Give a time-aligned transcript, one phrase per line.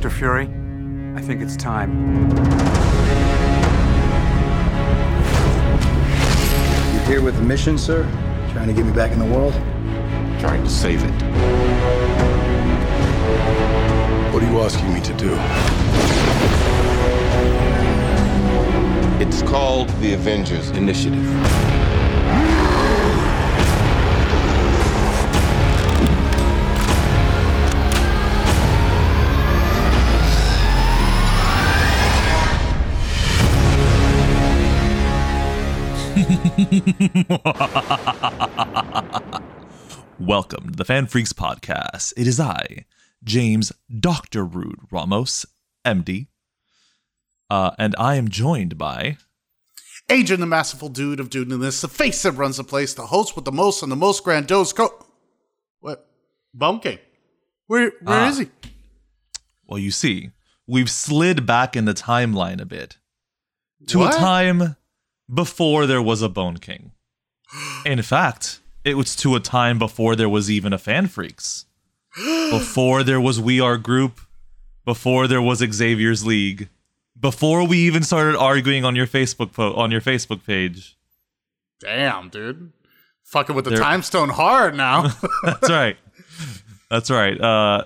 [0.00, 0.16] Dr.
[0.16, 0.48] Fury,
[1.14, 2.30] I think it's time.
[6.94, 8.04] You're here with a mission, sir?
[8.52, 9.52] Trying to get me back in the world?
[10.40, 11.10] Trying to save it.
[14.32, 15.34] What are you asking me to do?
[19.22, 21.79] It's called the Avengers Initiative.
[40.18, 42.12] Welcome to the FanFreeks Podcast.
[42.16, 42.86] It is I,
[43.22, 44.44] James Dr.
[44.44, 45.46] Rude Ramos,
[45.84, 46.26] MD.
[47.48, 49.16] Uh, and I am joined by
[50.08, 53.44] Adrian, the masterful dude of dudeness, the face that runs the place, the host with
[53.44, 54.90] the most and the most grandiose co.
[55.78, 56.06] What?
[56.52, 56.98] Bone King.
[57.68, 58.28] Where Where Ah.
[58.28, 58.48] is he?
[59.68, 60.30] Well, you see,
[60.66, 62.98] we've slid back in the timeline a bit
[63.86, 64.16] to What?
[64.16, 64.76] a time
[65.32, 66.90] before there was a Bone King.
[67.84, 71.64] In fact, it was to a time before there was even a FanFreeks,
[72.50, 74.20] before there was We Are Group,
[74.84, 76.68] before there was Xavier's League,
[77.18, 80.96] before we even started arguing on your Facebook po- on your Facebook page.
[81.80, 82.72] Damn, dude.
[83.24, 85.08] Fucking with the There- time stone hard now.
[85.44, 85.96] That's right.
[86.90, 87.40] That's right.
[87.40, 87.84] Uh,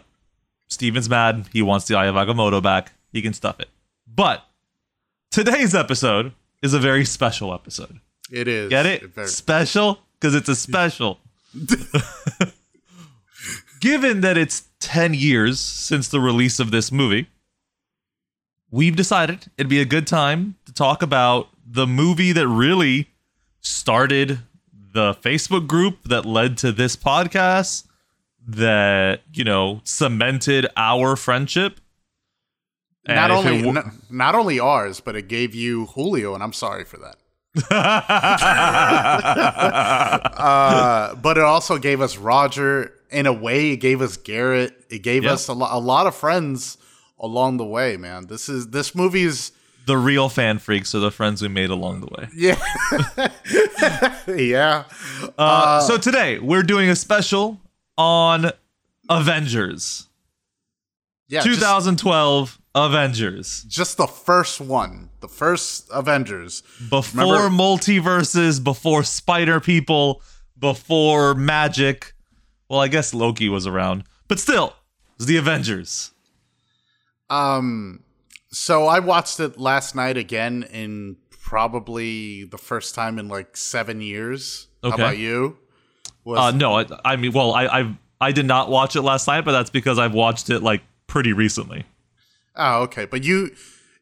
[0.68, 1.46] Steven's mad.
[1.52, 2.92] He wants the Eye of Agamotto back.
[3.12, 3.68] He can stuff it.
[4.06, 4.44] But
[5.30, 8.00] today's episode is a very special episode.
[8.30, 8.70] It is.
[8.70, 9.02] Get it?
[9.14, 9.98] very- Special?
[10.20, 11.18] Because it's a special.
[13.80, 17.28] Given that it's 10 years since the release of this movie,
[18.70, 23.08] we've decided it'd be a good time to talk about the movie that really
[23.60, 24.38] started
[24.92, 27.84] the Facebook group that led to this podcast,
[28.46, 31.80] that, you know, cemented our friendship.
[33.06, 36.32] not And if only it wa- n- not only ours, but it gave you Julio,
[36.34, 37.16] and I'm sorry for that.
[40.24, 42.92] Uh, but it also gave us Roger.
[43.10, 44.74] In a way, it gave us Garrett.
[44.90, 45.32] It gave Yep.
[45.32, 46.78] us a, lo- a lot of friends
[47.18, 47.96] along the way.
[47.96, 49.52] Man, this is this movie is
[49.86, 52.28] the real fan freaks are the friends we made along the way.
[52.34, 52.58] yeah,
[54.36, 54.84] yeah.
[55.38, 57.60] Uh, so today we're doing a special
[57.96, 58.50] on
[59.08, 60.08] Avengers.
[61.28, 63.64] Yeah, just- 2012 Avengers.
[63.68, 66.62] Just, the first one, the first Avengers.
[66.90, 70.22] Before Remember- multiverses, before spider people,
[70.58, 72.14] before magic.
[72.68, 76.10] Well, I guess Loki was around, but still, it was the Avengers.
[77.30, 78.02] Um,
[78.50, 84.00] so I watched it last night again in probably the first time in like seven
[84.00, 84.68] years.
[84.82, 85.58] How about you?
[86.24, 89.26] Was Uh, no, I, I mean, well, I, I I did not watch it last
[89.26, 91.84] night, but that's because I've watched it like pretty recently.
[92.56, 93.50] Oh okay, but you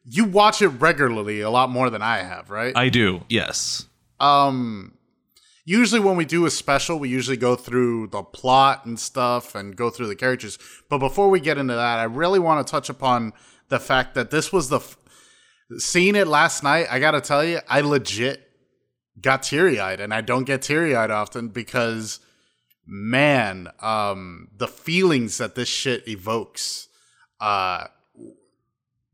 [0.05, 2.75] you watch it regularly a lot more than I have, right?
[2.75, 3.87] I do, yes.
[4.19, 4.97] um
[5.65, 9.75] usually when we do a special we usually go through the plot and stuff and
[9.77, 10.57] go through the characters
[10.89, 13.31] but before we get into that i really want to touch upon
[13.69, 14.97] the fact that this was the f-
[15.77, 18.45] seeing it last night i gotta tell you i legit
[19.21, 22.19] got teary-eyed and i don't get teary-eyed often because
[22.85, 26.89] man um the feelings that this shit evokes
[27.39, 27.85] uh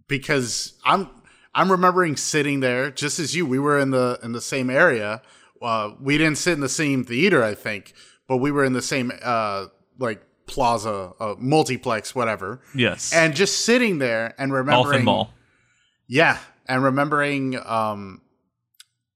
[0.10, 1.10] because i'm
[1.56, 5.22] i'm remembering sitting there just as you we were in the in the same area
[5.62, 7.94] uh we didn't sit in the same theater i think
[8.28, 9.66] but we were in the same uh
[9.98, 13.14] like plaza uh, multiplex whatever Yes.
[13.14, 15.32] and just sitting there and remembering Mall.
[16.08, 18.22] yeah, and remembering um,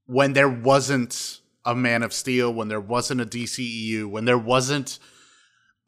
[0.06, 5.00] when there wasn't a Man of Steel, when there wasn't a DCEU, when there wasn't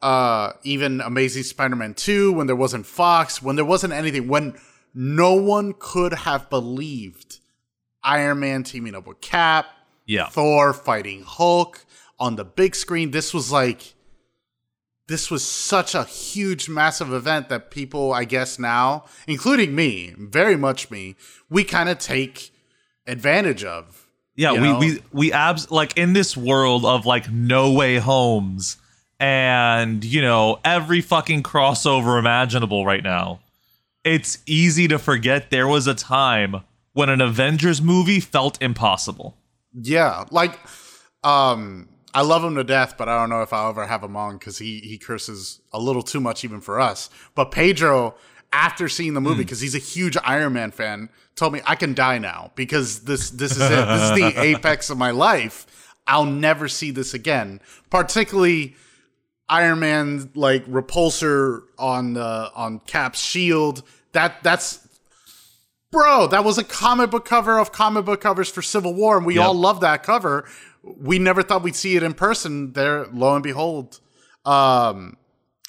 [0.02, 4.56] uh, even Amazing Spider-Man two, when there wasn't Fox, when there wasn't anything, when
[4.98, 7.40] no one could have believed
[8.02, 9.66] Iron Man teaming up with Cap,
[10.06, 10.26] Yeah.
[10.28, 11.84] Thor fighting Hulk
[12.18, 13.10] on the big screen.
[13.10, 13.94] This was like
[15.06, 20.56] this was such a huge massive event that people I guess now, including me, very
[20.56, 21.14] much me,
[21.50, 22.50] we kind of take
[23.06, 24.08] advantage of.
[24.34, 28.78] Yeah, you we, we we abs like in this world of like no way homes
[29.20, 33.40] and you know every fucking crossover imaginable right now.
[34.06, 36.62] It's easy to forget there was a time
[36.92, 39.36] when an Avengers movie felt impossible.
[39.74, 40.58] Yeah, like
[41.24, 44.16] um I love him to death, but I don't know if I'll ever have him
[44.16, 47.10] on because he he curses a little too much even for us.
[47.34, 48.14] But Pedro,
[48.52, 51.92] after seeing the movie, because he's a huge Iron Man fan, told me I can
[51.92, 53.70] die now because this this is it.
[53.70, 55.92] this is the apex of my life.
[56.06, 57.60] I'll never see this again.
[57.90, 58.76] Particularly
[59.48, 63.82] Iron Man like repulsor on the on Cap's shield.
[64.16, 64.88] That that's
[65.92, 66.26] bro.
[66.26, 69.34] That was a comic book cover of comic book covers for Civil War, and we
[69.34, 69.44] Yep.
[69.44, 70.48] all love that cover.
[70.82, 72.72] We never thought we'd see it in person.
[72.72, 74.00] There, lo and behold.
[74.46, 75.18] Um,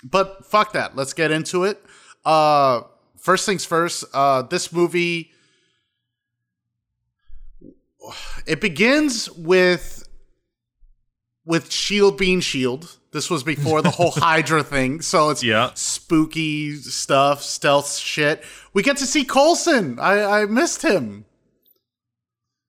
[0.01, 0.95] but fuck that.
[0.95, 1.83] Let's get into it.
[2.23, 2.83] Uh,
[3.17, 4.05] first things first.
[4.13, 5.31] Uh, this movie.
[8.45, 10.07] It begins with
[11.43, 12.96] with Shield being Shield.
[13.13, 15.71] This was before the whole Hydra thing, so it's Yeah.
[15.75, 18.43] spooky stuff, stealth shit.
[18.73, 19.97] We get to see Coulson.
[19.99, 21.25] I, I missed him.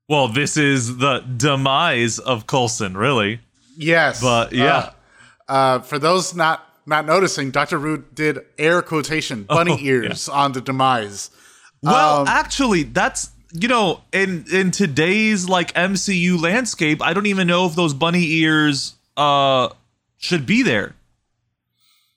[0.09, 3.41] Well, this is the demise of Coulson, really.
[3.77, 4.91] Yes, But, yeah.
[5.49, 10.27] Uh, uh, for those not not noticing, Doctor Rude did air quotation bunny Oh, ears
[10.29, 11.31] on the demise.
[11.83, 17.47] Well, Um, actually, that's you know, in in today's like MCU landscape, I don't even
[17.47, 19.69] know if those bunny ears uh
[20.19, 20.95] should be there.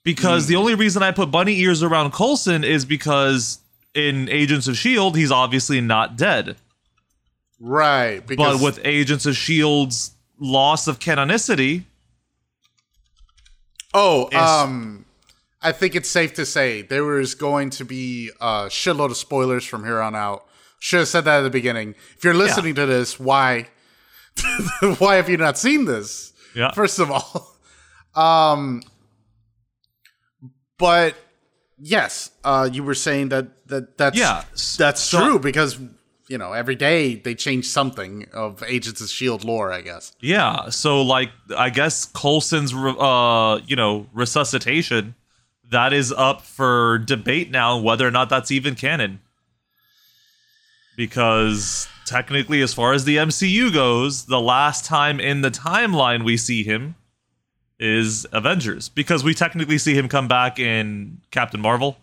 [0.04, 0.48] Because Hmm.
[0.50, 3.58] the only reason I put bunny ears around Coulson is because
[3.94, 6.56] in Agents of Shield, he's obviously not dead.
[7.60, 11.84] Right, because But with Agents of Shield's loss of canonicity,
[13.94, 15.04] Oh, um,
[15.60, 19.64] I think it's safe to say there is going to be a shitload of spoilers
[19.64, 20.46] from here on out.
[20.78, 21.94] Should have said that at the beginning.
[22.16, 23.68] If you're listening to this, why,
[24.98, 26.32] why have you not seen this?
[26.54, 26.72] Yeah.
[26.72, 27.51] First of all,
[28.14, 28.82] um,
[30.78, 31.14] but
[31.78, 34.44] yes, uh, you were saying that that that's Yeah,
[34.78, 35.78] that's so- true because
[36.28, 39.72] you know every day they change something of Agents of Shield lore.
[39.72, 40.14] I guess.
[40.20, 45.14] Yeah, so like I guess Coulson's uh you know resuscitation
[45.70, 49.20] that is up for debate now whether or not that's even canon.
[50.96, 56.36] Because technically as far as the MCU goes, the last time in the timeline we
[56.36, 56.94] see him
[57.82, 61.98] is Avengers because we technically see him come back in Captain Marvel,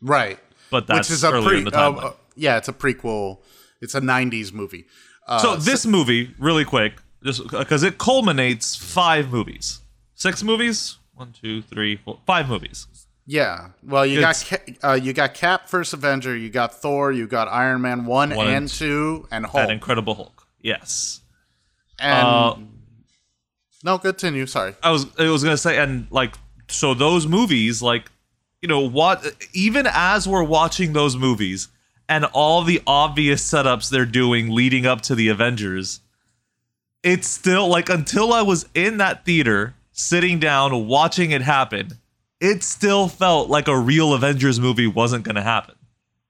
[0.00, 0.38] Right.
[0.70, 2.04] but that's which is a pre- in the uh, timeline.
[2.04, 3.38] uh, yeah, it's a prequel.
[3.80, 4.86] It's a '90s movie.
[5.26, 9.80] Uh, so this movie, really quick, just because it culminates five movies,
[10.14, 12.86] six movies, one, two, three, four, five movies.
[13.26, 13.68] yeah.
[13.82, 16.36] Well, you got it's- Ca- uh, you got Cap, First Avenger.
[16.36, 17.12] You got Thor.
[17.12, 19.54] You got Iron Man one, One and and two, and Hulk.
[19.66, 20.46] That Incredible Hulk.
[20.60, 21.20] Yes.
[21.98, 22.54] and Uh,
[23.84, 24.46] no, continue.
[24.46, 24.74] Sorry.
[24.82, 26.34] I was I was gonna say, and like,
[26.68, 28.10] so those movies, like,
[28.62, 29.24] you know, what?
[29.52, 31.68] Even as we're watching those movies
[32.08, 36.00] and all the obvious setups they're doing leading up to the Avengers,
[37.02, 41.98] it's still like until I was in that theater, sitting down watching it happen,
[42.40, 45.74] it still felt like a real Avengers movie wasn't gonna happen.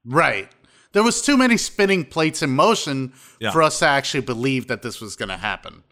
[0.05, 0.49] Right.
[0.93, 3.51] There was too many spinning plates in motion Yeah.
[3.51, 5.83] for us to actually believe that this was going to happen.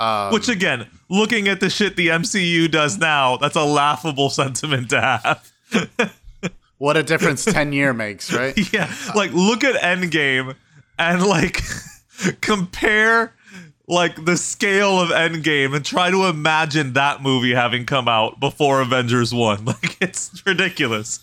[0.00, 4.90] Um, Which again, looking at the shit the MCU does now, that's a laughable sentiment
[4.90, 5.52] to have.
[6.80, 8.58] What a difference 10 year makes, right?
[8.72, 10.54] Yeah, like look at Endgame
[10.98, 11.60] and like
[12.40, 13.34] compare
[13.86, 18.80] like the scale of Endgame and try to imagine that movie having come out before
[18.80, 19.66] Avengers 1.
[19.66, 21.20] Like it's ridiculous.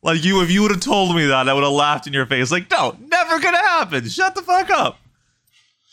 [0.00, 2.26] Like you if you would have told me that, I would have laughed in your
[2.26, 2.52] face.
[2.52, 4.08] Like, no, never gonna happen.
[4.08, 4.99] Shut the fuck up.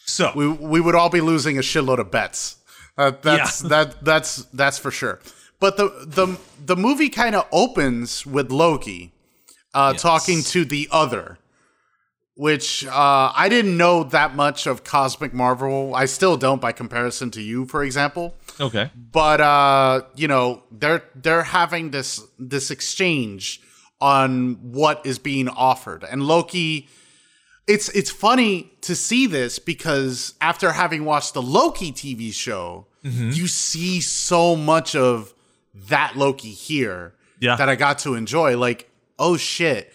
[0.07, 2.57] So we we would all be losing a shitload of bets.
[2.97, 3.67] Uh, that's Yeah.
[3.83, 5.19] that that's that's for sure.
[5.59, 9.11] But the the the movie kind of opens with Loki
[9.73, 10.01] uh, Yes.
[10.01, 11.37] talking to the other,
[12.35, 15.93] which uh, I didn't know that much of Cosmic Marvel.
[15.93, 18.33] I still don't, by comparison to you, for example.
[18.59, 18.89] Okay.
[18.95, 23.61] But uh, you know, they're they're having this this exchange
[23.99, 26.87] on what is being offered, and Loki
[27.67, 33.31] it's it's funny to see this because after having watched the Loki TV show, mm-hmm.
[33.31, 35.33] you see so much of
[35.73, 37.55] that Loki here Yeah.
[37.57, 38.57] that I got to enjoy.
[38.57, 39.93] Like, oh shit,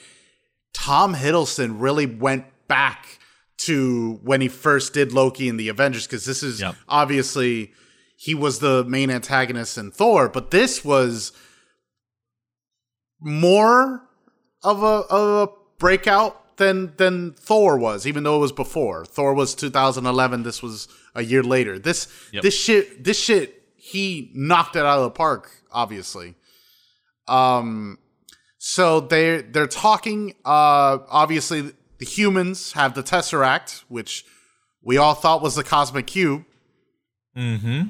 [0.74, 3.18] Tom Hiddleston really went back
[3.58, 6.74] to when he first did Loki in the Avengers because this is Yep.
[6.88, 7.72] obviously
[8.16, 11.32] he was the main antagonist in Thor, but this was
[13.20, 14.02] more
[14.62, 19.04] of a, of a breakout than than Thor was, even though it was before.
[19.04, 20.42] Thor was 2011.
[20.42, 21.78] This was a year later.
[21.78, 22.42] This Yep.
[22.42, 25.50] this shit this shit he knocked it out of the park.
[25.70, 26.34] Obviously.
[27.28, 27.98] Um.
[28.58, 30.34] So they they're talking.
[30.44, 30.98] Uh.
[31.22, 34.24] Obviously, the humans have the Tesseract, which
[34.82, 36.44] we all thought was the cosmic cube.
[37.36, 37.88] Mm-hmm.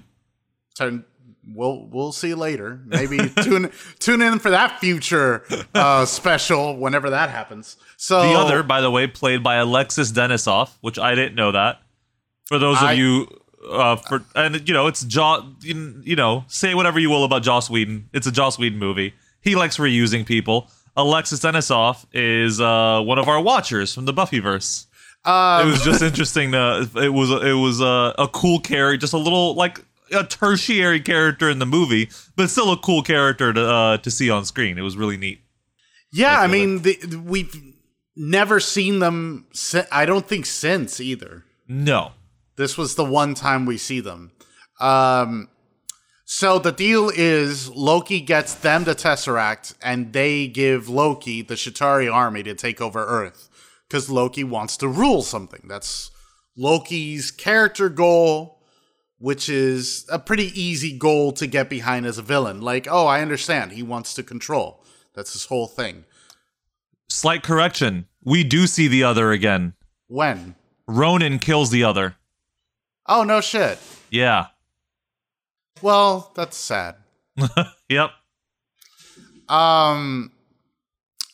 [0.78, 1.04] Turn.
[1.46, 2.80] We'll we'll see later.
[2.86, 5.44] Maybe tune tune in for that future
[5.74, 7.76] uh, special whenever that happens.
[7.96, 11.80] So The other, by the way, played by Alexis Denisof, which I didn't know that.
[12.46, 13.26] For those I- of you
[13.70, 15.44] Uh, for and you know it's Joss.
[15.62, 18.08] You know, say whatever you will about Joss Whedon.
[18.12, 19.14] It's a Joss Whedon movie.
[19.40, 20.68] He likes reusing people.
[20.96, 24.86] Alexis Denisof is uh, one of our watchers from the Buffyverse.
[25.24, 26.88] Um, it was just interesting to.
[26.96, 29.80] It was it was a, a cool character, just a little like
[30.12, 34.30] a tertiary character in the movie, but still a cool character to uh, to see
[34.30, 34.78] on screen.
[34.78, 35.40] It was really neat.
[36.12, 37.54] Yeah, I mean, the, we've
[38.14, 39.46] never seen them.
[39.52, 41.44] Si- I don't think since either.
[41.68, 42.12] No,
[42.56, 44.32] This was the one time we see them.
[44.78, 45.48] Um,
[46.26, 52.12] so the deal is Loki gets them the Tesseract, and they give Loki the Chitauri
[52.12, 53.48] army to take over Earth
[53.88, 55.62] because Loki wants to rule something.
[55.68, 56.10] That's
[56.56, 58.61] Loki's character goal,
[59.22, 62.60] which is a pretty easy goal to get behind as a villain.
[62.60, 63.70] Like, oh, I understand.
[63.70, 64.82] He wants to control.
[65.14, 66.04] That's his whole thing.
[67.08, 68.08] slight correction.
[68.24, 69.74] We do see the other again.
[70.08, 70.56] When?
[70.88, 72.16] Ronan kills the other.
[73.06, 73.78] Oh, no shit.
[74.10, 74.46] Yeah.
[75.80, 76.96] Well, that's sad.
[77.88, 78.10] Yep.
[79.48, 80.32] Um.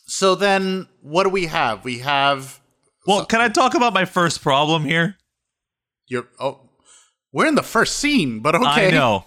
[0.05, 1.83] So then, what do we have?
[1.85, 2.59] We have
[3.07, 5.17] Well, can I talk about my first problem here?
[6.07, 6.27] your.
[6.39, 6.68] Oh,
[7.31, 8.87] we're in the first scene, but okay.
[8.87, 9.25] I know.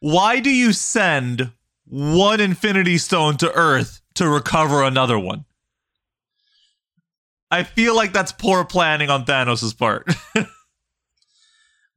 [0.00, 1.52] Why do you send
[1.84, 5.44] one Infinity Stone to Earth to recover another one?
[7.50, 10.06] I feel like that's poor planning on Thanos' part.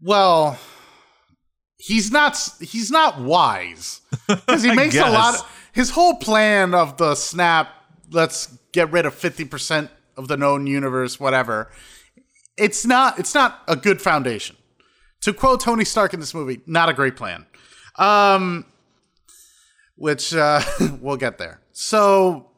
[0.02, 0.58] Well,
[1.78, 2.38] he's not.
[2.60, 5.36] He's not wise because he makes a lot.
[5.36, 7.70] Of, his whole plan of the snap.
[8.10, 11.20] Let's get rid of fifty percent of the known universe.
[11.20, 11.70] Whatever.
[12.58, 13.20] It's not.
[13.20, 14.56] It's not a good foundation.
[15.22, 17.46] To quote Tony Stark in this movie, not a great plan.
[17.98, 18.66] Um,
[19.96, 20.62] which uh,
[21.02, 21.62] we'll get there.
[21.74, 22.50] So,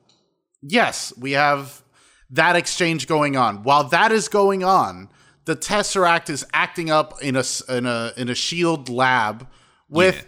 [0.62, 1.84] yes, we have
[2.30, 3.64] that exchange going on.
[3.64, 5.10] While that is going on,
[5.46, 9.48] the Tesseract is acting up in a in a in a Shield lab
[9.90, 10.26] with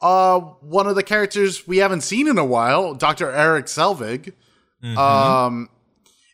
[0.00, 3.30] uh one of the characters we haven't seen in a while, Dr.
[3.30, 4.32] Eric Selvig.
[4.82, 5.68] Um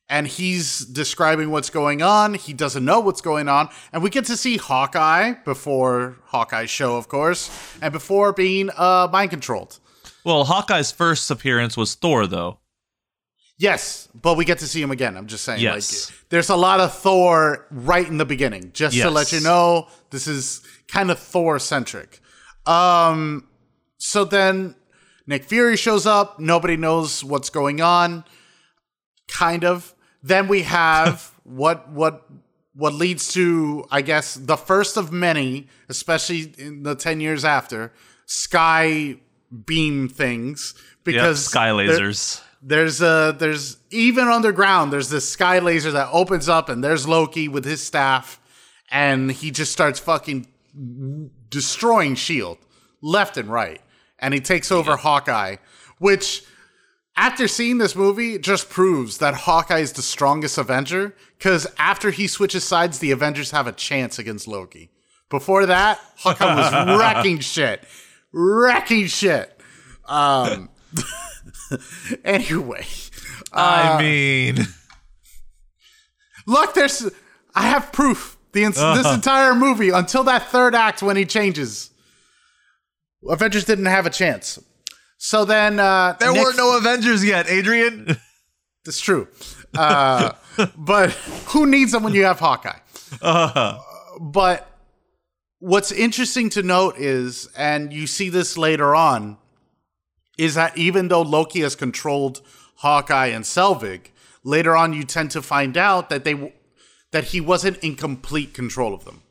[0.09, 2.35] and he's describing what's going on.
[2.35, 3.69] He doesn't know what's going on.
[3.93, 9.09] And we get to see Hawkeye before Hawkeye's show, of course, and before being uh,
[9.11, 9.79] mind controlled.
[10.25, 12.59] well, Hawkeye's first appearance was Thor, though.
[13.59, 15.17] Yes, but we get to see him again.
[15.17, 16.11] I'm just saying, Yes.
[16.11, 19.87] like, there's a lot of Thor right in the beginning, just to let you know
[20.11, 22.21] this is kind of Thor centric.
[22.67, 23.47] Um,
[23.99, 24.75] so then
[25.27, 26.41] Nick Fury shows up.
[26.41, 28.25] Nobody knows what's going on.
[29.33, 29.95] Kind of.
[30.23, 32.29] Then we have what what
[32.75, 37.93] what leads to, I guess, the first of many, especially in the ten years after,
[38.27, 39.17] sky
[39.67, 42.41] beam things Yep, because sky there- lasers.
[42.63, 47.49] there's a there's even underground there's this sky laser that opens up and there's Loki
[47.49, 48.41] with his staff
[48.91, 50.47] and he just starts fucking
[51.51, 52.57] destroying shield
[53.03, 53.81] left and right
[54.19, 55.57] and he takes over Hawkeye
[55.99, 56.45] which
[57.17, 62.11] after seeing this movie it just proves that Hawkeye is the strongest Avenger cuz after
[62.11, 64.91] he switches sides the Avengers have a chance against Loki
[65.31, 67.85] before that Hawkeye was wrecking shit
[68.33, 69.61] wrecking shit
[70.07, 70.69] um
[72.25, 72.85] anyway
[73.53, 74.67] I mean,
[76.47, 77.11] Look, there's.
[77.55, 78.39] I have proof.
[78.53, 81.91] The ins- this entire movie until that third act when he changes,
[83.29, 84.59] Avengers didn't have a chance.
[85.25, 88.17] So then uh, there Nick- were no Avengers yet, Adrian.
[88.85, 89.29] That's true,
[89.79, 90.33] uh,
[90.77, 91.13] but
[91.51, 92.81] who needs them when you have Hawkeye?
[94.21, 94.69] But
[95.61, 99.39] what's interesting to note is, and you see this later on,
[100.37, 102.41] is that even though Loki has controlled
[102.79, 104.07] Hawkeye and Selvig,
[104.43, 106.53] later on you tend to find out that they
[107.13, 109.23] that he wasn't in complete control of them.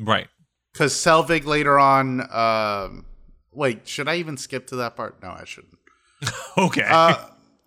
[0.00, 0.28] right.
[0.72, 3.04] Because Selvig later on, um,
[3.56, 5.20] wait, should I even skip to that part?
[5.22, 5.78] No, I shouldn't.
[6.58, 6.86] Okay.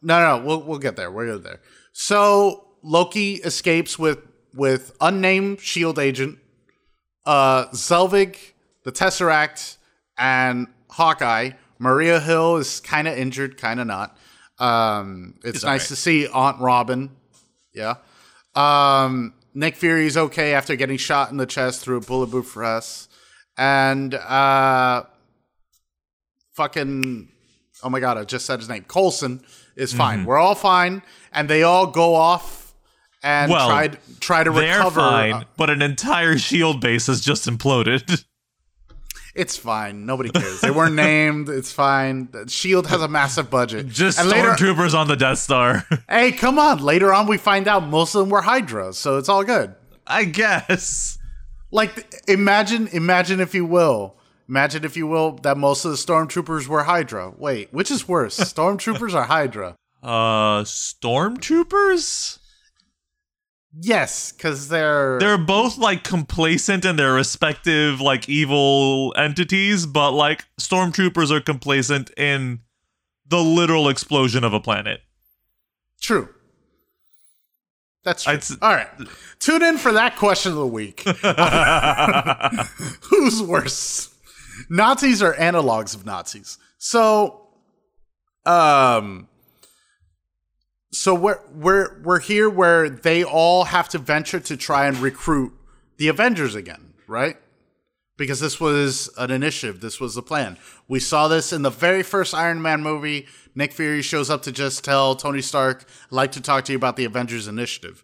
[0.01, 1.11] No, no, we'll we'll get there.
[1.11, 1.59] We'll get there.
[1.91, 4.19] So Loki escapes with
[4.53, 6.39] with unnamed Shield agent,
[7.25, 8.37] uh, Selvig,
[8.83, 9.77] the Tesseract,
[10.17, 11.51] and Hawkeye.
[11.77, 14.17] Maria Hill is kind of injured, kind of not.
[14.57, 15.81] Um, it's nice alright.
[15.81, 17.11] to see Aunt Robin.
[17.73, 17.95] Yeah.
[18.55, 23.11] Um, Nick Fury's okay after getting shot in the chest through a bulletproof vest,
[23.57, 25.03] and uh,
[26.59, 27.29] fucking
[27.83, 28.83] oh my god, I just said his name.
[28.87, 29.41] Coulson
[29.77, 30.25] is fine.
[30.25, 31.01] We're all fine,
[31.31, 32.73] and they all go off
[33.23, 33.87] and Well, try
[34.19, 34.99] try to They're recover.
[34.99, 38.25] fine, Uh, but an entire shield base has just imploded.
[39.35, 40.05] it's fine.
[40.05, 40.59] Nobody cares.
[40.59, 41.47] They weren't named.
[41.47, 42.27] It's fine.
[42.47, 43.87] Shield has a massive budget.
[43.87, 45.85] Just and later, stormtroopers on the Death Star.
[46.09, 46.79] hey, come on.
[46.79, 49.75] Later on, we find out most of them were Hydra, so it's all good.
[50.05, 51.17] I guess.
[51.71, 54.15] Like imagine imagine if you will.
[54.49, 57.31] Imagine if you will that most of the stormtroopers were Hydra.
[57.37, 58.39] Wait, which is worse?
[58.39, 59.75] Stormtroopers or Hydra?
[60.01, 62.39] Uh, stormtroopers.
[63.79, 70.45] Yes, cuz they're They're both like complacent in their respective like evil entities, but like
[70.59, 72.61] stormtroopers are complacent in
[73.27, 75.01] the literal explosion of a planet.
[76.01, 76.29] true.
[78.03, 78.33] That's true.
[78.33, 78.87] I'd All right.
[79.37, 81.01] Tune in for that question of the week.
[83.09, 84.08] Who's worse?
[84.69, 86.57] Nazis are analogs of Nazis?
[86.77, 87.47] So
[88.45, 89.27] um
[90.91, 95.53] so we're we're we're here where they all have to venture to try and recruit
[95.97, 97.37] the Avengers again, right?
[98.17, 100.57] Because this was an initiative, this was the plan.
[100.87, 103.27] We saw this in the very first Iron Man movie.
[103.55, 106.77] Nick Fury shows up to just tell Tony Stark, "I'd like to talk to you
[106.77, 108.03] about the Avengers initiative."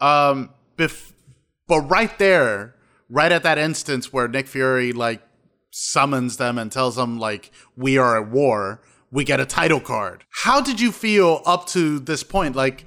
[0.00, 1.12] Um, bef-
[1.68, 2.74] but right there,
[3.08, 5.22] right at that instance where Nick Fury like
[5.72, 10.24] summons them and tells them like we are at war, we get a title card.
[10.30, 12.54] How did you feel up to this point?
[12.54, 12.84] Like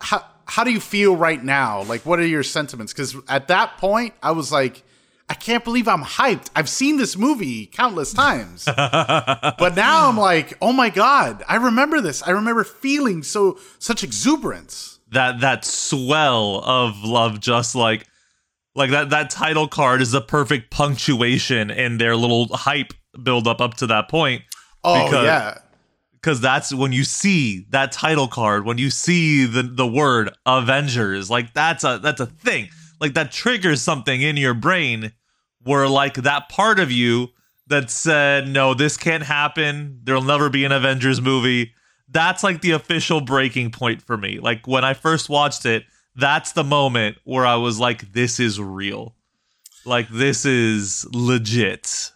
[0.00, 1.82] how how do you feel right now?
[1.84, 2.92] Like what are your sentiments?
[2.92, 4.82] Cuz at that point I was like
[5.26, 6.50] I can't believe I'm hyped.
[6.54, 8.64] I've seen this movie countless times.
[8.66, 12.22] but now I'm like, "Oh my god, I remember this.
[12.22, 18.06] I remember feeling so such exuberance." that that swell of love just like
[18.74, 23.60] like that that title card is the perfect punctuation in their little hype build up
[23.60, 24.42] up to that point.
[24.82, 25.58] Oh Because- yeah.
[26.14, 31.30] because that's when you see that title card when you see the the word avengers
[31.30, 32.68] like that's a that's a thing.
[33.00, 35.12] Like that triggers something in your brain
[35.62, 37.28] where like that part of you
[37.66, 40.00] that said no this can't happen.
[40.04, 41.72] There'll never be an avengers movie.
[42.08, 44.38] That's like the official breaking point for me.
[44.38, 45.84] Like when i first watched it
[46.16, 49.14] that's the moment where i was like this is real
[49.84, 52.12] like this is legit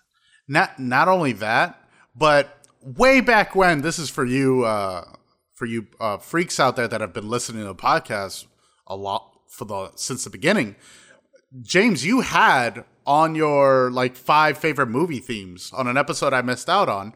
[0.49, 1.79] not not only that,
[2.16, 5.05] but way back when, this is for you, uh,
[5.55, 8.46] for you uh, freaks out there that have been listening to the podcast
[8.87, 10.75] a lot for the since the beginning.
[11.62, 16.68] James, you had on your like five favorite movie themes on an episode I missed
[16.68, 17.14] out on.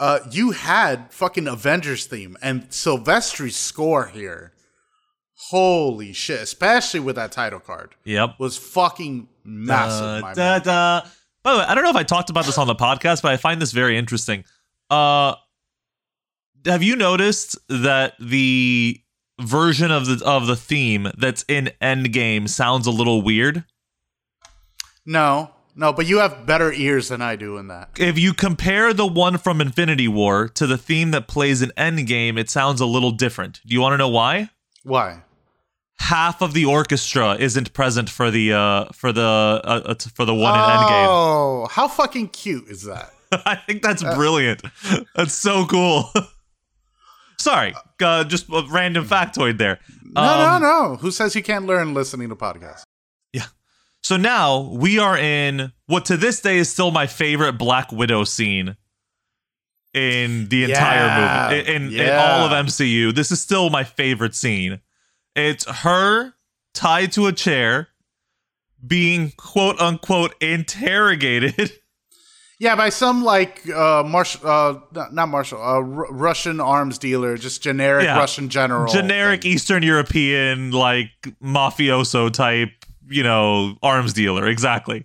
[0.00, 4.52] Uh, you had fucking Avengers theme and Silvestri's score here.
[5.36, 6.40] Holy shit!
[6.40, 10.22] Especially with that title card, yep was fucking massive.
[10.34, 11.08] Da, da, da.
[11.42, 13.32] By the way, I don't know if I talked about this on the podcast, but
[13.32, 14.44] I find this very interesting.
[14.88, 15.34] Uh,
[16.64, 19.00] have you noticed that the
[19.40, 23.64] version of the of the theme that's in Endgame sounds a little weird?
[25.04, 27.90] No, no, but you have better ears than I do in that.
[27.98, 32.38] If you compare the one from Infinity War to the theme that plays in Endgame,
[32.38, 33.60] it sounds a little different.
[33.66, 34.50] Do you want to know why?
[34.84, 35.22] Why?
[35.98, 39.22] Half of the orchestra isn't present for the uh for the
[39.64, 41.06] uh, uh, for the one in Endgame.
[41.08, 43.10] Oh, how fucking cute is that?
[43.46, 44.62] I think that's brilliant.
[45.16, 46.10] That's so cool.
[47.38, 49.80] Sorry, uh, just a random factoid there.
[50.14, 50.96] No, Um, no, no.
[50.96, 52.82] Who says you can't learn listening to podcasts?
[53.32, 53.46] Yeah.
[54.02, 58.24] So now we are in what to this day is still my favorite Black Widow
[58.24, 58.76] scene
[59.94, 61.70] in the entire Yeah, movie.
[61.72, 63.14] In, in, in all of MCU.
[63.14, 64.80] This is still my favorite scene.
[65.36, 66.34] It's her
[66.74, 67.88] tied to a chair
[68.86, 71.72] being quote unquote interrogated.
[72.60, 74.74] Yeah, by some like uh, Marshall, uh,
[75.10, 78.16] not- Marshall, uh, R- Russian arms dealer, just generic Yeah.
[78.16, 79.50] Russian general, generic thing.
[79.52, 81.10] Eastern European, like
[81.42, 82.70] mafioso type,
[83.08, 84.46] you know, arms dealer.
[84.46, 85.04] Exactly.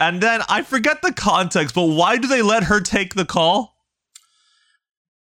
[0.00, 3.75] And then I forget the context, but why do they let her take the call?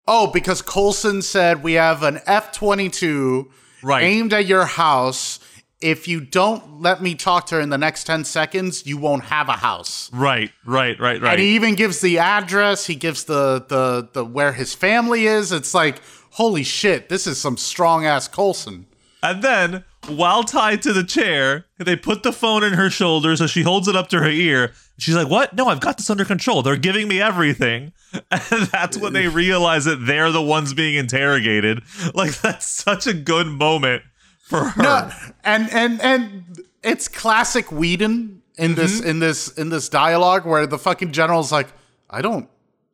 [0.07, 3.51] Oh, because Coulson said we have an F twenty two
[3.83, 4.03] Right.
[4.05, 5.40] aimed at your house.
[5.81, 9.25] If you don't let me talk to her in the next ten seconds, you won't
[9.25, 10.11] have a house.
[10.12, 11.33] Right, right, right, right.
[11.33, 12.87] And he even gives the address.
[12.87, 15.53] He gives the the the where his family is.
[15.53, 16.01] It's like
[16.33, 18.87] holy shit, this is some strong ass Coulson.
[19.23, 23.47] And then, while tied to the chair, they put the phone in her shoulder so
[23.47, 24.73] she holds it up to her ear.
[24.98, 25.54] She's like, What?
[25.54, 26.62] No, I've got this under control.
[26.62, 27.92] They're giving me everything.
[28.30, 31.83] And that's when they realize that they're the ones being interrogated.
[32.14, 34.02] Like, that's such a good moment
[34.42, 34.83] for her.
[34.83, 35.11] No,
[35.42, 39.11] and and and it's classic Whedon in this Mm-hmm.
[39.11, 41.68] in this in this dialogue where the fucking general's like,
[42.09, 42.48] I don't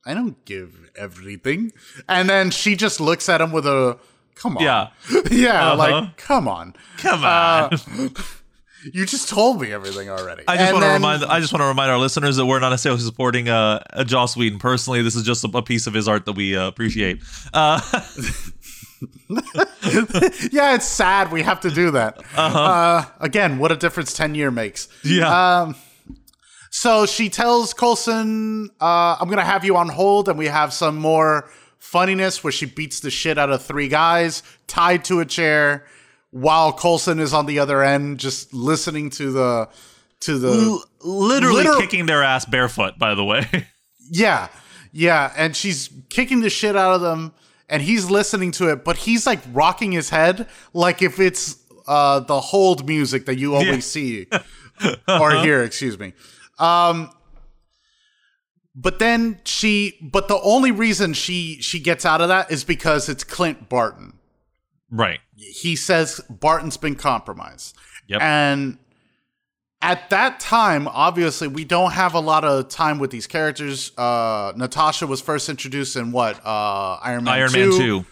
[0.07, 1.73] I don't give everything,
[2.09, 3.99] and then she just looks at him with a
[4.37, 4.89] come on, Yeah.
[5.31, 5.77] yeah, Uh-huh.
[5.77, 8.15] like come on, Come Uh, on.
[8.85, 10.45] You just told me everything already.
[10.49, 12.61] I just And want to remind I just want to remind our listeners that we're
[12.61, 15.03] not necessarily supporting uh, Joss Whedon personally.
[15.03, 17.23] This is just a, a piece of his art that we uh, appreciate.
[17.53, 17.81] Uh,
[20.51, 22.23] yeah, it's sad we have to do that.
[22.37, 24.89] uh again, what a difference 10 year makes.
[25.05, 25.61] Yeah.
[25.63, 25.77] Um,
[26.71, 30.73] so she tells Coulson, uh, I'm going to have you on hold, and we have
[30.73, 35.25] some more funniness where she beats the shit out of three guys tied to a
[35.25, 35.85] chair
[36.31, 39.69] while Coulson is on the other end just listening to the
[40.21, 43.47] to the L- literally liter- kicking their ass barefoot, by the way.
[44.11, 44.49] yeah.
[44.93, 45.33] Yeah.
[45.37, 47.33] And she's kicking the shit out of them
[47.69, 52.21] and he's listening to it but he's like rocking his head like if it's uh
[52.21, 54.27] the hold music that you always see
[55.09, 56.13] or hear excuse me.
[56.59, 57.11] Um
[58.75, 63.09] but then she but the only reason she she gets out of that is because
[63.09, 64.13] it's clint barton
[64.91, 65.21] right.
[65.37, 67.77] he says Barton's been compromised.
[68.07, 68.21] Yep.
[68.23, 68.79] And
[69.83, 73.93] at that time, obviously, we don't have a lot of time with these characters.
[73.97, 76.45] Uh, Natasha was first introduced in what?
[76.45, 78.05] Uh, Iron Man Iron 2, Man 2.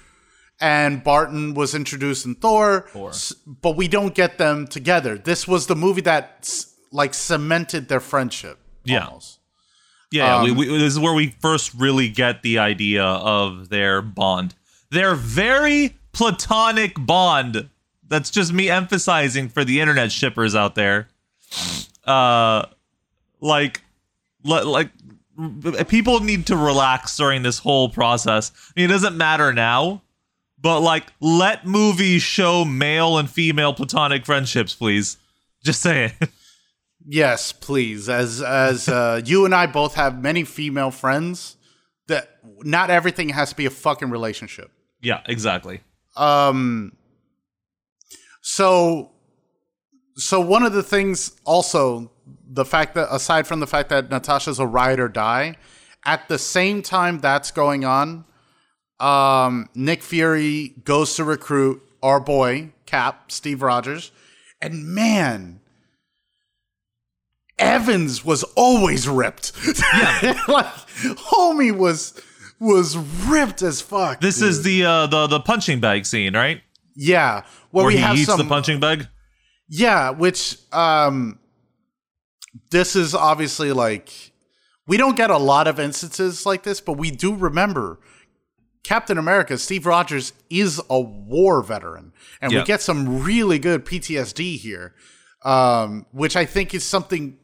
[0.61, 2.89] And Barton was introduced in Thor.
[2.89, 3.13] Thor.
[3.47, 5.19] But we don't get them together.
[5.19, 6.53] This was the movie that
[6.91, 8.59] like cemented their friendship.
[8.85, 9.07] Yeah.
[9.07, 9.39] almost.
[10.11, 14.01] Yeah, Um, we, we, this is where we first really get the idea of their
[14.01, 14.55] bond.
[14.91, 17.69] They're very platonic bond.
[18.07, 21.09] That's just me emphasizing for the internet shippers out there.
[22.05, 22.65] Uh,
[23.41, 23.83] like,
[24.45, 24.91] li- like
[25.89, 28.51] people need to relax during this whole process.
[28.77, 30.03] I mean, it doesn't matter now,
[30.61, 35.17] but like, let movies show male and female platonic friendships, please.
[35.65, 36.13] Just saying.
[37.11, 38.11] Yes, please.
[38.11, 41.57] As as uh, you and I both have many female friends,
[42.07, 44.71] that not everything has to be a fucking relationship.
[45.01, 45.81] yeah, exactly.
[46.19, 46.93] Um.
[48.41, 49.13] So,
[50.17, 52.11] so one of the things, also
[52.49, 55.57] the fact that aside from the fact that Natasha's a ride or die,
[56.05, 58.25] at the same time that's going on,
[59.01, 64.11] um, Nick Fury goes to recruit our boy Cap Steve Rogers,
[64.63, 65.61] and man.
[67.59, 69.53] Evans was always ripped.
[70.23, 72.21] Yeah, like homie was
[72.61, 74.21] was ripped as fuck.
[74.21, 76.63] This is the uh, the the punching bag scene, right?
[76.95, 77.43] yeah.
[77.71, 79.09] Where, Where we he have eats some the punching bag.
[79.69, 81.39] Yeah, which um
[82.71, 84.33] this is obviously like
[84.87, 88.01] we don't get a lot of instances like this, but we do remember
[88.85, 92.13] Captain America, Steve Rogers is a war veteran.
[92.41, 92.61] And Yeah.
[92.61, 94.95] we get some really good PTSD here.
[95.45, 97.37] Um, which I think is something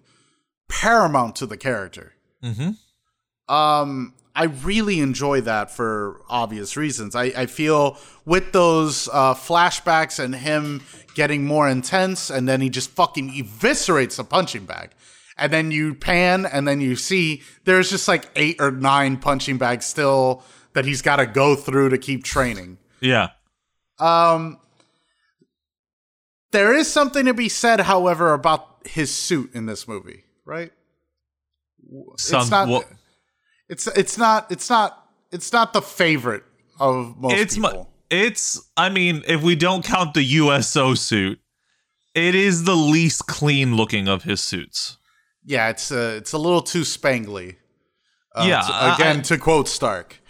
[0.69, 2.15] paramount to the character.
[2.43, 3.55] Mm-hmm.
[3.55, 7.15] Um, I really enjoy that for obvious reasons.
[7.15, 10.83] I, I feel with those uh, flashbacks and him
[11.15, 14.91] getting more intense, and then he just fucking eviscerates the punching bag.
[15.37, 19.59] And then you pan, and then you see there's just like eight or nine punching
[19.59, 20.43] bags still
[20.75, 22.79] that he's got to go through to keep training.
[23.01, 23.31] Yeah.
[23.99, 24.59] Um,
[26.51, 30.73] there is something to be said, however, about his suit in this movie, right?
[32.17, 32.69] Some, it's not.
[32.69, 32.85] well,
[33.69, 34.51] it's it's not.
[34.51, 35.09] It's not.
[35.33, 36.45] It's not the favorite
[36.79, 37.73] of most it's people.
[37.73, 38.61] mu- it's.
[38.77, 41.41] I mean, if we don't count the USO suit,
[42.15, 44.99] it is the least clean looking of his suits.
[45.45, 47.57] yeah, it's uh, it's a little too spangly.
[48.35, 50.21] Uh, Yeah, to- again, I- to quote Stark.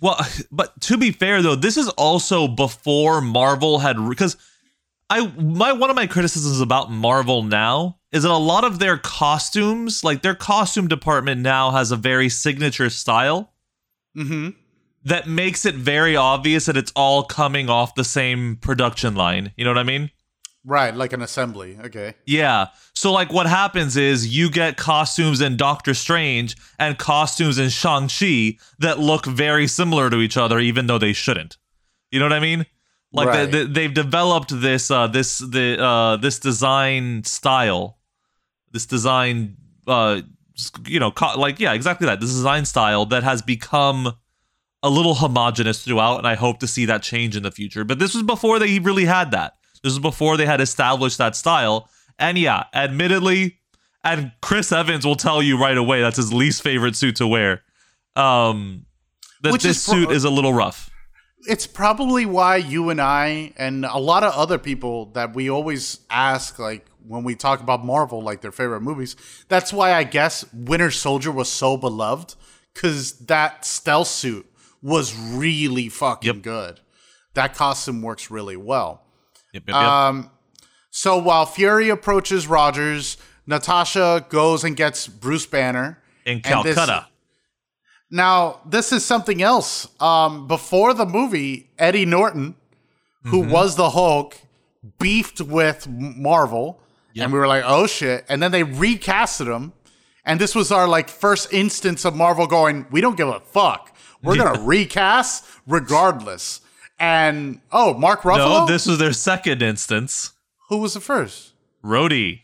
[0.00, 0.16] Well,
[0.52, 4.36] but to be fair though, this is also before Marvel had because
[5.10, 8.98] I my one of my criticisms about Marvel now is that a lot of their
[8.98, 13.52] costumes, like their costume department now has a very signature style
[14.16, 14.50] Mm-hmm.
[15.04, 19.52] that makes it very obvious that it's all coming off the same production line.
[19.56, 20.10] You know what I mean?
[20.64, 21.78] Right, like an assembly.
[21.86, 22.14] Okay.
[22.26, 22.66] Yeah.
[22.94, 28.58] So like what happens is you get costumes in Doctor Strange and costumes in Shang-Chi
[28.80, 31.56] that look very similar to each other even though they shouldn't.
[32.10, 32.66] You know what I mean?
[33.12, 33.50] Like Right.
[33.50, 37.98] they, they, they've developed this uh this the uh this design style.
[38.72, 39.56] This design
[39.86, 40.22] uh
[40.86, 42.20] you know co- like yeah, exactly that.
[42.20, 44.14] This design style that has become
[44.82, 47.84] a little homogenous throughout and I hope to see that change in the future.
[47.84, 49.54] But this was before they really had that.
[49.82, 51.88] This was before they had established that style.
[52.18, 53.58] And yeah, admittedly,
[54.04, 57.62] and Chris Evans will tell you right away that's his least favorite suit to wear.
[58.16, 58.86] Um,
[59.42, 60.90] that Which this is pro- suit is a little rough.
[61.48, 66.00] It's probably why you and I and a lot of other people that we always
[66.10, 69.16] ask, like when we talk about Marvel, like their favorite movies.
[69.48, 72.34] That's why I guess Winter Soldier was so beloved
[72.74, 74.46] because that stealth suit
[74.82, 76.42] was really fucking Yep.
[76.42, 76.80] good.
[77.34, 79.02] That costume works really well.
[79.52, 79.76] Yep, yep.
[79.76, 80.30] Um,
[80.90, 87.06] so while Fury approaches Rogers, Natasha goes and gets Bruce Banner in and this- Calcutta.
[88.10, 89.88] now, this is something else.
[90.00, 92.56] Um, before the movie, Eddie Norton,
[93.24, 94.36] who was the Hulk,
[94.98, 96.80] beefed with Marvel,
[97.16, 99.72] and we were like, "Oh shit!" And then they recasted him,
[100.24, 103.94] and this was our like first instance of Marvel going, "We don't give a fuck.
[104.22, 106.60] We're gonna recast regardless."
[106.98, 108.60] And oh, Mark Ruffalo.
[108.60, 110.32] No, this was their second instance.
[110.68, 111.52] who was the first?
[111.84, 112.42] Rhodey.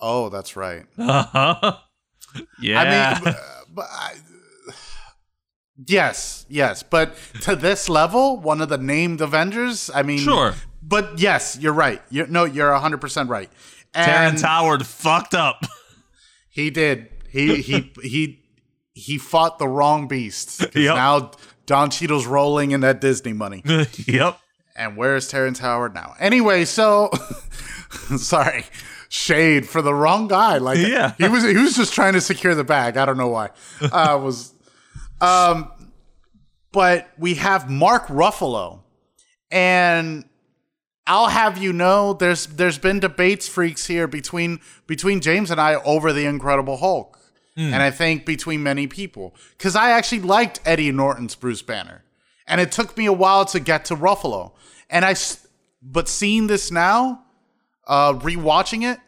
[0.00, 0.84] Oh, that's right.
[0.98, 1.78] Uh-huh.
[2.60, 2.80] Yeah.
[2.80, 3.34] I mean,
[3.72, 4.14] but I,
[5.86, 9.88] yes, yes, but to this level, one of the named Avengers.
[9.94, 10.54] I mean, Sure.
[10.86, 12.02] But yes, you're right.
[12.10, 13.50] You're, no, you're hundred percent right.
[13.94, 15.64] And Terrence Howard fucked up.
[16.50, 17.08] he did.
[17.30, 18.44] He he he
[18.92, 20.64] he fought the wrong beast.
[20.74, 20.94] Yep.
[20.96, 21.30] Now
[21.66, 23.62] Don Cheadle's rolling in that Disney money.
[24.06, 24.38] yep.
[24.76, 26.14] And where's Terrence Howard now?
[26.18, 27.10] Anyway, so
[28.16, 28.64] sorry,
[29.08, 30.58] shade for the wrong guy.
[30.58, 31.14] Like, Yeah.
[31.16, 32.96] he was he was just trying to secure the bag.
[32.96, 33.50] I don't know why.
[33.80, 34.52] Uh, was,
[35.20, 35.70] um,
[36.72, 38.80] but we have Mark Ruffalo,
[39.50, 40.24] and
[41.06, 45.74] I'll have you know, there's there's been debates freaks here between between James and I
[45.76, 47.18] over the Incredible Hulk,
[47.56, 49.34] and I think between many people.
[49.56, 52.04] Because I actually liked Eddie Norton's Bruce Banner,
[52.46, 54.52] and it took me a while to get to Ruffalo,
[54.88, 55.14] and I,
[55.82, 57.24] but seeing this now,
[57.86, 58.98] uh, rewatching it,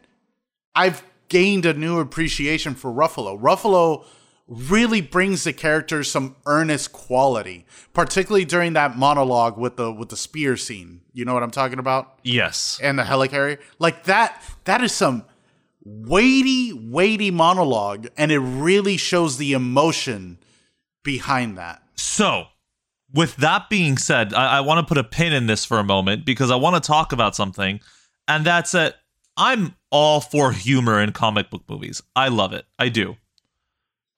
[0.75, 3.39] I've gained a new appreciation for Ruffalo.
[3.41, 4.05] Ruffalo
[4.47, 10.17] really brings the character some earnest quality, particularly during that monologue with the with the
[10.17, 11.01] spear scene.
[11.13, 12.19] You know what I'm talking about?
[12.23, 12.79] Yes.
[12.81, 13.59] And the helicarrier.
[13.79, 15.25] Like that that is some
[15.83, 20.37] weighty, weighty monologue, and it really shows the emotion
[21.03, 21.81] behind that.
[21.95, 22.45] So,
[23.13, 25.83] with that being said, I, I want to put a pin in this for a
[25.83, 27.79] moment because I want to talk about something,
[28.27, 28.95] and that's that
[29.37, 32.01] I'm all for humor in comic book movies.
[32.15, 32.65] I love it.
[32.77, 33.15] I do.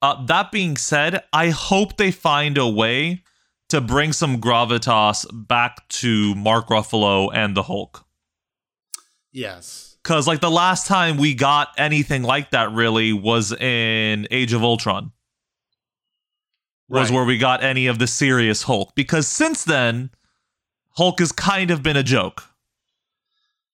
[0.02, 3.22] Uh, that being said, I hope they find a way
[3.68, 8.04] to bring some gravitas back to Mark Ruffalo and the Hulk.
[9.32, 9.96] Yes.
[10.02, 14.62] Because, like, the last time we got anything like that really was in Age of
[14.64, 15.12] Ultron
[16.88, 17.14] was Right.
[17.16, 18.94] where we got any of the serious Hulk.
[18.94, 20.10] Because since then,
[20.96, 22.44] Hulk has kind of been a joke.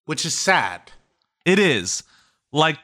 [0.05, 0.93] Which is sad.
[1.45, 2.03] It is
[2.53, 2.79] like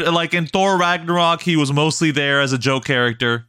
[0.00, 3.46] per- like in Thor Ragnarok, he was mostly there as a joke character.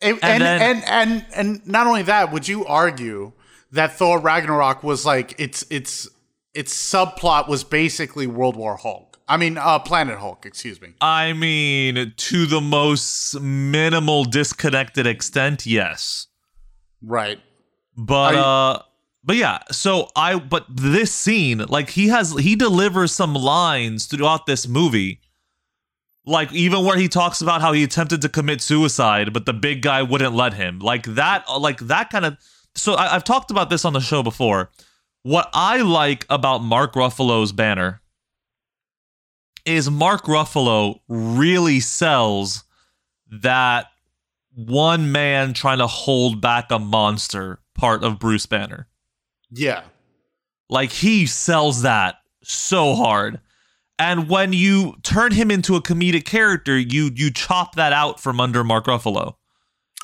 [0.00, 3.32] And And and, then- and and and not only that, would you argue
[3.72, 6.08] that Thor Ragnarok was like its its
[6.54, 9.18] its subplot was basically World War Hulk?
[9.28, 10.46] I mean, uh, Planet Hulk.
[10.46, 10.94] Excuse me.
[11.00, 16.28] I mean, to the most minimal disconnected extent, yes.
[17.02, 17.40] Right.
[17.96, 18.82] But uh
[19.26, 24.46] but yeah, so I but this scene, like he has he delivers some lines throughout
[24.46, 25.20] this movie.
[26.24, 29.82] Like even where he talks about how he attempted to commit suicide, but the big
[29.82, 30.78] guy wouldn't let him.
[30.78, 32.38] Like that like that kind of
[32.76, 34.70] so I, I've talked about this on the show before.
[35.22, 38.00] What I like about Mark Ruffalo's banner
[39.64, 42.62] is Mark Ruffalo really sells
[43.42, 43.88] that
[44.54, 48.86] one man trying to hold back a monster part of Bruce Banner.
[49.50, 49.82] Yeah.
[50.68, 53.40] Like he sells that so hard.
[53.98, 58.40] And when you turn him into a comedic character, you you chop that out from
[58.40, 59.34] under Mark Ruffalo.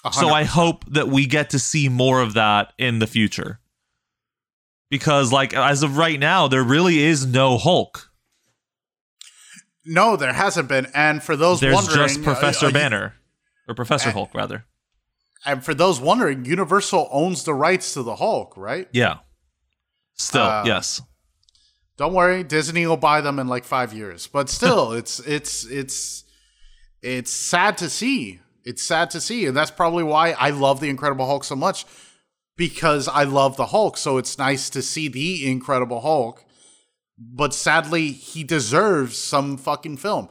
[0.04, 3.60] A So I hope that we get to see more of that in the future.
[4.90, 8.10] Because like as of right now, there really is no Hulk.
[9.84, 10.86] No, there hasn't been.
[10.94, 13.14] And for those There's wondering, just Professor uh, uh, Banner.
[13.68, 14.64] Or Professor Hulk rather.
[15.44, 18.88] And for those wondering, Universal owns the rights to the Hulk, right?
[18.92, 19.18] Yeah.
[20.14, 21.00] Still, Uh, yes.
[21.98, 24.26] Don't worry, Disney will buy them in like five years.
[24.26, 26.24] But still, it's it's it's
[27.02, 28.40] it's sad to see.
[28.64, 31.84] It's sad to see, and that's probably why I love the Incredible Hulk so much
[32.56, 33.96] because I love the Hulk.
[33.96, 36.44] So it's nice to see the Incredible Hulk.
[37.18, 40.28] But sadly, he deserves some fucking film.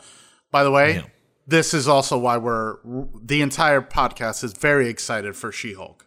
[0.49, 1.03] By the way, Yeah.
[1.45, 2.77] this is also why we're
[3.23, 6.05] the entire podcast is very excited for She-Hulk.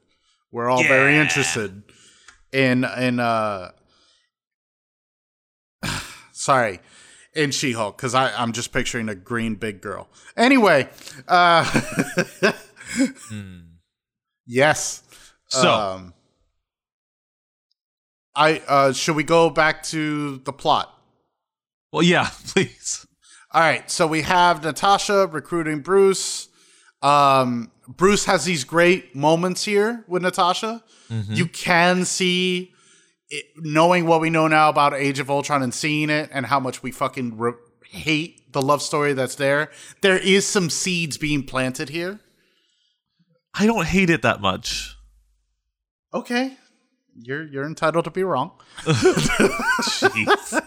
[0.51, 1.83] We're all very interested
[2.55, 3.73] in in uh
[6.33, 6.81] sorry
[7.35, 10.89] in she-hulk because i i'm just picturing a green big girl anyway
[11.27, 11.65] uh
[13.29, 13.59] hmm.
[14.47, 15.03] yes
[15.49, 16.15] So um
[18.37, 20.97] i uh should we go back to the plot
[21.93, 23.05] well yeah, please.
[23.53, 26.49] all right so we have natasha recruiting bruce
[27.03, 30.83] um bruce has these great moments here with natasha
[31.31, 32.73] you can see
[33.31, 36.59] it, knowing what we know now about age of ultron and seeing it and how
[36.59, 37.53] much we fucking re-
[37.91, 39.71] hate the love story that's there
[40.01, 42.21] there is some seeds being planted here
[43.57, 44.97] I don't hate it that much.
[46.13, 46.57] okay
[47.17, 48.51] you're you're entitled to be wrong.
[48.85, 50.61] Jeez.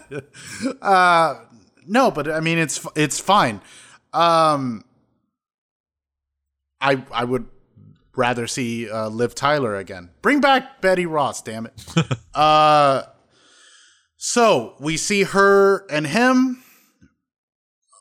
[1.90, 3.62] No, but I mean it's it's fine.
[4.12, 4.84] Um,
[6.80, 7.46] I I would
[8.16, 10.10] rather see uh, Liv Tyler again.
[10.22, 11.72] Bring back Betty Ross, damn it.
[12.34, 13.02] uh,
[14.16, 16.62] so we see her and him,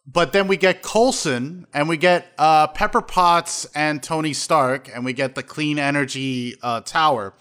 [0.05, 5.05] but then we get Coulson and we get uh, Pepper Potts and Tony Stark, and
[5.05, 7.33] we get the clean energy uh, tower.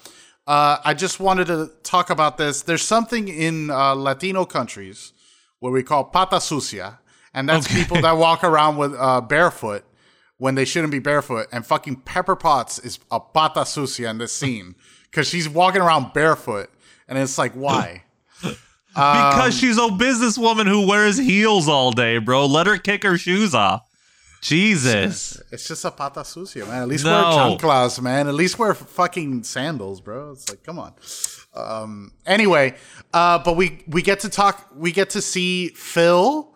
[0.46, 2.62] Uh, I just wanted to talk about this.
[2.62, 5.12] There's something in uh, Latino countries
[5.58, 7.00] what we call pata sucia,
[7.32, 9.84] and that's people that walk around with uh, barefoot
[10.38, 11.46] when they shouldn't be barefoot.
[11.52, 14.74] And fucking Pepper Potts is a pata sucia in this scene
[15.10, 16.70] because she's walking around barefoot,
[17.08, 18.04] and it's like, why?
[18.42, 22.46] because she's a businesswoman who wears heels all day, bro.
[22.46, 23.82] Let her kick her shoes off.
[24.42, 25.40] Jesus.
[25.50, 26.82] It's just a pata sucia, man.
[26.82, 27.10] At least No.
[27.12, 27.22] wear
[27.58, 28.28] chanclas, man.
[28.28, 30.32] At least wear fucking sandals, bro.
[30.32, 30.94] It's like, come on.
[31.54, 32.74] Um, anyway,
[33.12, 34.68] uh, but we we get to talk.
[34.76, 36.54] We get to see Phil,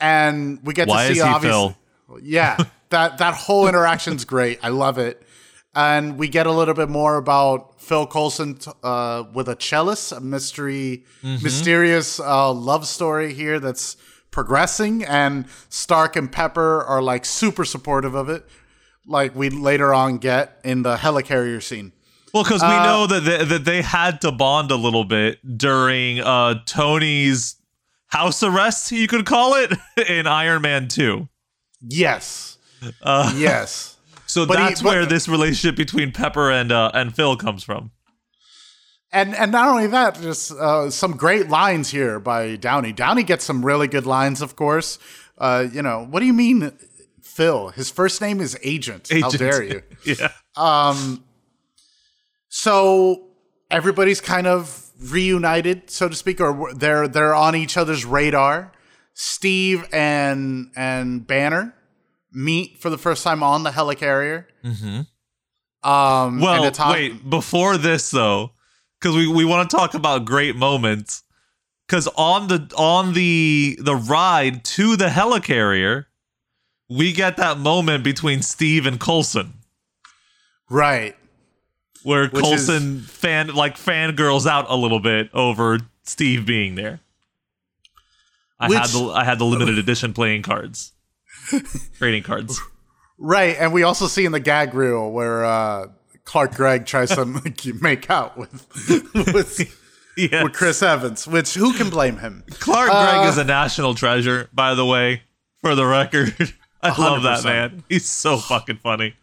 [0.00, 1.76] and we get Why to see obviously.
[2.22, 2.56] Yeah,
[2.90, 4.58] that that whole interaction's great.
[4.62, 5.22] I love it.
[5.74, 10.12] And we get a little bit more about Phil Coulson t- uh, with a cellist,
[10.16, 11.42] a mystery, Mm-hmm.
[11.44, 13.96] mysterious uh, love story here that's
[14.30, 15.04] progressing.
[15.04, 18.44] And Stark and Pepper are like super supportive of it,
[19.06, 21.92] like we later on get in the helicarrier scene.
[22.34, 25.38] Well, because we Uh, know that they, that they had to bond a little bit
[25.58, 27.56] during uh, Tony's
[28.08, 29.72] house arrest, you could call it,
[30.08, 31.28] in Iron Man 2.
[31.80, 32.57] Yes,
[33.02, 33.94] Uh, yes.
[34.26, 37.64] So But he- that's but- where this relationship between Pepper and uh, and Phil comes
[37.64, 37.92] from.
[39.10, 42.92] And and not only that, just uh, some great lines here by Downey.
[42.92, 44.98] Downey gets some really good lines, of course.
[45.38, 46.72] Uh, you know, what do you mean,
[47.22, 47.70] Phil?
[47.70, 49.08] His first name is Agent.
[49.10, 49.82] How dare you?
[50.04, 50.28] Yeah.
[52.48, 53.28] So
[53.70, 58.72] everybody's kind of reunited, so to speak, or they're they're on each other's radar.
[59.14, 61.74] Steve and and Banner
[62.32, 64.46] meet for the first time on the helicarrier.
[64.64, 65.88] Mm-hmm.
[65.88, 68.52] Um, Well, wait, before this though,
[69.00, 71.22] because we, we want to talk about great moments.
[71.86, 76.04] Because on the on the the ride to the helicarrier,
[76.90, 79.54] we get that moment between Steve and Coulson.
[80.68, 81.16] right?
[82.02, 87.00] where Which Coulson fan like fangirls out a little bit over Steve being there.
[88.58, 90.92] I had the I had the limited edition playing cards,
[91.98, 92.60] trading cards.
[93.18, 95.88] Right, and we also see in the gag reel where uh,
[96.24, 97.24] Clark Gregg tries to
[97.80, 98.52] make out with
[99.14, 99.76] with,
[100.16, 102.44] Yeah, with Chris Evans, which who can blame him?
[102.50, 105.22] Clark Uh, Gregg is a national treasure, by the way.
[105.60, 107.82] For the record, I love that man.
[107.88, 109.14] He's so fucking funny.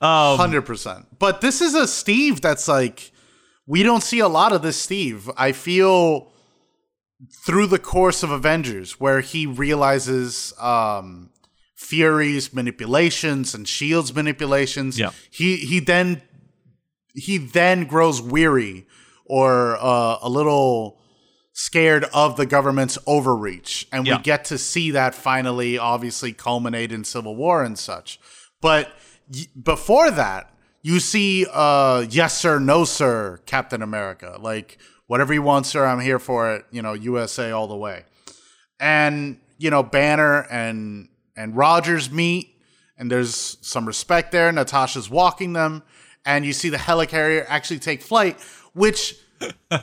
[0.00, 1.06] Um, Hundred percent.
[1.20, 3.12] But this is a Steve that's like
[3.66, 5.30] we don't see a lot of this Steve.
[5.36, 6.32] I feel
[7.44, 11.30] through the course of Avengers where he realizes um
[11.76, 14.98] Fury's manipulations and Shield's manipulations.
[14.98, 15.10] Yeah.
[15.30, 16.22] He he then
[17.14, 18.86] he then grows weary
[19.24, 20.98] or uh, a little
[21.52, 24.16] scared of the government's overreach and Yeah.
[24.18, 28.20] we get to see that finally obviously culminate in civil war and such
[28.60, 28.90] but
[29.32, 35.40] y- before that you see uh yes sir no sir captain america like whatever you
[35.40, 38.04] want sir i'm here for it you know usa all the way
[38.78, 42.56] and you know banner and and rogers meet
[42.98, 45.82] and there's some respect there natasha's walking them
[46.24, 48.40] and you see the helicarrier actually take flight
[48.72, 49.14] which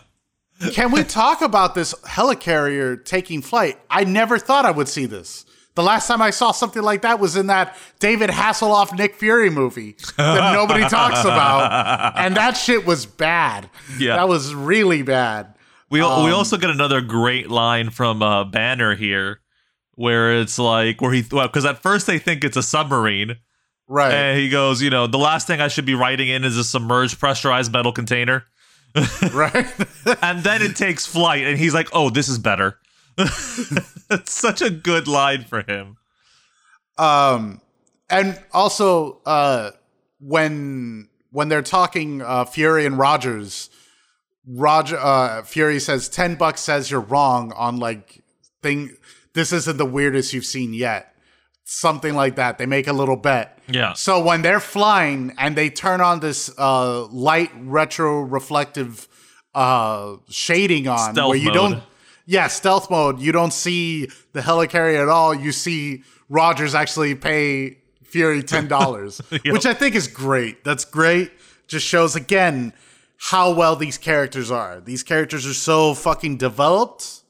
[0.74, 3.80] can we talk about this helicarrier taking flight?
[3.90, 5.46] I never thought I would see this.
[5.76, 9.50] The last time I saw something like that was in that David Hasselhoff Nick Fury
[9.50, 13.70] movie that nobody talks about, and that shit was bad.
[13.98, 14.16] Yeah.
[14.18, 15.56] that was really bad.
[15.90, 19.40] We al- we Um, also get another great line from uh, Banner here,
[19.96, 23.38] where it's like where he well because at first they think it's a submarine,
[23.88, 24.14] Right?
[24.14, 26.64] and he goes, you know, the last thing I should be writing in is a
[26.64, 28.46] submerged pressurized metal container.
[29.34, 29.66] right?
[30.22, 32.78] and then it takes flight and he's like oh this is better
[33.18, 35.98] it's such a good line for him
[37.00, 37.60] Um,
[38.10, 39.72] and also uh,
[40.20, 43.72] when when they're talking uh, Fury and Rogers,
[44.48, 48.22] Roger uh, Fury says ten bucks says you're wrong on like
[48.62, 48.96] thing.
[49.34, 51.14] This isn't the weirdest you've seen yet.
[51.66, 52.58] Something like that.
[52.58, 53.60] They make a little bet.
[53.68, 53.94] Yeah.
[53.94, 59.08] So when they're flying and they turn on this uh, light retro reflective
[59.56, 61.54] uh, shading on, Stealth where you mode.
[61.54, 61.84] don't
[62.26, 63.20] yeah, stealth mode.
[63.20, 65.34] You don't see the helicarrier at all.
[65.34, 70.64] You see Rogers actually pay Fury ten dollars, which I think is great.
[70.64, 71.32] That's great.
[71.68, 72.74] Just shows again
[73.18, 74.80] how well these characters are.
[74.82, 77.22] These characters are so fucking developed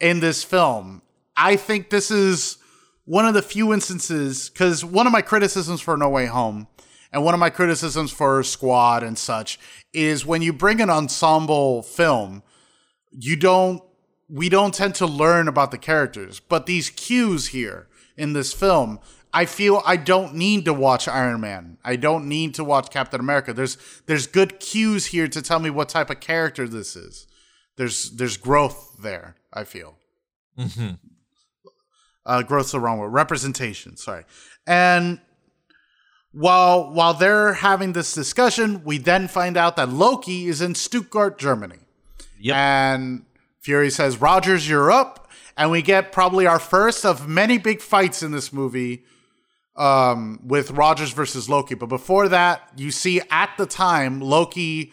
[0.00, 1.02] in this film.
[1.36, 2.58] I think this is
[3.04, 6.68] one of the few instances because one of my criticisms for No Way Home
[7.12, 9.58] and one of my criticisms for Squad and such
[9.92, 12.42] is when you bring an ensemble film,
[13.10, 13.82] you don't
[14.28, 16.40] we don't tend to learn about the characters.
[16.40, 18.98] But these cues here in this film,
[19.32, 21.78] I feel I don't need to watch Iron Man.
[21.84, 23.52] I don't need to watch Captain America.
[23.52, 23.76] There's
[24.06, 27.26] there's good cues here to tell me what type of character this is.
[27.76, 29.36] There's there's growth there.
[29.52, 29.96] I feel.
[30.58, 30.94] Mm-hmm.
[32.26, 33.10] Uh, growth's the wrong word.
[33.10, 33.96] Representation.
[33.96, 34.24] Sorry.
[34.66, 35.20] And
[36.32, 41.38] while while they're having this discussion, we then find out that Loki is in Stuttgart,
[41.38, 41.78] Germany.
[42.40, 42.56] Yep.
[42.56, 43.24] And
[43.60, 45.30] Fury says, Rogers, you're up.
[45.56, 49.04] And we get probably our first of many big fights in this movie
[49.76, 51.74] um, with Rogers versus Loki.
[51.74, 54.92] But before that, you see at the time, Loki,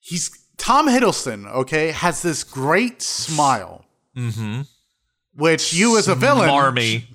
[0.00, 3.84] he's Tom Hiddleston, okay, has this great smile.
[4.16, 4.62] Mm-hmm.
[5.36, 7.08] Which you as a villain, Marmy.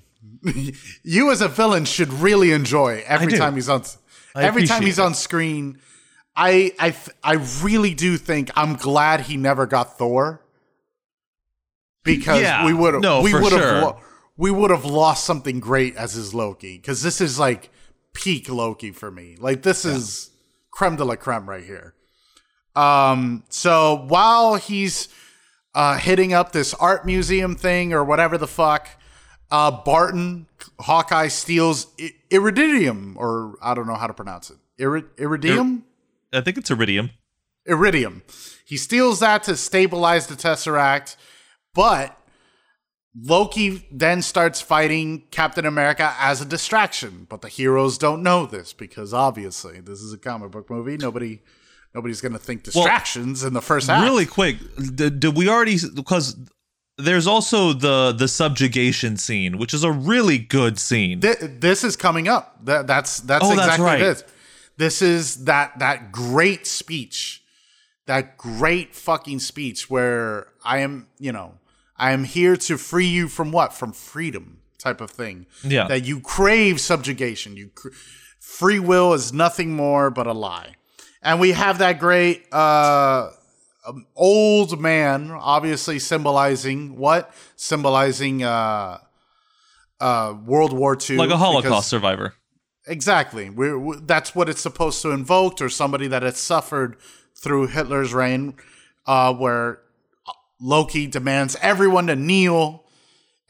[1.03, 3.83] you as a villain should really enjoy every time he's on
[4.35, 5.01] I every time he's it.
[5.03, 5.79] on screen.
[6.35, 10.41] I I th- I really do think I'm glad he never got Thor
[12.03, 14.01] because Yeah, we would no, we would have sure.
[14.37, 17.69] we would have lost something great as his Loki because this is like
[18.13, 19.35] peak Loki for me.
[19.39, 20.31] Like this is
[20.71, 21.93] creme de la creme right here.
[22.75, 25.09] Um, so while he's
[25.73, 28.87] uh, hitting up this art museum thing or whatever the fuck,
[29.49, 30.47] uh, Barton
[30.79, 34.57] Hawkeye steals I- iridium, or I don't know how to pronounce it.
[34.77, 35.83] Iri- iridium.
[36.33, 37.11] I think it's iridium.
[37.65, 38.23] iridium.
[38.65, 41.17] He steals that to stabilize the Tesseract,
[41.75, 42.17] but
[43.13, 47.27] Loki then starts fighting Captain America as a distraction.
[47.29, 50.95] But the heroes don't know this because obviously this is a comic book movie.
[50.95, 51.41] Nobody,
[51.93, 54.03] nobody's going to think distractions in the first act.
[54.03, 54.57] Really quick,
[54.95, 56.35] did, did we already because
[56.97, 61.21] there's also the the subjugation scene, which is a really good scene.
[61.21, 62.63] Th- this is coming up.
[62.65, 63.99] That, that's that's Oh, that's exactly right.
[64.01, 64.23] what it is.
[64.77, 67.43] This is that that great speech,
[68.07, 71.55] that great fucking speech where I am, you know,
[71.97, 73.73] I am here to free you from what?
[73.73, 75.45] From freedom type of thing.
[75.63, 75.87] Yeah.
[75.87, 77.55] That you crave subjugation.
[77.57, 77.89] You cr-
[78.39, 80.75] free will is nothing more but a lie.
[81.21, 83.29] And we have that great uh
[83.87, 87.31] um, old man obviously symbolizing what?
[87.55, 88.99] Symbolizing uh
[89.99, 92.33] uh World War II like a Holocaust because- survivor.
[92.87, 93.49] Exactly.
[93.49, 96.97] We're, we that's what it's supposed to invoke, or somebody that has suffered
[97.37, 98.55] through Hitler's reign,
[99.05, 99.79] uh, where
[100.59, 102.85] Loki demands everyone to kneel,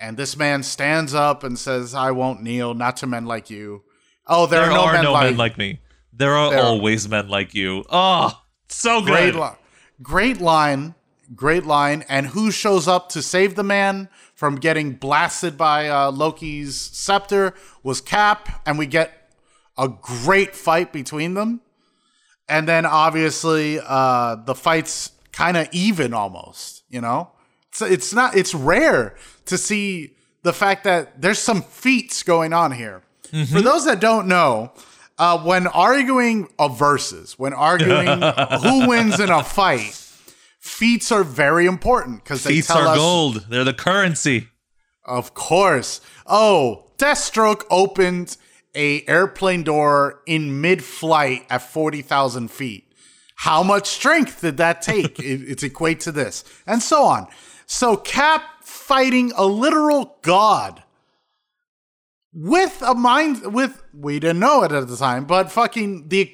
[0.01, 3.83] and this man stands up and says, "I won't kneel, not to men like you."
[4.27, 5.79] Oh, there, There are no, are men, no like, men like me.
[6.13, 7.83] There are There always men like you.
[7.89, 9.39] Oh, so great good.
[9.39, 9.55] line,
[10.01, 10.95] great line,
[11.35, 12.03] great line.
[12.09, 17.53] And who shows up to save the man from getting blasted by uh, Loki's scepter
[17.83, 19.33] was Cap, and we get
[19.77, 21.61] a great fight between them.
[22.49, 26.83] And then obviously uh, the fight's kind of even almost.
[26.89, 27.31] You know,
[27.69, 32.71] it's it's not it's rare to see the fact that there's some feats going on
[32.71, 33.03] here.
[33.49, 34.73] For those that don't know,
[35.21, 38.07] uh, when arguing a versus, when arguing
[38.63, 39.93] who wins in a fight,
[40.59, 43.45] feats are very important because they Feats tell are us, gold.
[43.47, 44.47] They're the currency.
[45.05, 46.01] of course.
[46.25, 48.35] Oh, Deathstroke opened
[48.73, 52.91] a airplane door in mid-flight at forty thousand feet.
[53.35, 55.19] How much strength did that take?
[55.19, 57.27] it, it's equate to this, and so on.
[57.67, 60.81] So Cap fighting a literal god
[62.33, 66.31] with a mind with we didn't know it at the time, but fucking the,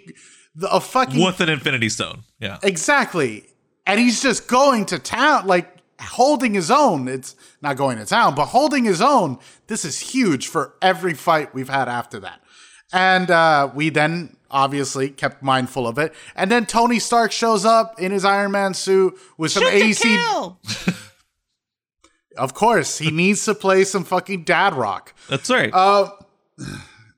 [0.56, 2.24] the a fucking With an infinity stone.
[2.40, 2.60] Yeah.
[2.64, 3.46] Exactly.
[3.86, 7.08] And he's just going to town, like holding his own.
[7.08, 9.40] It's not going to town, but holding his own.
[9.68, 12.42] This is huge for every fight we've had after that.
[12.94, 16.14] And uh, we then obviously kept mindful of it.
[16.36, 20.18] And then Tony Stark shows up in his Iron Man suit with some AC.
[22.38, 25.14] Of course, he needs to play some fucking dad rock.
[25.28, 25.72] That's right.
[25.74, 26.12] Uh,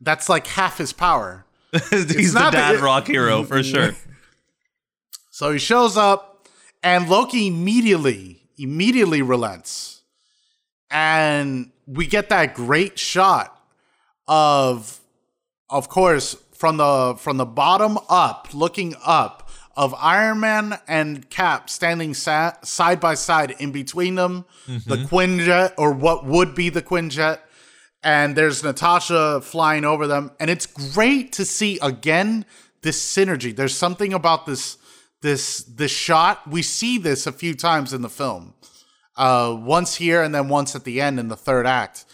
[0.01, 1.45] That's like half his power.
[1.71, 3.95] He's the not dad that- rock hero for sure.
[5.29, 6.47] So he shows up,
[6.83, 10.01] and Loki immediately, immediately relents.
[10.91, 13.57] And we get that great shot
[14.27, 14.99] of,
[15.69, 21.69] of course, from the from the bottom up, looking up, of Iron Man and Cap
[21.69, 25.05] standing sa- side by side in between them, the mm-hmm.
[25.05, 27.39] Quinjet, or what would be the Quinjet.
[28.03, 30.31] And there's Natasha flying over them.
[30.39, 32.45] And it's great to see again
[32.81, 33.55] this synergy.
[33.55, 34.77] There's something about this
[35.21, 36.47] this this shot.
[36.47, 38.53] We see this a few times in the film.
[39.15, 42.05] Uh, once here and then once at the end in the third act.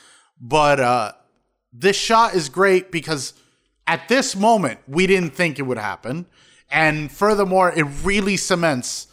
[0.41, 1.11] But uh,
[1.71, 3.33] this shot is great because
[3.85, 6.25] at this moment we didn't think it would happen,
[6.71, 9.07] and furthermore, it really cements.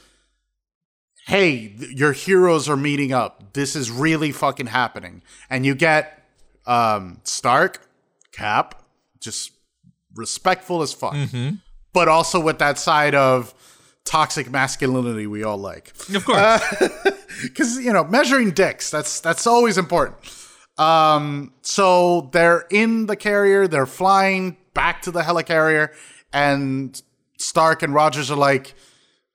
[1.26, 3.52] Hey, your heroes are meeting up.
[3.52, 6.21] This is really fucking happening, and you get
[6.66, 7.86] um, Stark,
[8.32, 8.82] Cap,
[9.20, 9.52] just
[10.14, 11.16] respectful as fuck,
[11.92, 13.54] but also with that side of
[14.04, 15.92] toxic masculinity we all like.
[16.14, 16.62] Of course.
[17.42, 20.16] because you know measuring dicks that's that's always important.
[20.78, 25.94] Um so they're in the carrier they're flying back to the helicarrier
[26.32, 27.00] and
[27.38, 28.74] stark and rogers are like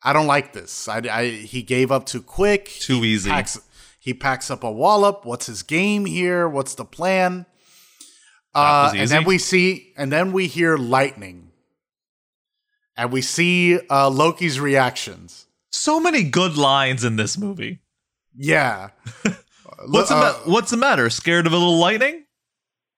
[0.03, 0.87] i don't like this.
[0.87, 2.65] I, I he gave up too quick.
[2.67, 3.29] Too easy.
[3.29, 3.59] packs,
[4.07, 7.45] he packs up a wallop what's his game here what's the plan
[8.55, 11.51] uh, and then we see and then we hear lightning
[12.95, 17.79] and we see uh, loki's reactions so many good lines in this movie.
[18.33, 18.89] yeah
[19.85, 21.07] What's, the Uh, ma- what's the matter?
[21.09, 22.25] Scared of a little lightning?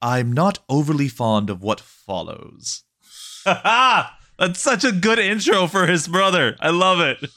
[0.01, 2.83] I'm not overly fond of what follows.
[3.45, 6.55] That's such a good intro for his brother.
[6.61, 7.29] I love it.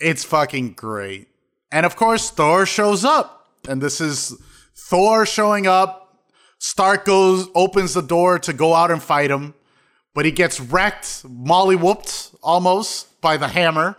[0.00, 1.28] It's fucking great.
[1.72, 3.48] And of course, Thor shows up.
[3.66, 4.36] And this is
[4.76, 6.22] Thor showing up.
[6.58, 9.54] Stark goes, opens the door to go out and fight him,
[10.14, 13.96] but he gets wrecked, molly whooped almost by the hammer.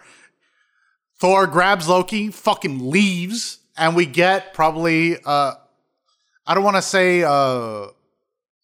[1.20, 5.56] Thor grabs Loki, fucking leaves, and we get probably, uh,
[6.48, 7.88] I don't want to say uh,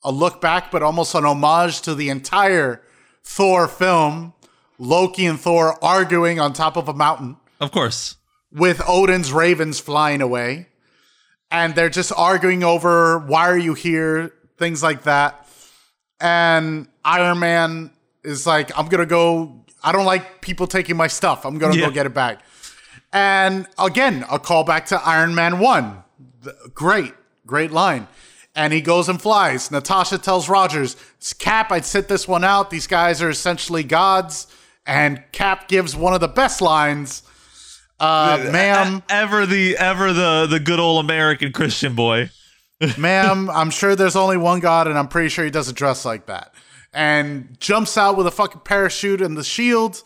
[0.04, 2.82] a look back, but almost an homage to the entire
[3.24, 4.34] Thor film.
[4.78, 8.16] Loki and Thor arguing on top of a mountain Of course.
[8.52, 10.68] With Odin's ravens flying away.
[11.52, 15.48] And they're just arguing over why are you here, things like that.
[16.22, 17.92] And Iron Man
[18.24, 19.66] is like, I'm gonna go.
[19.84, 21.46] I don't like people taking my stuff.
[21.46, 21.86] I'm gonna Yeah.
[21.88, 22.42] go get it back.
[23.14, 26.04] And again, a callback to Iron Man 1.
[26.44, 27.14] Th- Great,
[27.48, 28.08] great line.
[28.56, 29.72] And he goes and flies.
[29.72, 30.96] Natasha tells Rogers,
[31.40, 32.70] Cap, I'd sit this one out.
[32.70, 34.48] These guys are essentially gods.
[34.86, 37.24] And Cap gives one of the best lines.
[38.00, 42.30] Uh, ma'am, Ever the ever the the good old American Christian boy.
[42.98, 46.28] ma'am, I'm sure there's only one God, and I'm pretty sure he doesn't dress like
[46.28, 46.54] that.
[46.94, 50.02] And jumps out with a fucking parachute and the shield.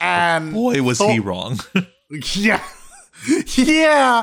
[0.00, 1.58] And Boy, was Thor- he wrong.
[2.34, 2.64] Yeah.
[3.54, 4.22] yeah.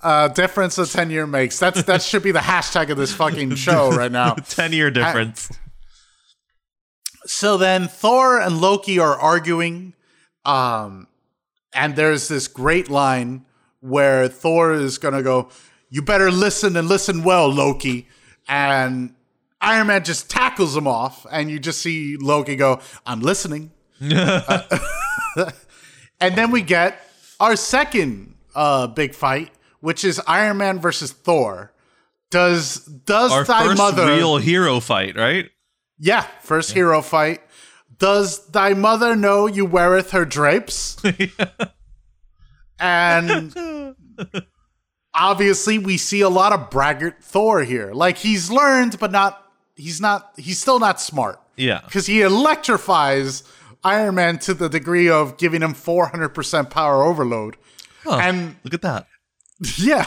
[0.00, 1.58] Uh, difference a 10 year makes.
[1.58, 4.34] That's That should be the hashtag of this fucking show right now.
[4.34, 5.50] 10 year difference.
[7.26, 9.94] So then Thor and Loki are arguing.
[10.44, 11.06] Um,
[11.74, 13.44] and there's this great line
[13.80, 15.48] where Thor is going to go,
[15.90, 18.08] You better listen and listen well, Loki.
[18.48, 19.14] And
[19.60, 21.26] Iron Man just tackles him off.
[21.30, 23.72] And you just see Loki go, I'm listening.
[24.00, 24.62] Uh,
[26.20, 27.00] and then we get
[27.40, 29.50] our second uh, big fight,
[29.80, 31.72] which is Iron Man versus Thor.
[32.30, 35.50] Does does Our thy first mother real hero fight, right?
[35.98, 37.40] yeah, first hero fight.
[37.98, 40.96] Does thy mother know you weareth her drapes?
[42.78, 43.94] and
[45.14, 47.92] obviously, we see a lot of braggart Thor here.
[47.92, 49.40] Like he's learned, but not.
[49.76, 50.32] He's not.
[50.36, 51.80] He's still not smart Yeah.
[51.84, 53.42] because he electrifies
[53.82, 57.56] Iron Man to the degree of giving him 400% power overload.
[58.04, 59.06] Huh, And look at that.
[59.78, 60.06] yeah.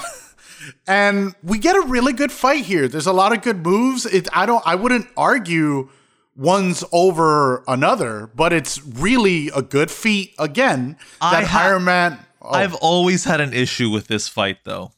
[0.88, 2.88] And we get a really good fight here.
[2.88, 4.06] There's a lot of good moves.
[4.06, 5.90] It I don't I wouldn't argue
[6.38, 12.52] one's over another, but it's really a good feat again that ha- Iron Man oh,
[12.52, 14.92] I've always had an issue with this fight, though.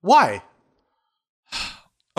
[0.00, 0.42] why?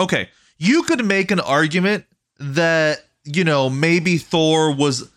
[0.00, 0.28] Okay,
[0.58, 2.04] you could make an argument
[2.38, 5.10] that, you know, maybe Thor was,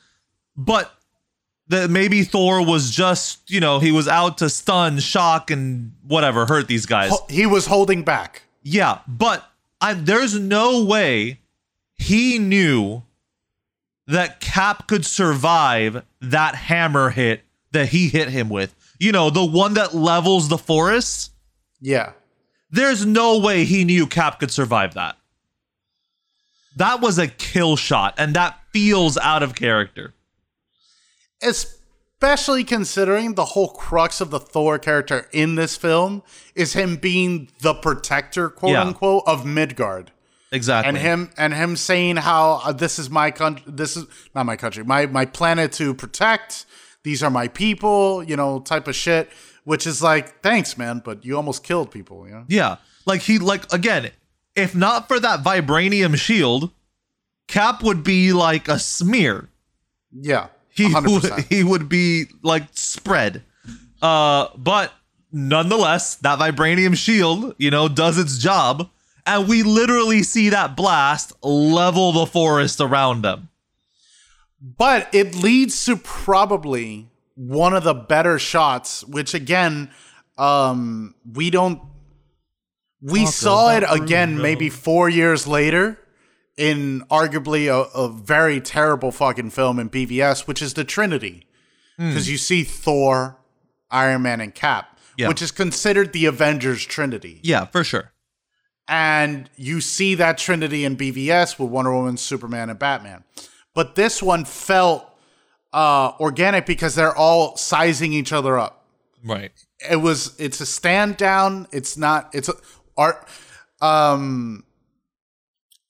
[0.58, 0.92] but
[1.68, 6.48] that maybe Thor was just, you know, he was out to stun, shock, and whatever,
[6.48, 7.14] hurt these guys.
[7.30, 8.42] He was holding back.
[8.64, 9.48] Yeah, but
[9.80, 11.42] I, there's no way
[11.94, 13.04] he knew
[14.12, 18.76] that Cap could survive that hammer hit that he hit him with.
[19.00, 21.32] You know, the one that levels the forest.
[21.80, 22.12] Yeah.
[22.70, 25.18] There's no way he knew Cap could survive that.
[26.78, 30.14] That was a kill shot, and that feels out of character.
[31.42, 36.22] Especially considering the whole crux of the Thor character in this film
[36.56, 38.84] is him being the protector, quote Yeah.
[38.84, 40.12] unquote, of Midgard.
[40.52, 40.90] Exactly.
[40.90, 44.56] and him and him saying how uh, this is my country this is not my
[44.58, 46.66] country my my planet to protect
[47.04, 49.30] these are my people you know type of shit
[49.64, 52.78] which is like thanks man but you almost killed people you know Yeah.
[53.06, 54.12] Like he like again,
[54.56, 56.72] if not for that vibranium shield,
[57.48, 59.50] Cap would be like a smear.
[60.12, 61.08] Yeah, He 100%.
[61.36, 63.44] would, he would be like spread.
[64.02, 64.92] Uh, but
[65.32, 68.90] nonetheless, that vibranium shield, you know, does its job,
[69.26, 73.50] and we literally see that blast level the forest around them.
[74.60, 79.90] but it leads to probably one of the better shots, which again,
[80.38, 81.82] um, we don't.
[83.02, 85.98] We saw it again maybe four years later
[86.56, 91.48] in arguably a, a very terrible fucking film in BVS, which is the Trinity.
[91.98, 93.38] Because you see Thor,
[93.90, 95.28] Iron Man, and Cap, Yeah.
[95.30, 97.40] which is considered the Avengers Trinity.
[97.44, 98.11] Yeah, for sure.
[98.88, 103.24] And you see that trinity in BVS with Wonder Woman, Superman, and Batman.
[103.74, 105.08] But this one felt
[105.74, 108.86] uh, organic because they're all sizing each other up.
[109.24, 109.52] Right.
[109.90, 111.68] It was it's a stand down.
[111.72, 112.30] It's not.
[112.34, 112.54] It's a,
[112.98, 113.28] art.
[113.80, 114.64] Um,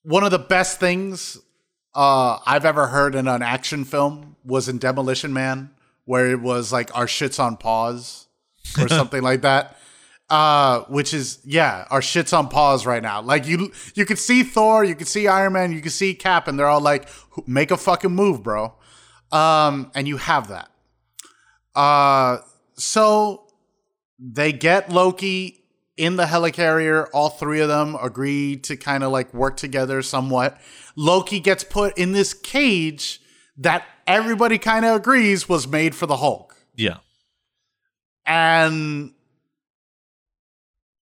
[0.03, 1.37] one of the best things
[1.93, 5.71] uh, I've ever heard in an action film was in Demolition Man,
[6.05, 8.27] where it was like our shit's on pause
[8.79, 9.77] or something like that.
[10.31, 13.21] Uh, which is yeah, our shit's on pause right now.
[13.21, 16.47] Like you, you could see Thor, you could see Iron Man, you could see Cap,
[16.47, 17.09] and they're all like,
[17.45, 18.73] "Make a fucking move, bro."
[19.33, 20.71] Um, and you have that.
[21.75, 22.37] Uh,
[22.75, 23.45] so
[24.19, 25.65] they get Loki
[25.97, 27.07] in the helicarrier.
[27.13, 30.57] All three of them agree to kind of like work together somewhat.
[30.95, 33.19] Loki gets put in this cage
[33.57, 36.55] that everybody kind of agrees was made for the Hulk.
[36.77, 36.99] Yeah.
[38.25, 39.11] And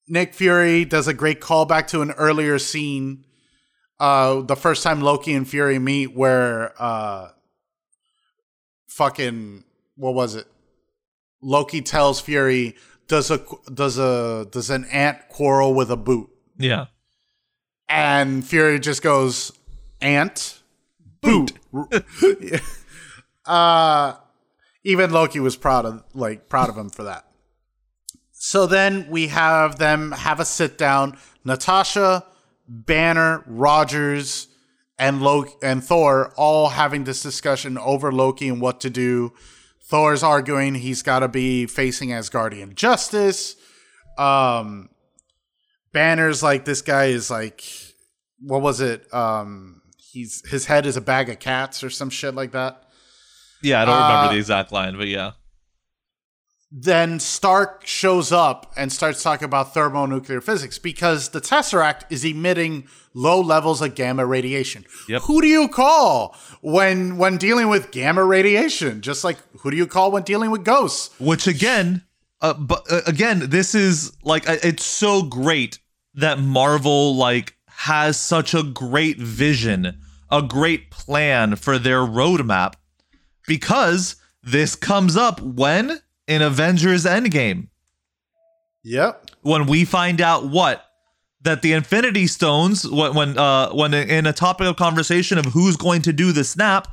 [0.06, 3.24] Nick Fury does a great callback to an earlier scene.
[3.98, 7.28] Uh, the first time Loki and Fury meet, where uh,
[8.88, 9.64] fucking
[9.96, 10.46] what was it?
[11.40, 12.76] Loki tells Fury,
[13.06, 13.40] "Does a
[13.72, 16.28] does a does an ant quarrel with a boot?"
[16.58, 16.86] Yeah.
[17.88, 19.52] And Fury just goes,
[20.00, 20.60] "Ant,
[21.20, 21.52] boot."
[23.46, 24.14] uh,
[24.82, 27.26] even Loki was proud of like proud of him for that.
[28.46, 31.16] So then we have them have a sit down.
[31.46, 32.26] Natasha,
[32.68, 34.48] Banner, Rogers,
[34.98, 39.32] and Loki and Thor all having this discussion over Loki and what to do.
[39.88, 43.56] Thor's arguing he's got to be facing Asgardian justice.
[44.18, 44.90] Um,
[45.94, 47.64] Banner's like this guy is like,
[48.40, 49.12] what was it?
[49.12, 49.80] Um,
[50.12, 52.82] he's his head is a bag of cats or some shit like that.
[53.62, 55.30] Yeah, I don't Uh, remember the exact line, but yeah.
[56.76, 62.88] Then Stark shows up and starts talking about thermonuclear physics because the Tesseract is emitting
[63.14, 64.84] low levels of gamma radiation.
[65.08, 65.22] Yep.
[65.22, 69.02] Who do you call when when dealing with gamma radiation?
[69.02, 71.14] Just like who do you call when dealing with ghosts?
[71.20, 72.02] Which again,
[72.40, 75.78] uh, but uh, again, this is like uh, it's so great
[76.14, 82.74] that Marvel like has such a great vision, a great plan for their roadmap,
[83.46, 87.68] because this comes up when in Avengers Endgame
[88.82, 89.30] Yep.
[89.42, 90.84] when we find out what
[91.42, 95.76] that the Infinity Stones when when uh when in a topic of conversation of who's
[95.76, 96.88] going to do the snap,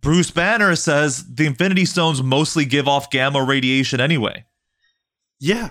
[0.00, 4.44] Bruce Banner says the Infinity Stones mostly give off gamma radiation anyway.
[5.40, 5.70] Yeah.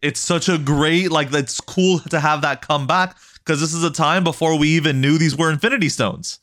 [0.00, 3.84] It's such a great like that's cool to have that come back because this is
[3.84, 6.40] a time before we even knew these were Infinity Stones.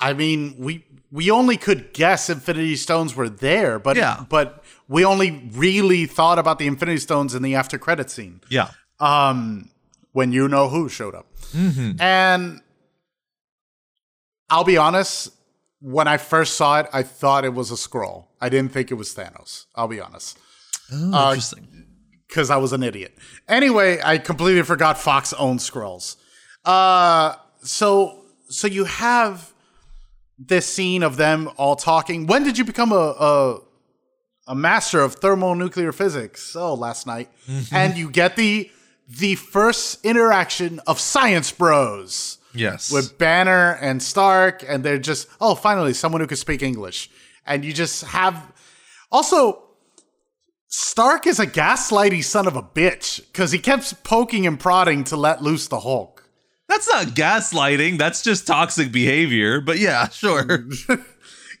[0.00, 4.24] I mean, we we only could guess Infinity Stones were there, but Yeah.
[4.28, 8.40] but we only really thought about the Infinity Stones in the after credit scene.
[8.48, 8.70] Yeah.
[8.98, 9.68] um,
[10.12, 11.26] when you know who showed up.
[12.00, 12.60] And
[14.50, 15.30] I'll be honest,
[15.80, 18.26] when I first saw it, I thought it was a Skrull.
[18.40, 19.66] I didn't think it was Thanos.
[19.74, 20.38] I'll be honest,
[20.92, 21.86] Oh, interesting.
[22.28, 23.16] because I was an idiot.
[23.48, 26.16] Anyway, I completely forgot Fox owns Skrulls.
[26.64, 29.51] Uh, so so you have
[30.38, 32.26] this scene of them all talking.
[32.26, 33.60] When did you become a a,
[34.48, 36.54] a master of thermonuclear physics?
[36.56, 37.30] Oh, last night.
[37.46, 37.74] Mm-hmm.
[37.74, 38.70] And you get the
[39.08, 42.90] the first interaction of science bros yes.
[42.90, 47.10] with Banner and Stark, and they're just oh, finally someone who can speak English.
[47.46, 48.52] And you just have
[49.10, 49.62] also
[50.74, 55.16] Stark is a gaslighty son of a bitch because he kept poking and prodding to
[55.16, 56.11] let loose the Hulk.
[56.72, 57.98] That's not gaslighting.
[57.98, 59.60] That's just toxic behavior.
[59.60, 60.66] But yeah, sure.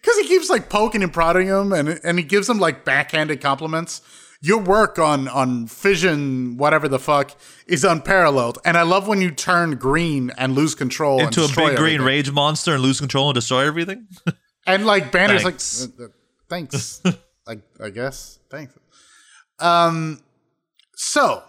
[0.02, 3.40] Because he keeps like poking and prodding him, and and he gives him like backhanded
[3.40, 4.00] compliments.
[4.40, 7.36] Your work on on fission, whatever the fuck,
[7.68, 8.58] is unparalleled.
[8.64, 11.76] And I love when you turn green and lose control and Into a big destroy
[11.76, 14.08] green rage monster and lose control and destroy everything.
[14.66, 15.88] And like Banner's Thanks.
[15.88, 16.08] like, uh, uh,
[16.48, 17.02] thanks.
[17.46, 18.74] I I guess thanks.
[19.60, 20.20] Um,
[20.96, 21.44] so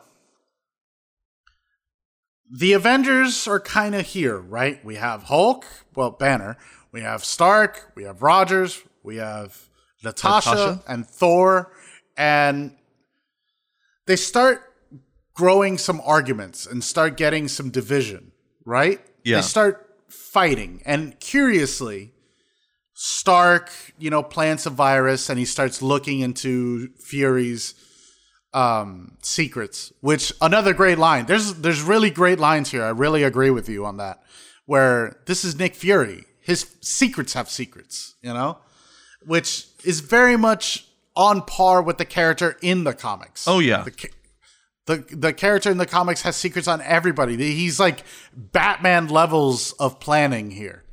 [2.51, 4.83] the Avengers are kind of here, right?
[4.85, 5.65] We have Hulk,
[5.95, 6.57] well, Banner.
[6.91, 7.91] We have Stark.
[7.95, 8.83] We have Rogers.
[9.03, 9.69] We have
[10.03, 10.83] Natasha, Natasha?
[10.87, 11.71] and Thor,
[12.17, 12.75] and
[14.05, 14.61] they start
[15.33, 18.31] growing some arguments and start getting some division,
[18.65, 18.99] right?
[19.23, 19.37] Yeah.
[19.37, 22.11] They start fighting, and curiously,
[22.93, 27.73] Stark, you know, plants a virus, and he starts looking into Fury's
[28.53, 29.91] um, secrets.
[30.01, 31.25] Which another great line.
[31.25, 32.83] There's there's really great lines here.
[32.83, 34.23] I really agree with you on that.
[34.65, 36.25] Where this is Nick Fury.
[36.39, 38.15] His secrets have secrets.
[38.21, 38.59] You know,
[39.25, 43.47] which is very much on par with the character in the comics.
[43.47, 43.83] Oh, yeah.
[43.83, 44.09] The,
[44.85, 47.37] the the character in the comics has secrets on everybody.
[47.37, 48.03] He's like
[48.35, 50.83] Batman levels of planning here.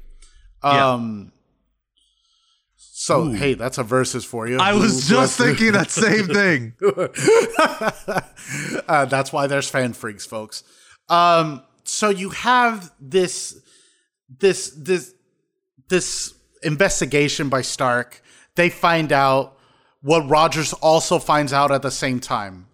[0.63, 0.95] Yeah.
[3.01, 4.59] So hey, that's a versus for you.
[4.59, 6.75] I was just thinking that same thing.
[8.89, 10.65] Uh, that's why there's FanFreeks, folks.
[11.09, 13.61] Um, so you have this,
[14.39, 15.15] this, this,
[15.89, 18.23] this investigation by Stark.
[18.57, 19.57] They find out
[20.03, 22.67] what Rogers also finds out at the same time,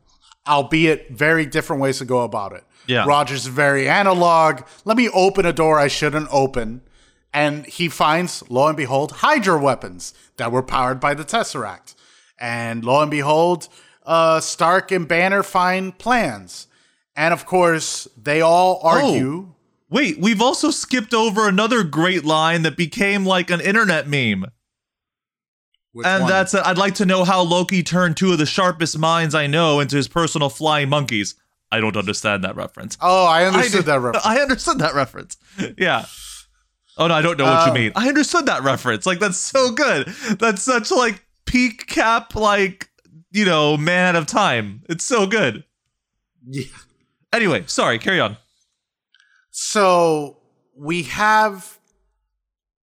[0.49, 2.65] albeit very different ways to go about it.
[2.87, 3.05] Yeah.
[3.07, 4.63] Rogers is very analog.
[4.87, 6.81] Let me open a door I shouldn't open.
[7.33, 11.95] And he finds, lo and behold, Hydra weapons that were powered by the Tesseract.
[12.39, 13.69] And lo and behold,
[14.05, 16.67] uh, Stark and Banner find plans.
[17.15, 19.53] And of course, they all argue.
[19.89, 24.47] Wait, we've also skipped over another great line that became like an internet meme.
[25.93, 26.31] Which and one?
[26.31, 29.47] that's uh, I'd like to know how Loki turned two of the sharpest minds I
[29.47, 31.35] know into his personal flying monkeys.
[31.73, 32.99] I don't understand that reference.
[33.01, 34.27] Oh, I understood I that reference.
[34.27, 35.37] I understood that reference.
[35.79, 36.05] Yeah.
[36.99, 37.93] Oh no, I don't know what you Uh, mean.
[37.95, 39.05] I understood that reference.
[39.07, 40.07] Like that's so good.
[40.39, 42.89] That's such like peak cap like
[43.33, 44.83] you know man out of time.
[44.89, 45.65] It's so good.
[46.49, 46.65] Yeah.
[47.33, 47.99] Anyway, sorry.
[47.99, 48.37] Carry on.
[49.51, 50.39] So
[50.77, 51.79] we have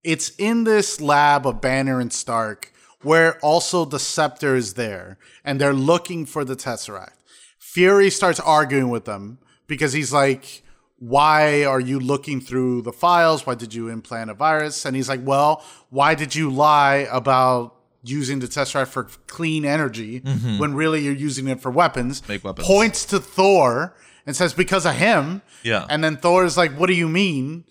[0.03, 5.59] it's in this lab of Banner and Stark where also the scepter is there and
[5.59, 7.15] they're looking for the Tesseract.
[7.59, 10.62] Fury starts arguing with them because he's like,
[11.03, 13.45] Why are you looking through the files?
[13.45, 14.85] Why did you implant a virus?
[14.85, 19.65] And he's like, Well, why did you lie about using the test drive for clean
[19.65, 20.59] energy mm-hmm.
[20.59, 22.25] when really you're using it for weapons?
[22.29, 22.65] Make weapons.
[22.65, 23.93] Points to Thor
[24.25, 25.41] and says, Because of him.
[25.61, 25.85] Yeah.
[25.89, 27.65] And then Thor is like, What do you mean?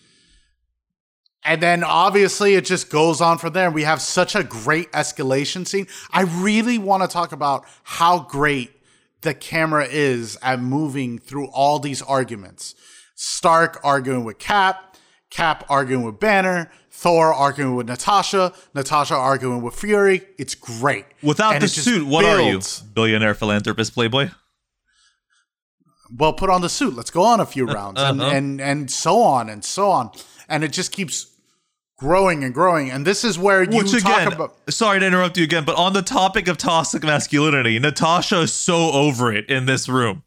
[1.43, 3.71] And then obviously it just goes on from there.
[3.71, 5.87] We have such a great escalation scene.
[6.11, 8.73] I really want to talk about how great
[9.23, 12.75] the camera is at moving through all these arguments.
[13.25, 14.97] Stark arguing with Cap,
[15.31, 20.23] Cap arguing with Banner, Thor arguing with Natasha, Natasha arguing with Fury.
[20.39, 21.05] It's great.
[21.23, 22.61] Without And the suit, what are you?
[22.95, 24.31] Billionaire philanthropist playboy?
[26.15, 28.31] well put on the suit let's go on a few rounds and, Uh-huh.
[28.37, 30.11] and and so on and so on
[30.47, 31.27] and it just keeps
[31.99, 35.39] growing and growing and this is where you Which talk again, about sorry to interrupt
[35.39, 39.65] you again, but on the topic of toxic masculinity, Natasha is so over it in
[39.65, 40.23] this room.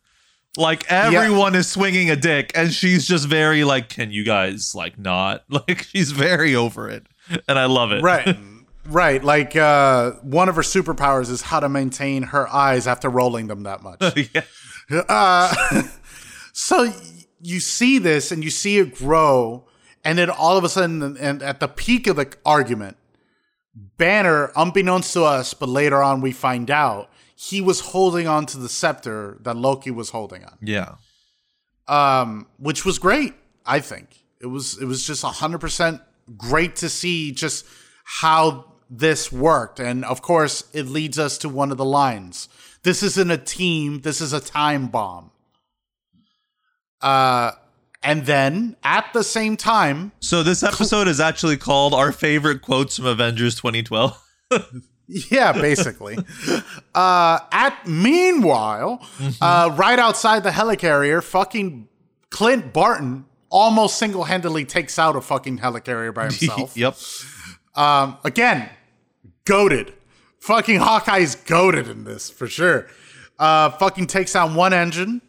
[0.58, 4.97] Like everyone is swinging a dick, and she's just very like, "Can you guys like
[4.97, 7.06] not?" Like she's very over it,
[7.47, 8.01] and I love it.
[8.01, 8.38] right
[8.88, 13.47] right like uh one of her superpowers is how to maintain her eyes after rolling
[13.47, 13.99] them that much
[14.36, 14.99] yeah.
[15.10, 15.82] uh,
[16.53, 16.93] so
[17.41, 19.66] you see this and you see it grow
[20.03, 22.95] and then all of a sudden and at the peak of the argument
[23.97, 28.58] banner unbeknownst to us but later on we find out he was holding on to
[28.58, 30.58] the scepter that loki was holding on.
[30.62, 30.96] Yeah.
[31.88, 33.34] um, which was great
[33.66, 34.08] i think.
[34.42, 36.02] It was it was just 100%
[36.38, 37.66] great to see just
[38.04, 39.80] how this worked.
[39.80, 42.48] And of course it leads us to one of the lines.
[42.84, 45.32] This isn't a team this is a time bomb.
[47.02, 47.52] Uh
[48.04, 52.98] and then at the same time So this episode is actually called "Our Favorite Quotes
[52.98, 54.22] from Avengers 2012."
[55.08, 56.18] yeah basically
[56.95, 59.06] uh at meanwhile
[59.41, 61.88] uh right outside the helicarrier fucking
[62.30, 66.95] clint barton almost single-handedly takes out a fucking helicarrier by himself yep.
[67.76, 68.70] Um, again,
[69.45, 69.93] goaded.
[70.39, 72.88] Fucking Hawkeye's goaded in this for sure.
[73.38, 75.22] Uh, fucking takes out one engine,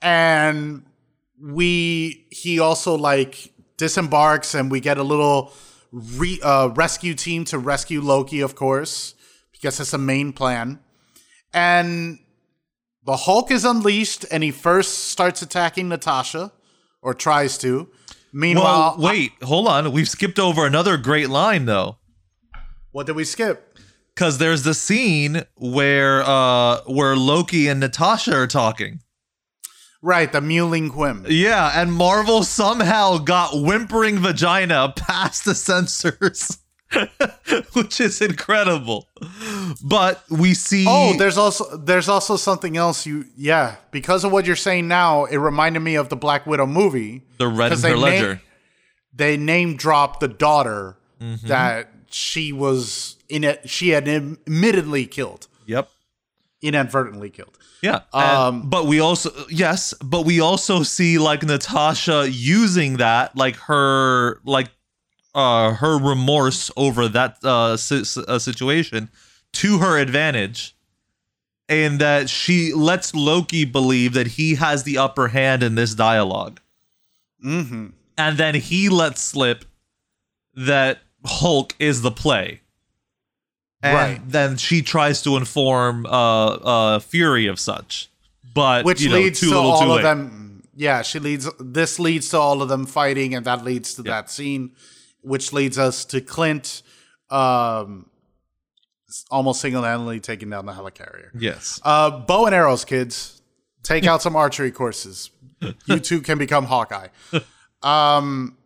[0.00, 0.84] and
[1.40, 5.52] we he also like disembarks, and we get a little
[5.90, 9.14] re, uh, rescue team to rescue Loki, of course,
[9.60, 10.80] because that's the main plan.
[11.52, 12.18] And
[13.04, 16.52] the Hulk is unleashed, and he first starts attacking Natasha,
[17.02, 17.88] or tries to.
[18.32, 19.90] Meanwhile, Well, wait, hold on.
[19.92, 21.96] We've skipped over another great line though.
[22.92, 23.78] what did we skip?
[24.16, 29.00] Cause there's the scene where uh where Loki and Natasha are talking.
[30.02, 31.24] Right, the mewling quim.
[31.28, 36.58] Yeah, and Marvel somehow got whimpering vagina past the censors.
[37.74, 39.08] Which is incredible.
[39.82, 44.46] But we see Oh, there's also there's also something else you yeah, because of what
[44.46, 47.22] you're saying now, it reminded me of the Black Widow movie.
[47.38, 48.28] the Red they ledger.
[48.34, 48.40] name-
[49.14, 51.48] they name dropped the daughter Mm-hmm.
[51.48, 55.48] that she was in it she had admittedly killed.
[55.66, 55.90] yep.
[56.62, 57.58] Inadvertently killed.
[57.82, 58.00] Yeah.
[58.12, 58.24] and-
[58.64, 64.40] Um, but we also yes, but we also see like Natasha using that like her
[64.44, 64.68] like
[65.34, 69.08] uh her remorse over that uh, si- uh situation
[69.52, 70.74] to her advantage
[71.68, 76.58] and that she lets Loki believe that he has the upper hand in this dialog
[77.44, 77.92] Mhm.
[78.16, 79.64] And then he lets slip
[80.54, 82.60] that Hulk is the play.
[83.80, 84.20] And Right.
[84.30, 88.08] then she tries to inform uh uh Fury of such.
[88.54, 92.28] But Which you know, leads too to all of them yeah, she leads this leads
[92.30, 94.72] to all of them fighting and that leads to that scene
[95.28, 96.82] which leads us to Clint
[97.30, 98.06] um
[99.30, 101.30] almost single-handedly taking down the helicarrier.
[101.38, 101.80] Yes.
[101.82, 103.40] Uh, bow and arrows, kids.
[103.82, 105.30] Take out some archery courses.
[105.86, 107.08] You too can become Hawkeye.
[107.82, 108.58] Um,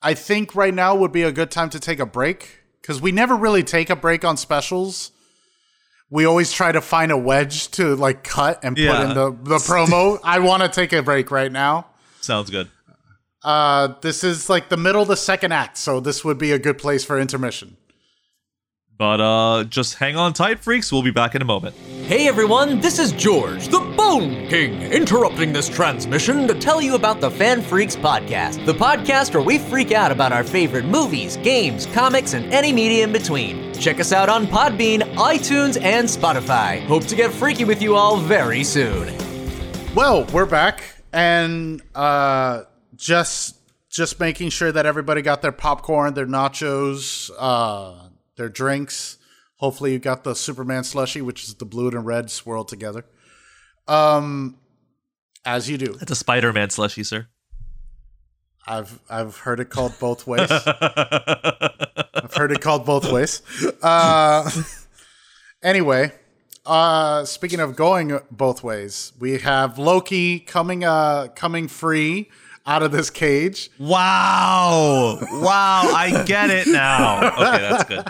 [0.00, 3.10] I think right now would be a good time to take a break because we
[3.10, 5.10] never really take a break on specials.
[6.10, 9.02] We always try to find a wedge to like cut and put Yeah.
[9.08, 10.20] in the, the promo.
[10.24, 11.86] I want to take a break right now.
[12.20, 12.68] Sounds good.
[13.44, 16.58] Uh, this is like the middle of the second act, so this would be a
[16.58, 17.76] good place for intermission.
[18.96, 20.92] But uh just hang on tight, freaks.
[20.92, 21.74] We'll be back in a moment.
[22.06, 27.20] Hey everyone, this is George, the Bone King, interrupting this transmission to tell you about
[27.20, 32.34] the FanFreeks podcast, the podcast where we freak out about our favorite movies, games, comics,
[32.34, 33.74] and any media in between.
[33.74, 36.84] Check us out on Podbean, iTunes, and Spotify.
[36.86, 39.12] Hope to get freaky with you all very soon.
[39.96, 42.62] Well, we're back, and uh,
[42.96, 43.56] just
[43.90, 49.18] just making sure that everybody got their popcorn, their nachos, uh, their drinks.
[49.56, 53.04] Hopefully, you got the Superman slushy, which is the blue and red swirled together.
[53.86, 54.58] Um,
[55.44, 57.28] as you do, It's a Spider-Man slushy, sir.
[58.66, 60.50] I've I've heard it called both ways.
[60.50, 63.42] I've heard it called both ways.
[63.82, 64.50] Uh,
[65.62, 66.12] anyway,
[66.64, 72.30] uh, speaking of going both ways, we have Loki coming uh coming free
[72.66, 73.70] out of this cage.
[73.78, 75.18] Wow.
[75.32, 77.28] Wow, I get it now.
[77.28, 78.04] Okay, that's good.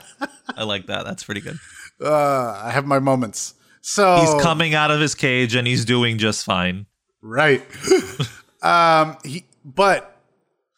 [0.57, 1.05] I like that.
[1.05, 1.59] That's pretty good.
[2.00, 3.55] Uh, I have my moments.
[3.80, 6.86] So He's coming out of his cage and he's doing just fine.
[7.20, 7.62] Right.
[8.62, 10.14] um, he, but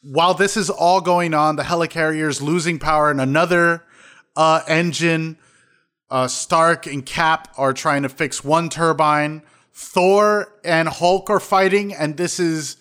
[0.03, 3.83] while this is all going on, the helicarrier is losing power, and another
[4.37, 5.39] uh, engine,
[6.11, 9.43] uh, Stark and Cap are trying to fix one turbine.
[9.73, 12.77] Thor and Hulk are fighting, and this is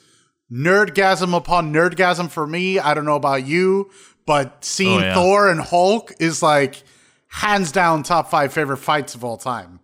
[0.52, 2.80] nerdgasm upon nerdgasm for me.
[2.80, 3.90] I don't know about you,
[4.26, 5.14] but seeing Oh, yeah.
[5.14, 6.84] Thor and Hulk is like
[7.28, 9.80] hands down top five favorite fights of all time.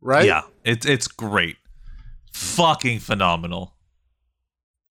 [0.00, 0.26] Right?
[0.26, 1.56] Yeah, it's it's great.
[2.32, 3.74] Fucking phenomenal.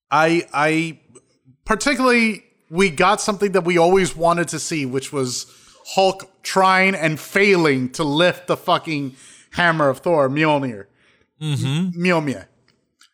[0.09, 0.99] I I
[1.65, 5.45] particularly we got something that we always wanted to see, which was
[5.95, 9.15] Hulk trying and failing to lift the fucking
[9.51, 10.85] hammer of Thor, Mjolnir.
[11.41, 12.01] Mm-hmm.
[12.01, 12.45] Mjolnir.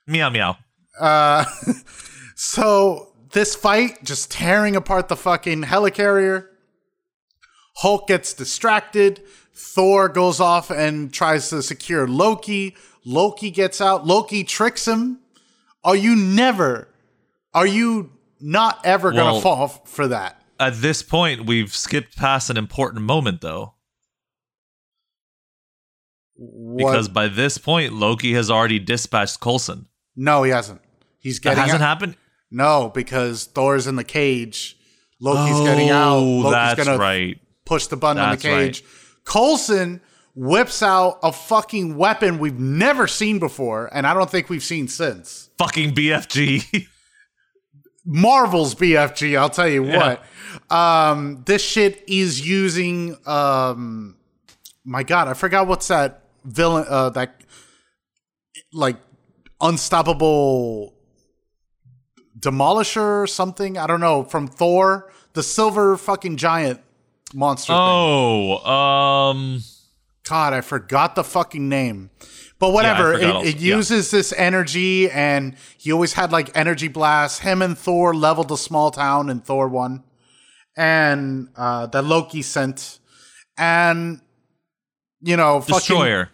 [0.05, 0.57] Meow meow.
[0.99, 1.45] Uh,
[2.35, 6.47] so this fight just tearing apart the fucking helicarrier.
[7.77, 9.21] Hulk gets distracted.
[9.53, 12.75] Thor goes off and tries to secure Loki.
[13.05, 14.05] Loki gets out.
[14.05, 15.19] Loki tricks him.
[15.83, 16.89] Are you never,
[17.53, 20.41] are you not ever going to Well- fall f- for that?
[20.59, 23.75] At this point, we've skipped past an important moment though.
[26.35, 26.77] What?
[26.91, 29.87] Because by this point, Loki has already dispatched Coulson.
[30.15, 30.81] no, he hasn't.
[31.27, 31.87] He's That getting hasn't out.
[31.87, 32.15] happened.
[32.49, 34.77] No, because Thor's in the cage.
[35.19, 36.15] Loki's getting out.
[36.17, 37.37] Oh, Loki's that's gonna right.
[37.65, 38.83] push the button That's on the cage.
[39.25, 39.99] Coulson
[40.35, 44.87] whips out a fucking weapon we've never seen before, and I don't think we've seen
[44.87, 45.49] since.
[45.57, 46.87] Fucking BFG.
[48.05, 50.23] Marvel's BFG, I'll tell you what.
[50.71, 54.15] Um, this shit is using um
[54.85, 57.41] my god, I forgot what's that villain uh that
[58.71, 58.95] like
[59.59, 60.93] unstoppable
[62.39, 63.77] demolisher or something.
[63.77, 66.81] I don't know, from Thor, the silver fucking giant
[67.33, 67.79] monster thing.
[67.81, 69.61] oh, um,
[70.27, 72.09] God, I forgot the fucking name.
[72.59, 73.75] But whatever, forgot it, it Yeah.
[73.75, 77.39] uses this energy, and he always had like energy blasts.
[77.39, 80.03] Him and Thor leveled a small town in Thor 1,
[80.75, 82.99] and uh, that Loki sent.
[83.59, 84.21] And,
[85.21, 86.29] you know, Destroyer.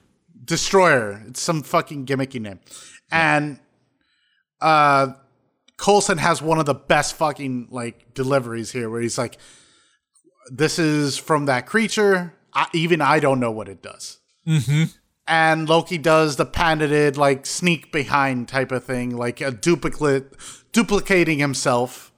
[0.45, 1.23] Destroyer.
[1.27, 2.59] It's some fucking gimmicky name.
[3.11, 3.59] And
[4.59, 5.13] uh
[5.77, 9.37] Coulson has one of the best fucking like deliveries here where he's like
[10.49, 12.33] this is from that creature.
[12.53, 14.19] I, even I don't know what it does.
[14.47, 14.83] Mm-hmm.
[15.25, 20.33] And Loki does the patented like sneak behind type of thing, like a duplicate,
[20.73, 22.11] duplicating himself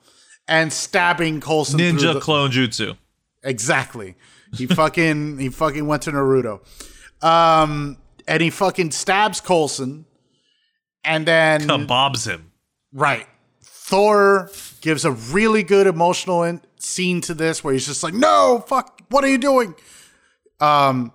[0.48, 1.80] and stabbing Coulson.
[1.80, 2.98] Ninja the- clone jutsu.
[3.44, 4.16] Exactly.
[4.56, 6.62] He fucking he fucking went to Naruto.
[7.24, 7.98] Um
[8.28, 10.06] and he fucking stabs Coulson,
[11.04, 12.52] and then Kebabs him.
[12.92, 13.28] right.
[13.88, 14.50] Thor
[14.82, 19.02] gives a really good emotional in- scene to this where he's just like, "No, fuck,
[19.10, 19.76] what are you doing?"
[20.60, 21.12] Um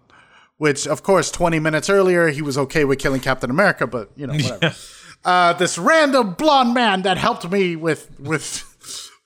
[0.59, 4.27] which of course 20 minutes earlier he was okay with killing Captain America, but you
[4.27, 4.75] know, whatever.
[5.23, 8.65] Uh this random blonde man that helped me with with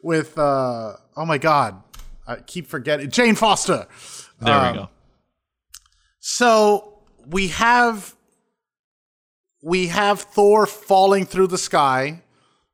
[0.03, 1.81] with uh oh my god.
[2.27, 3.87] I keep forgetting Jane Foster.
[4.41, 4.89] There Um, we go.
[6.19, 8.15] So we have
[9.63, 12.23] we have Thor falling through the sky.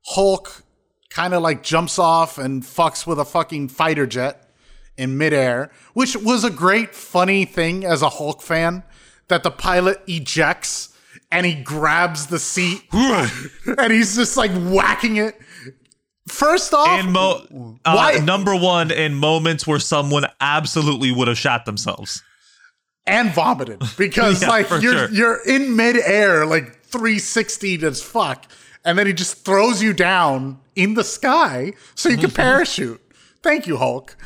[0.07, 0.63] Hulk
[1.11, 4.49] kind of like jumps off and fucks with a fucking fighter jet
[4.97, 8.83] in midair, which was a great funny thing as a Hulk fan
[9.29, 10.89] that the pilot ejects
[11.33, 15.39] and he grabs the seat and he's just like whacking it.
[16.29, 21.65] First off, In mo- uh, number one in moments where someone absolutely would have shot
[21.65, 22.23] themselves.
[23.07, 25.11] and vomited because Yeah, like you're sure.
[25.11, 28.47] you're in midair like 360 as fuck
[28.85, 33.01] and then he just throws you down in the sky so you can parachute.
[33.43, 34.17] Thank you hulk.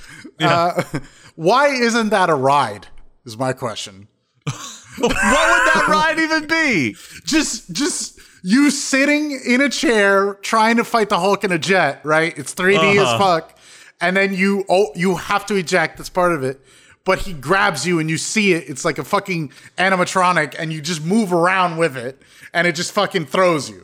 [0.41, 0.83] Uh,
[1.37, 2.89] why isn't that a ride
[3.25, 4.09] is my question.
[4.97, 6.95] What would that ride even be?
[7.25, 12.01] just just you sitting in a chair trying to fight the hulk in a jet
[12.05, 12.33] right?
[12.39, 13.19] It's 3d as Uh-huh.
[13.19, 13.59] fuck.
[14.01, 16.61] And then you oh you have to eject that's part of it.
[17.05, 18.69] But he grabs you and you see it.
[18.71, 22.93] It's like a fucking animatronic and you just move around with it and it just
[22.93, 23.84] fucking throws you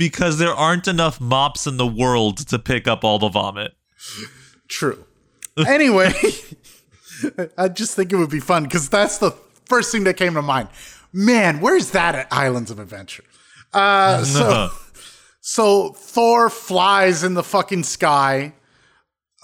[0.00, 3.72] Because there aren't enough mops in the world to pick up all the vomit.
[4.66, 5.04] true
[5.68, 6.12] anyway
[7.58, 9.30] i just think it would be fun because that's the
[9.66, 10.68] first thing that came to mind
[11.12, 13.24] man where's that at islands of adventure
[13.74, 14.70] uh so
[15.42, 18.52] So Thor flies in the fucking sky.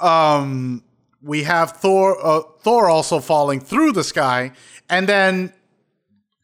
[0.00, 0.84] Um,
[1.22, 4.52] we have Thor, uh, Thor also falling through the sky,
[4.90, 5.52] and then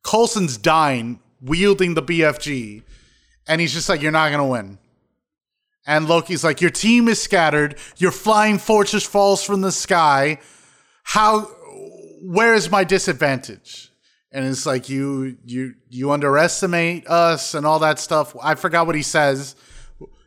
[0.02, 2.82] Coulson's dying, wielding the BFG,
[3.46, 4.78] and he's just like, "You're not gonna win."
[5.86, 7.76] And Loki's like, "Your team is scattered.
[7.96, 10.38] Your flying fortress falls from the sky.
[11.02, 11.42] How?
[12.22, 13.90] Where is my disadvantage?"
[14.30, 18.34] And it's like you you you underestimate us and all that stuff.
[18.42, 19.56] I forgot what he says.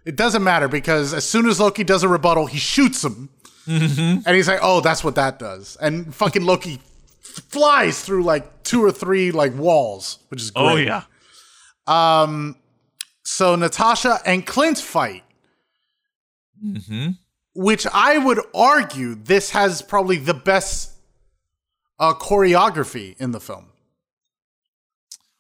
[0.05, 3.30] It doesn't matter because as soon as Loki does a rebuttal, he shoots him,
[3.66, 4.20] mm-hmm.
[4.26, 6.80] and he's like, "Oh, that's what that does." And fucking Loki
[7.22, 10.88] flies through like two or three like walls, which is oh, great.
[10.89, 11.01] Oh
[11.88, 12.22] yeah.
[12.22, 12.57] Um,
[13.26, 15.23] So Natasha and Clint fight,
[16.63, 17.09] Mm-hmm.
[17.53, 20.93] which I would argue this has probably the best
[21.99, 23.65] uh, choreography in the film.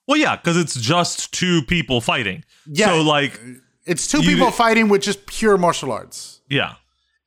[0.07, 2.43] Well, yeah, because it's just two people fighting.
[2.67, 2.87] Yeah.
[2.87, 3.39] So like,
[3.85, 6.41] It's two people fighting with just pure martial arts.
[6.49, 6.75] yeah.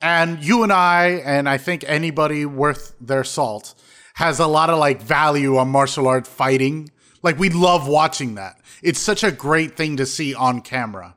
[0.00, 3.74] And you and I, and I think anybody worth their salt,
[4.14, 6.90] has a lot of like value on martial art fighting.
[7.22, 8.60] Like we love watching that.
[8.82, 11.14] It's such a great thing to see on camera.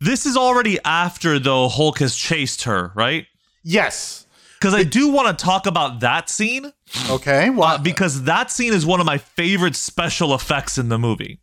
[0.00, 3.26] This is already after though Hulk has chased her, right?
[3.62, 4.26] Yes.
[4.58, 6.72] Because I do want to talk about that scene
[7.10, 7.48] Okay.
[7.48, 11.40] uh, Well, because that scene is one of my favorite special effects in the movie.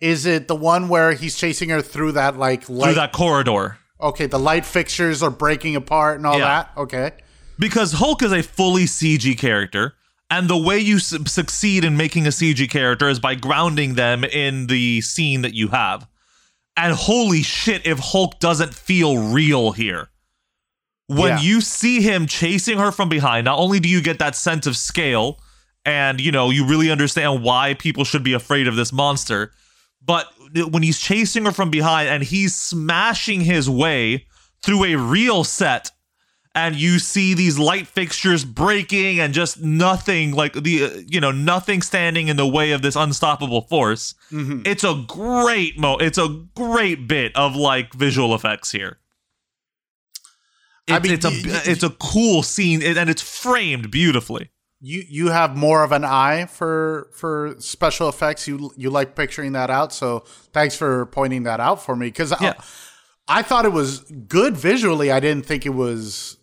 [0.00, 2.84] is it the one where he's chasing her through that like light?
[2.84, 3.78] Through that corridor.
[4.00, 6.44] okay, the light fixtures are breaking apart and all Yeah.
[6.44, 6.70] that.
[6.76, 7.12] Okay.
[7.58, 9.94] because Hulk is a fully CG character,
[10.30, 14.24] and the way you su- succeed in making a CG character is by grounding them
[14.24, 16.06] in the scene that you have.
[16.76, 20.10] And holy shit, if Hulk doesn't feel real here.
[21.08, 21.40] When Yeah.
[21.40, 24.76] you see him chasing her from behind, not only do you get that sense of
[24.76, 25.40] scale,
[25.84, 29.52] and you know, you really understand why people should be afraid of this monster,
[30.04, 30.28] but
[30.70, 34.26] when he's chasing her from behind and he's smashing his way
[34.62, 35.90] through a real set
[36.54, 41.30] and you see these light fixtures breaking and just nothing like the uh, you know
[41.30, 46.28] nothing standing in the way of this unstoppable force it's a great mo it's a
[46.54, 48.98] great bit of like visual effects here
[50.90, 55.28] I mean, it's a y- it's a cool scene and it's framed beautifully You you
[55.28, 58.48] have more of an eye for for special effects.
[58.48, 59.92] You you like picturing that out.
[59.92, 60.20] So
[60.54, 62.54] thanks for pointing that out for me because Yeah.
[63.28, 65.10] I, I thought it was good visually.
[65.12, 66.37] I didn't think it was.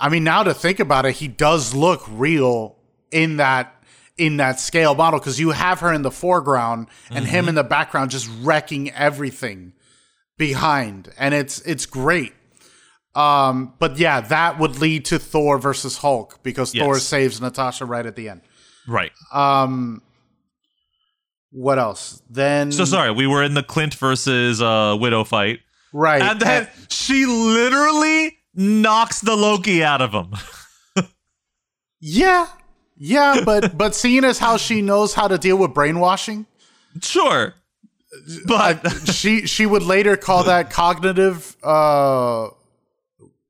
[0.00, 2.76] I mean, now to think about it, he does look real
[3.12, 3.74] in that
[4.16, 7.48] in that scale model because you have her in the foreground and him Mm-hmm.
[7.50, 9.72] in the background just wrecking everything
[10.36, 12.32] behind and it's it's great.
[13.14, 18.04] Um but yeah that would lead to thor versus hulk because thor saves natasha right
[18.06, 18.40] at the end.
[18.86, 19.12] Right.
[19.32, 20.02] um
[21.52, 22.22] what else?
[22.30, 25.60] Then So sorry, we were in the Clint versus uh, Widow fight,
[25.92, 26.22] right.
[26.22, 30.34] And then she literally knocks the Loki out of him.
[32.00, 32.46] yeah.
[32.96, 36.46] Yeah but but seeing as how she knows how to deal with brainwashing
[37.00, 37.54] sure,
[38.46, 42.48] but she she would later call that cognitive uh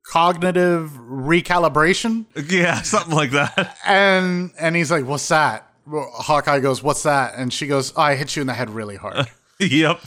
[0.04, 2.26] cognitive recalibration.
[2.48, 3.76] Yeah, something like that.
[3.84, 5.66] and and he's like what's that?
[5.88, 7.34] Hawkeye goes what's that?
[7.36, 9.26] And she goes oh, i hit you in the head really hard.
[9.62, 10.00] Yep,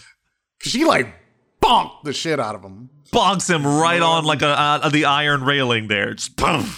[0.62, 1.14] she like
[1.62, 5.44] bonked the shit out of him bonks him right on like a, uh, the iron
[5.44, 6.14] railing there.
[6.14, 6.70] Just boom.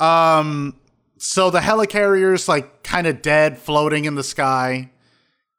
[0.00, 0.78] um
[1.18, 4.90] so the helicarrier's like kind of dead floating in the sky.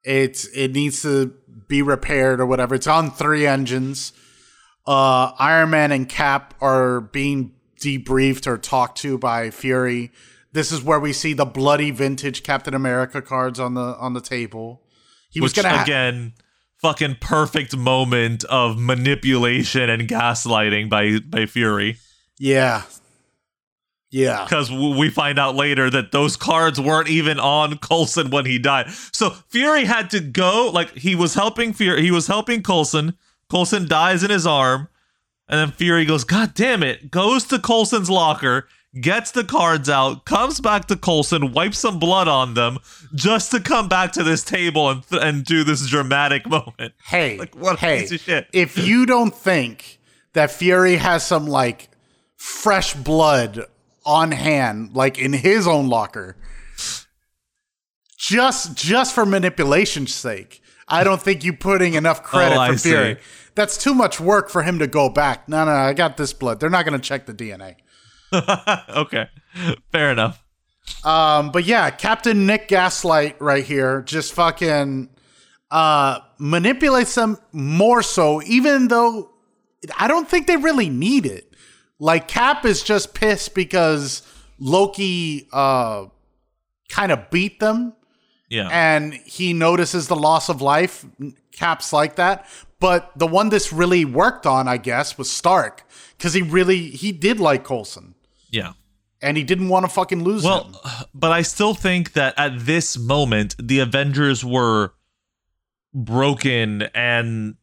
[0.04, 1.34] It's it needs to
[1.68, 2.76] be repaired or whatever.
[2.76, 4.12] It's on three engines.
[4.86, 10.12] Uh iron man and cap are being debriefed or talked to by fury.
[10.52, 14.22] This is where we see the bloody vintage captain america cards on the on the
[14.22, 14.82] table.
[15.30, 16.34] He was gonna ha- again,
[16.84, 21.98] fucking perfect moment of manipulation and gaslighting by by Fury.
[22.38, 22.84] yeah
[24.12, 28.60] yeah because we find out later that those cards weren't even on Coulson when he
[28.60, 28.92] died.
[29.12, 33.18] So Fury had to go, like he was helping Fury, he was helping Coulson.
[33.50, 34.90] Coulson dies in his arm,
[35.48, 38.68] and then Fury goes, "God damn it!" Goes to Coulson's locker,
[39.00, 42.78] gets the cards out, comes back to Coulson, wipes some blood on them,
[43.16, 46.94] just to come back to this table and th- and do this dramatic moment.
[47.06, 48.48] hey Like, what hey piece of shit.
[48.54, 50.00] if you don't think
[50.34, 51.90] that fury has some like
[52.36, 53.66] fresh blood
[54.06, 56.36] on hand like in his own locker
[58.18, 62.78] just just for manipulation's sake i don't think you putting enough credit Oh, I for
[62.78, 63.22] fury see.
[63.56, 66.60] that's too much work for him to go back no no i got this blood
[66.60, 67.76] they're not going to check the dna
[68.90, 69.28] okay,
[69.92, 70.44] fair enough.
[71.04, 75.10] Um, but yeah, Captain Nick Gaslight right here just fucking
[75.72, 79.32] uh manipulates them more so, even though
[79.98, 81.54] I don't think they really need it.
[82.00, 84.24] Like Cap is just pissed because
[84.60, 86.06] Loki uh
[86.90, 87.94] kind of beat them
[88.50, 91.06] Yeah, and he notices the loss of life.
[91.52, 92.48] Cap's like that.
[92.80, 95.88] But the one this really worked on, I guess, was Stark.
[96.18, 98.13] Because he really he did like Coulson.
[98.54, 98.74] Yeah.
[99.22, 100.76] And he didn't want to fucking lose Well, him.
[101.14, 104.94] but I still think that at this moment, the Avengers were
[105.94, 107.56] broken and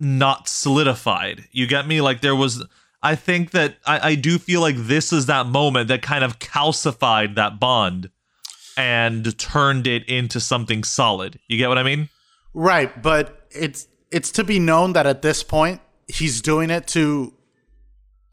[0.00, 1.44] not solidified.
[1.52, 2.00] You get me?
[2.00, 2.64] Like there was.
[3.02, 6.38] I think that I, I do feel like this is that moment that kind of
[6.38, 8.08] calcified that bond
[8.78, 11.38] and turned it into something solid.
[11.46, 12.08] You get what I mean?
[12.54, 17.34] Right, but it's it's to be known that at this point he's doing it to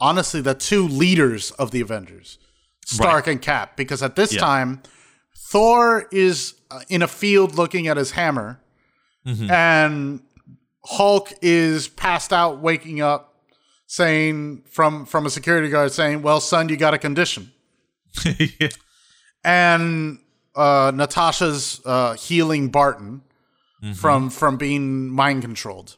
[0.01, 2.37] honestly the two leaders of the Avengers,
[2.85, 4.39] Stark and Cap, because at this Yeah.
[4.41, 4.81] time
[5.37, 8.59] Thor is uh, in a field looking at his hammer,
[9.25, 10.21] and
[10.85, 13.35] Hulk is passed out, waking up,
[13.85, 17.51] saying from from a security guard saying, "Well, son, you got a condition."
[18.25, 18.69] yeah.
[19.43, 20.19] and
[20.55, 23.21] uh, Natasha's uh, healing Barton
[23.95, 25.97] from from being mind controlled.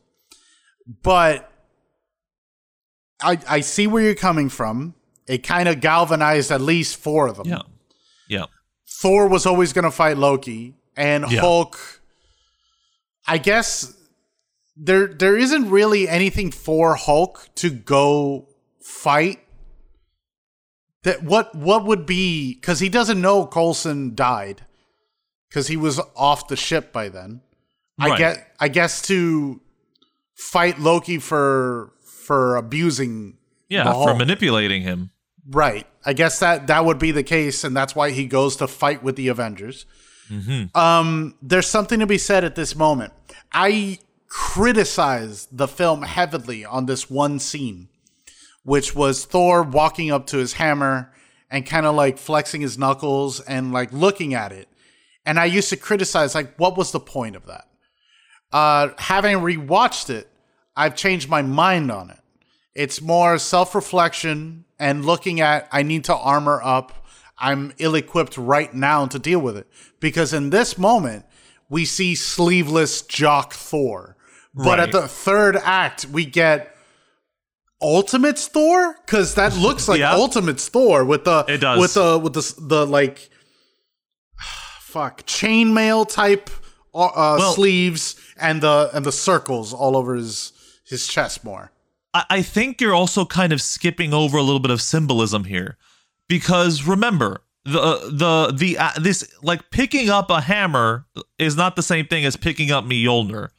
[1.04, 1.50] But
[3.24, 4.96] I I see where you're coming from.
[5.28, 7.48] It kind of galvanized at least four of them.
[7.48, 7.62] Yeah.
[8.28, 8.46] Yeah.
[8.88, 11.42] Thor was always going to fight Loki, and Yeah.
[11.42, 12.02] Hulk.
[13.26, 13.94] I guess
[14.76, 18.50] there there isn't really anything for Hulk to go
[18.82, 19.40] fight.
[21.04, 24.66] That what what would be because he doesn't know Coulson died
[25.50, 27.42] because he was off the ship by then.
[28.00, 28.18] I Right.
[28.18, 29.62] get I guess to
[30.36, 31.93] fight Loki for
[32.24, 33.38] for abusing
[33.70, 33.92] Yeah.
[33.92, 35.12] For manipulating him.
[35.50, 35.86] Right.
[36.06, 39.04] I guess that that would be the case, and that's why he goes to fight
[39.04, 39.86] with the Avengers.
[40.76, 43.14] Um, there's something to be said at this moment.
[43.52, 47.90] I criticize the film heavily on this one scene,
[48.64, 51.12] which was Thor walking up to his hammer
[51.52, 54.68] and kind of like flexing his knuckles and like looking at it.
[55.26, 57.68] And I used to criticize, like, what was the point of that?
[58.52, 60.30] Uh, having rewatched it,
[60.76, 62.20] I've changed my mind on it.
[62.76, 67.06] It's more self reflection and looking at I need to armor up.
[67.38, 69.68] I'm ill equipped right now to deal with it.
[70.00, 71.26] Because in this moment,
[71.70, 74.16] we see sleeveless jock Thor.
[74.56, 76.76] But at the third act, we get
[77.82, 78.96] Ultimate Thor?
[79.06, 80.14] Because that looks like Yeah.
[80.14, 81.80] Ultimates Thor with the It does.
[81.80, 83.30] with the with the the like
[84.80, 86.50] fuck chainmail type
[86.94, 90.54] uh, uh, Well- sleeves and the and the circles all over his
[90.84, 91.72] his chest more.
[92.14, 95.78] I, I think you're also kind of skipping over a little bit of symbolism here,
[96.28, 101.06] because remember the the the uh, this like picking up a hammer
[101.40, 103.50] is not the same thing as picking up Mjolnir.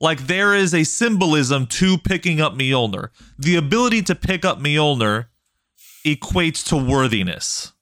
[0.00, 3.08] Like there is a symbolism to picking up Mjolnir.
[3.38, 5.26] The ability to pick up Mjolnir
[6.04, 7.72] equates to worthiness.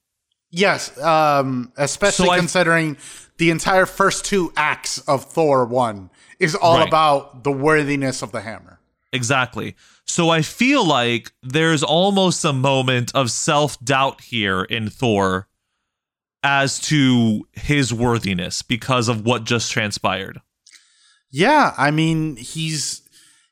[0.50, 2.96] Yes, um, especially So considering
[3.38, 6.86] the entire first two acts of Thor one is all Right.
[6.86, 8.78] about the worthiness of the hammer.
[9.12, 9.76] Exactly.
[10.06, 15.48] So I feel like there's almost a moment of self doubt here in Thor
[16.42, 20.40] as to his worthiness because of what just transpired.
[21.30, 23.02] Yeah, I mean he's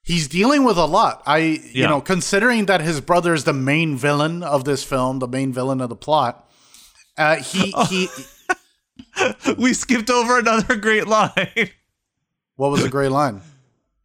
[0.02, 1.22] he's dealing with a lot.
[1.26, 1.86] I you Yeah.
[1.88, 5.80] know considering that his brother is the main villain of this film, the main villain
[5.80, 6.50] of the plot.
[7.16, 8.08] Uh, he he.
[9.58, 11.70] We skipped over another great line.
[12.56, 13.40] What was the great line?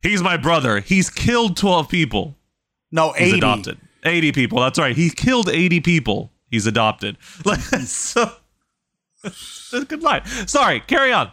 [0.06, 0.80] He's my brother.
[0.80, 2.36] He's killed 12 people.
[2.92, 3.78] No, He's adopted.
[4.04, 4.60] 80 people.
[4.60, 4.96] That's right.
[4.96, 6.32] He killed 80 people.
[6.50, 7.18] He's adopted.
[7.86, 8.32] So,
[9.24, 10.24] that's a good line.
[10.48, 11.32] Sorry, carry on.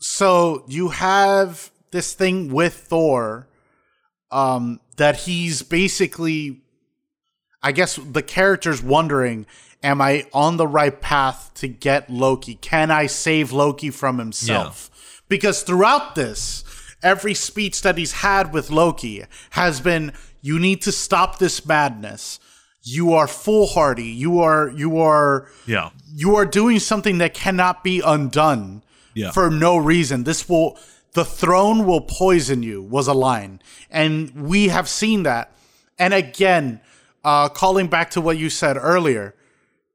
[0.00, 3.46] so you have this thing with Thor
[4.30, 6.60] um that he's basically
[7.62, 9.46] I guess the character's wondering
[9.82, 12.56] am I on the right path to get Loki?
[12.56, 15.22] Can I save Loki from himself?
[15.28, 16.64] Because throughout this
[17.02, 22.38] every speech that he's had with Loki has been you need to stop this madness.
[22.82, 24.04] You are foolhardy.
[24.04, 25.90] You are you are Yeah.
[26.14, 28.82] you are doing something that cannot be undone
[29.14, 29.30] Yeah.
[29.32, 30.24] for no reason.
[30.24, 30.78] This will
[31.14, 33.60] the throne will poison you was a line.
[33.90, 35.52] And we have seen that.
[35.98, 36.80] And again,
[37.24, 39.34] uh calling back to what you said earlier,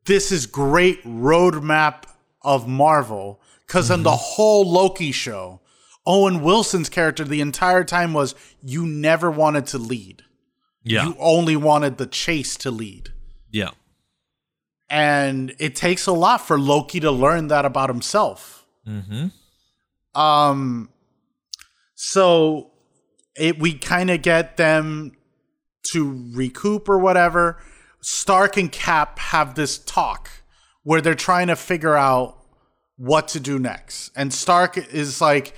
[0.06, 2.04] this is great roadmap
[2.42, 5.62] of Marvel because in the whole Loki show,
[6.06, 10.24] Owen Wilson's character the entire time was you never wanted to lead.
[10.84, 11.06] Yeah.
[11.06, 13.10] You only wanted the chase to lead.
[13.52, 13.70] yeah.
[14.90, 18.66] and it takes a lot for Loki to learn that about himself.
[18.88, 19.28] Mm-hmm.
[20.20, 20.90] Um,
[21.96, 22.72] so
[23.36, 25.14] it we kind of get them
[25.92, 27.58] to recoup or whatever.
[28.02, 30.30] Stark and Cap have this talk
[30.84, 32.38] where they're trying to figure out
[32.98, 35.56] what to do next, and Stark is like,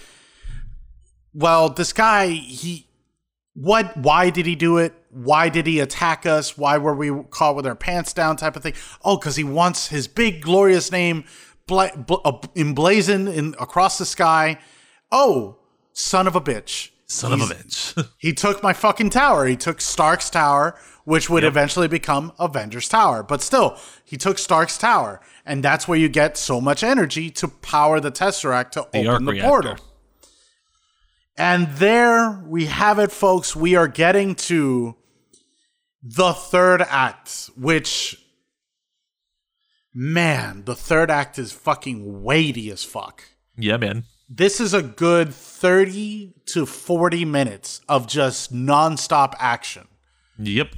[1.35, 2.87] "Well, this guy, he
[3.53, 4.93] what why did he do it?
[5.11, 6.57] Why did he attack us?
[6.57, 8.73] Why were we caught with our pants down type of thing?
[9.03, 11.23] Oh because he wants his big glorious name
[11.67, 14.59] bla- bl- uh, emblazoned in across the sky.
[15.11, 15.57] Oh
[15.93, 16.89] son of a bitch.
[17.07, 18.09] Son of a bitch.
[18.17, 19.45] he took my fucking tower.
[19.45, 23.21] He took stark's tower which would eventually become avengers tower.
[23.23, 27.47] But still he took stark's tower and that's where you get so much energy to
[27.47, 29.47] power the tesseract to The open the reactor.
[29.49, 29.75] portal
[31.37, 33.55] and there we have it, folks.
[33.55, 34.95] We are getting to
[36.01, 38.17] the third act, which,
[39.93, 43.23] man, the third act is fucking weighty as fuck.
[43.57, 44.03] yeah, man.
[44.27, 49.87] This is a good 30 to 40 minutes of just nonstop action.
[50.39, 50.73] Yep.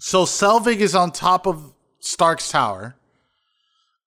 [0.00, 2.96] So Selvig is on top of Stark's tower.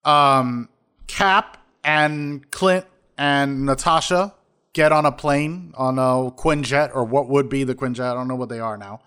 [0.04, 0.68] Um,
[1.06, 2.84] Cap and Clint
[3.16, 4.34] and Natasha
[4.74, 8.10] get on a plane on a Quinjet or what would be the Quinjet.
[8.10, 9.00] I don't know what they are now.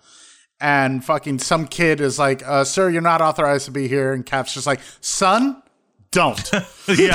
[0.60, 4.26] And fucking some kid is like, uh, "Sir, you're not authorized to be here." And
[4.26, 5.62] Cap's just like, "Son,
[6.10, 6.50] don't."
[6.88, 7.14] Yeah.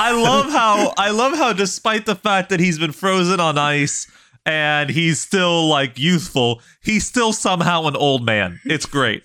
[0.00, 4.10] I love how I love how despite the fact that he's been frozen on ice
[4.46, 8.60] and he's still like youthful, he's still somehow an old man.
[8.64, 9.24] It's great.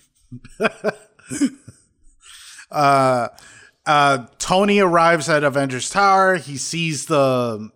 [2.70, 3.28] uh,
[4.38, 6.36] Tony arrives at Avengers Tower.
[6.36, 7.70] He sees the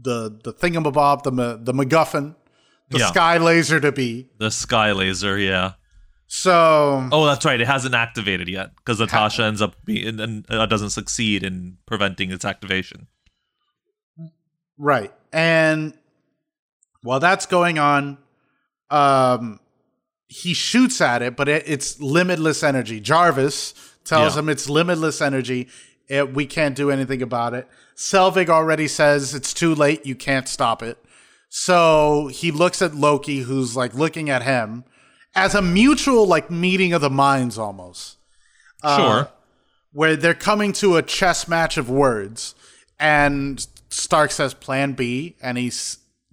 [0.00, 1.30] the the thingamabob, the
[1.62, 2.34] the MacGuffin,
[2.90, 3.06] the Yeah.
[3.06, 4.28] sky laser to be.
[4.38, 5.72] The sky laser, yeah.
[6.26, 7.60] So Oh, that's right.
[7.60, 12.30] It hasn't activated yet because Natasha ends up being and uh, doesn't succeed in preventing
[12.32, 13.06] its activation.
[14.78, 15.94] right, and
[17.02, 18.18] while that's going on,
[18.90, 19.60] um,
[20.28, 23.00] he shoots at it, but it, it's limitless energy.
[23.00, 23.74] Jarvis
[24.04, 24.40] tells Yeah.
[24.40, 25.68] him it's limitless energy.
[26.08, 27.66] It, we can't do anything about it.
[27.96, 30.04] Selvig already says it's too late.
[30.04, 30.98] You can't stop it.
[31.48, 34.84] So he looks at Loki, who's like looking at him
[35.34, 38.18] as a mutual like meeting of the minds almost.
[38.82, 39.28] Uh, sure.
[39.92, 42.54] where they're coming to a chess match of words,
[43.00, 45.72] and Stark says Plan B, and he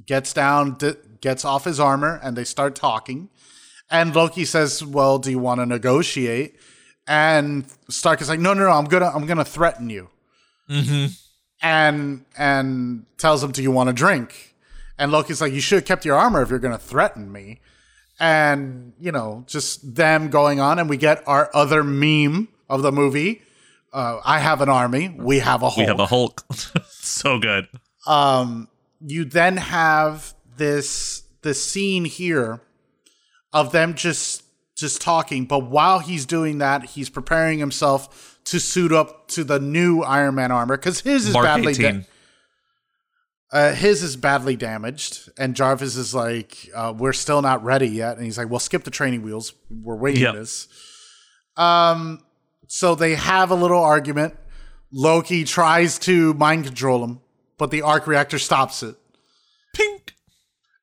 [0.05, 3.29] gets down, d- gets off his armor, and they start talking.
[3.89, 6.55] And Loki says, "Well, do you want to negotiate?"
[7.11, 10.09] And Stark is like, "No, no, no, I'm gonna, I'm gonna threaten you."
[10.69, 11.07] Mm-hmm.
[11.61, 14.55] And and tells him, "Do you want a drink?"
[14.97, 17.59] And Loki's like, "You should have kept your armor if you're gonna threaten me."
[18.17, 22.93] And you know, just them going on, and we get our other meme of the
[22.93, 23.41] movie.
[23.91, 25.09] Uh, I have an army.
[25.09, 25.77] We have a Hulk.
[25.77, 26.45] We have a Hulk.
[26.91, 27.67] so good.
[28.07, 28.69] um,
[29.01, 32.61] you then have this this scene here
[33.51, 34.43] of them just
[34.81, 39.59] just talking but while he's doing that he's preparing himself to suit up to the
[39.59, 41.99] new iron man armor because his is Mark badly 18.
[42.01, 42.05] da-
[43.53, 48.15] uh, his is badly damaged and jarvis is like uh, we're still not ready yet
[48.17, 50.35] and he's like well skip the training wheels we're waiting Yep.
[50.35, 50.67] this
[51.57, 52.19] um
[52.67, 54.35] so they have a little argument
[54.91, 57.19] loki tries to mind control him
[57.57, 58.95] but the arc reactor stops it.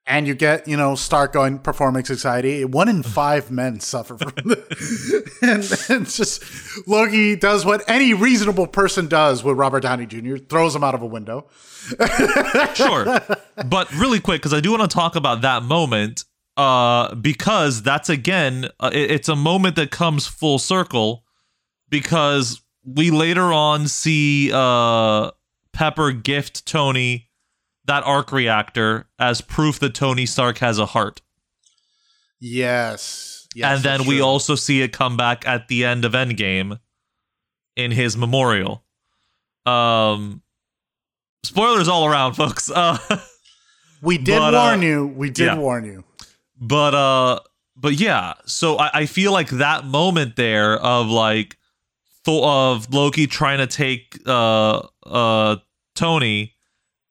[0.08, 2.64] And you get you know Stark going performance anxiety.
[2.64, 5.50] One in five men suffer from it, and,
[5.90, 6.42] and it's just
[6.88, 10.36] Loki does what any reasonable person does with Robert Downey Jr.
[10.38, 11.46] throws him out of a window.
[12.74, 13.20] Sure.
[13.66, 16.24] but really quick, because I do want to talk about that moment,
[16.56, 21.24] uh, because that's again, uh, it- it's a moment that comes full circle,
[21.88, 25.30] because we later on see uh,
[25.72, 27.27] Pepper gift Tony
[27.88, 31.20] that arc reactor as proof that Tony Stark has a heart.
[32.40, 34.24] Yes, yes and then we true.
[34.24, 36.78] also see it come back at the end of Endgame
[37.76, 38.84] in his memorial.
[39.66, 40.42] Um,
[41.42, 42.70] spoilers all around, folks.
[42.78, 42.98] Uh,
[44.00, 45.06] we did but, uh, warn you.
[45.08, 45.58] We did yeah.
[45.58, 46.04] warn you.
[46.60, 47.40] but uh,
[47.76, 48.34] but yeah.
[48.46, 51.56] So I, I feel like that moment there of like,
[52.24, 55.56] th- of Loki trying to take uh uh
[55.96, 56.54] Tony,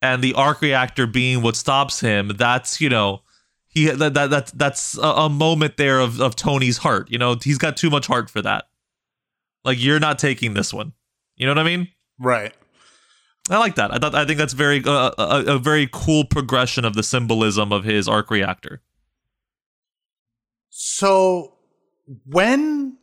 [0.02, 2.34] and the arc reactor being what stops him.
[2.38, 3.22] That's you know.
[3.70, 7.12] He, that, that that's that's a, a moment there of, of Tony's heart.
[7.12, 8.66] You know, he's got too much heart for that.
[9.64, 10.94] Like you're not taking this one.
[11.36, 11.90] You know what I mean?
[12.18, 12.56] Right.
[13.50, 13.94] I like that.
[13.94, 17.72] I thought I think that's very uh, a, a very cool progression of the symbolism
[17.72, 18.82] of his arc reactor.
[20.70, 21.54] So
[22.26, 22.98] when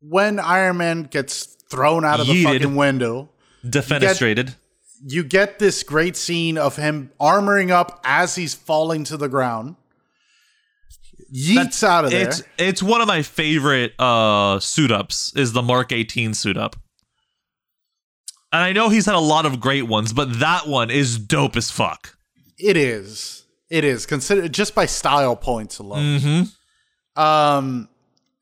[0.00, 2.44] when Iron Man gets thrown out of the Yeeted.
[2.44, 3.30] fucking window,
[3.64, 4.54] Defenestrated.
[5.04, 9.76] You get this great scene of him armoring up as he's falling to the ground.
[11.34, 12.28] Yeets out of there.
[12.28, 16.76] It's it's one of my favorite uh suit ups is the Mark 18 suit up.
[18.52, 21.56] And I know he's had a lot of great ones, but that one is dope
[21.56, 22.18] as fuck.
[22.58, 23.46] It is.
[23.70, 24.04] It is.
[24.04, 26.20] Consider just by style points alone.
[26.20, 27.20] Mm-hmm.
[27.20, 27.88] Um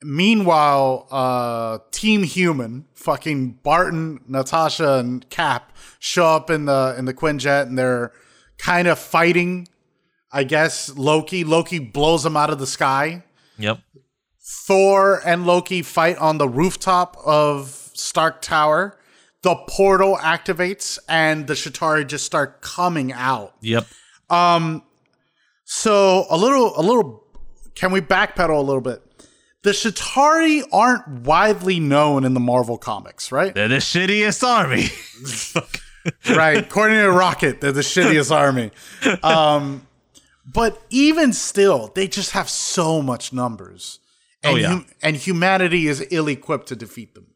[0.02, 5.69] meanwhile, uh Team Human, fucking Barton, Natasha, and Cap
[6.00, 8.12] show up in the in the Quinjet and they're
[8.58, 9.68] kind of fighting,
[10.32, 11.44] I guess, Loki.
[11.44, 13.22] Loki blows them out of the sky.
[13.58, 13.78] Yep.
[14.66, 18.98] Thor and Loki fight on the rooftop of Stark Tower.
[19.42, 23.54] The portal activates and the Chitauri just start coming out.
[23.60, 23.86] Yep.
[24.28, 24.82] Um
[25.64, 27.24] so a little, a little.
[27.76, 29.02] Can we backpedal a little bit?
[29.62, 33.54] The Chitauri aren't widely known in the Marvel comics, right?
[33.54, 34.86] They're the shittiest army.
[36.30, 36.58] right.
[36.58, 38.70] According to Rocket, they're the shittiest army.
[39.22, 39.86] Um,
[40.52, 43.98] but even still, they just have so much numbers.
[44.42, 44.68] And Oh, yeah.
[44.68, 47.26] hum- and humanity is ill-equipped to defeat them.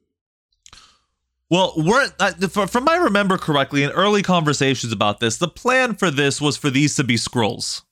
[1.51, 6.10] Well, we're uh, from I remember correctly in early conversations about this, the plan for
[6.10, 7.82] this was for these to be Skrulls.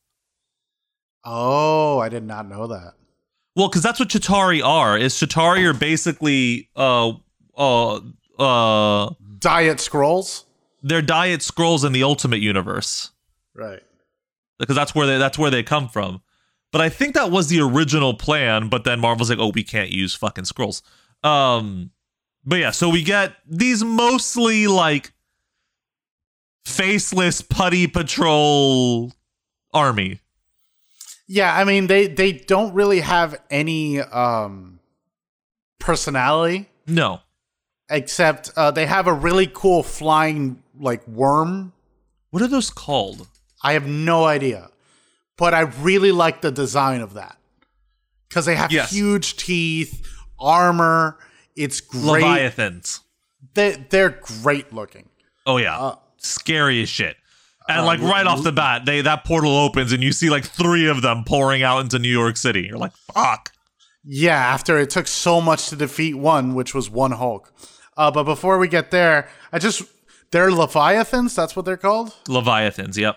[1.25, 2.95] Oh, I did not know that.
[3.55, 4.97] Well, because that's what Chitauri are.
[4.99, 7.13] Is Chitauri are basically uh
[7.57, 8.01] uh
[8.39, 10.45] uh Diet Skrulls.
[10.83, 13.11] They're diet Skrulls in the Ultimate Universe
[13.55, 13.83] Right.
[14.59, 16.23] because that's where they that's where they come from.
[16.73, 18.69] But I think that was the original plan.
[18.69, 20.83] But then Marvel's like, oh, we can't use fucking Skrulls.
[21.23, 21.91] Um,
[22.45, 25.13] but yeah, so we get these mostly like
[26.65, 29.13] faceless putty patrol
[29.73, 30.21] army.
[31.27, 34.81] Yeah, I mean they they don't really have any um
[35.79, 37.21] personality No,
[37.89, 41.73] except uh, they have a really cool flying like worm.
[42.31, 43.29] what are those called?
[43.63, 44.71] I have no idea,
[45.37, 47.37] but I really like the design of that
[48.29, 48.91] because they have Yes.
[48.91, 50.07] huge teeth,
[50.41, 51.19] armor.
[51.57, 52.25] It's great.
[52.25, 53.01] Leviathans.
[53.55, 55.09] They, they're great looking.
[55.47, 57.17] Oh yeah, Uh, scary as shit.
[57.69, 60.89] And like right off the bat, they that portal opens and you see like three
[60.89, 62.63] of them pouring out into New York City.
[62.69, 63.53] You're like, fuck.
[64.05, 67.53] Yeah, after it took so much to defeat one, which was one Hulk.
[67.97, 69.83] Uh, but before we get there, I just
[70.33, 71.35] they're Leviathans.
[71.37, 72.15] That's what they're called.
[72.29, 72.99] Leviathans.
[72.99, 73.17] Yep.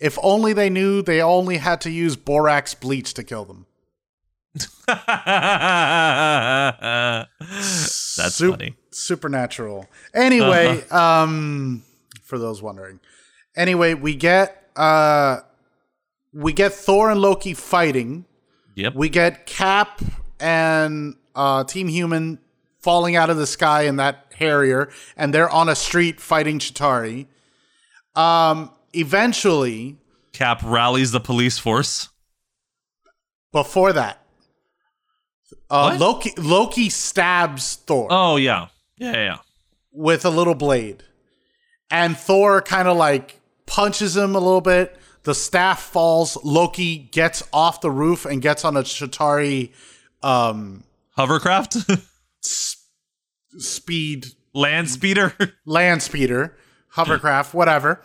[0.00, 3.66] If only they knew they only had to use borax bleach to kill them.
[7.46, 8.74] That's Sup- funny.
[8.90, 9.86] Supernatural.
[10.14, 11.22] Anyway, Uh-huh.
[11.22, 11.82] um,
[12.22, 13.00] for those wondering.
[13.56, 15.38] Anyway, we get uh,
[16.32, 18.26] we get Thor and Loki fighting.
[18.74, 18.94] Yep.
[18.94, 20.02] We get Cap
[20.38, 22.38] and uh, Team Human
[22.86, 27.26] falling out of the sky in that Harrier, and they're on a street fighting Chitauri.
[28.14, 29.96] Um, eventually,
[30.32, 32.10] Cap rallies the police force.
[33.50, 34.20] before that,
[35.68, 38.06] uh, Loki Loki stabs Thor.
[38.08, 38.68] Oh yeah.
[38.98, 39.38] Yeah, yeah, yeah.
[39.90, 41.02] with a little blade.
[41.90, 44.96] And Thor kind of like punches him a little bit.
[45.24, 46.38] The staff falls.
[46.44, 49.72] Loki gets off the roof and gets on a Chitauri
[50.22, 50.84] um,
[51.18, 51.90] Hovercraft?
[53.58, 54.26] speed
[54.56, 55.34] Land speeder?
[55.66, 56.56] land speeder,
[56.88, 58.02] hovercraft, whatever.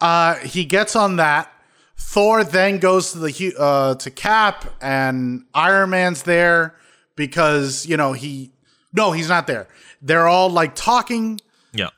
[0.00, 1.52] Uh, he gets on that.
[1.94, 6.74] Thor then goes to the uh, to Cap and Iron Man's there
[7.16, 8.52] because you know he
[8.94, 9.68] no he's not there.
[10.00, 11.38] They're all like talking.
[11.74, 11.90] yeah.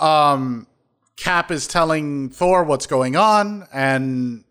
[0.00, 0.66] um
[1.16, 4.42] Cap is telling Thor what's going on, and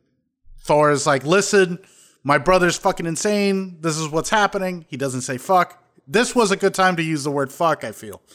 [0.59, 1.79] Thor is like, "Listen,
[2.23, 3.77] my brother's fucking insane.
[3.81, 5.78] This is what's happening." He doesn't say fuck.
[6.11, 7.83] This was a good time to use the word fuck.
[7.83, 8.21] I feel.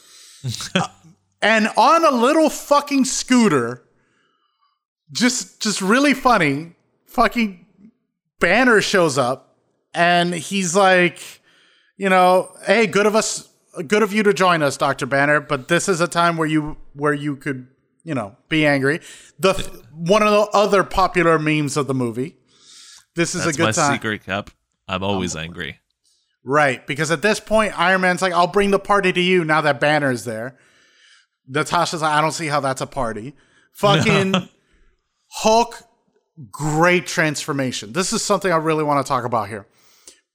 [0.74, 0.88] Uh,
[1.40, 3.82] and on a little fucking scooter,
[5.10, 6.74] just just really funny.
[7.06, 7.64] Fucking
[8.40, 9.56] Banner shows up,
[9.94, 11.40] and he's like,
[11.96, 13.48] you know, hey, good of us,
[13.86, 15.40] good of you to join us, Doctor Banner.
[15.40, 17.68] But this is a time where you where you could,
[18.02, 19.00] you know, be angry.
[19.38, 19.52] The
[19.94, 22.36] one of the other popular memes of the movie.
[23.14, 24.50] This is That's a good my time, secret, Cap.
[24.88, 25.78] I'm always angry.
[26.44, 26.86] Right?
[26.86, 29.80] Because at this point, Iron Man's like, "I'll bring the party to you." Now that
[29.80, 30.56] Banner's there,
[31.48, 33.34] Natasha's like, "I don't see how that's a party."
[33.72, 34.34] Fucking
[35.38, 35.82] Hulk,
[36.50, 37.92] great transformation.
[37.92, 39.66] This is something I really want to talk about here.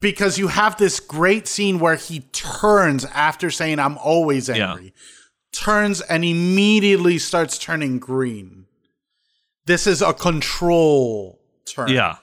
[0.02, 4.72] Because you have this great scene where he turns after saying, I'm always Yeah.
[4.72, 4.94] angry,
[5.54, 8.66] turns and immediately starts turning green.
[9.66, 11.90] This is a control turn.
[11.90, 12.18] Yeah.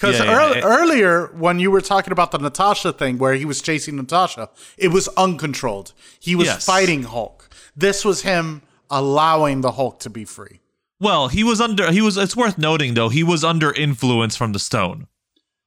[0.00, 0.60] Because Yeah, yeah, yeah.
[0.64, 4.48] earlier, when you were talking about the Natasha thing where he was chasing Natasha,
[4.78, 5.92] it was uncontrolled.
[6.18, 6.64] He was Yes.
[6.64, 7.50] fighting Hulk.
[7.76, 10.60] This was him allowing the Hulk to be free.
[11.00, 14.52] Well, he was under he was it's worth noting though, he was under influence from
[14.52, 15.06] the stone.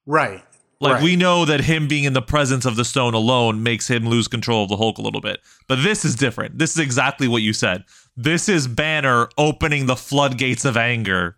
[0.06, 0.44] Right.
[0.80, 1.04] Like right.
[1.04, 4.28] we know that him being in the presence of the stone alone makes him lose
[4.28, 5.40] control of the Hulk a little bit.
[5.68, 6.58] But this is different.
[6.58, 7.84] This is exactly what you said.
[8.18, 11.38] This is Banner opening the floodgates of anger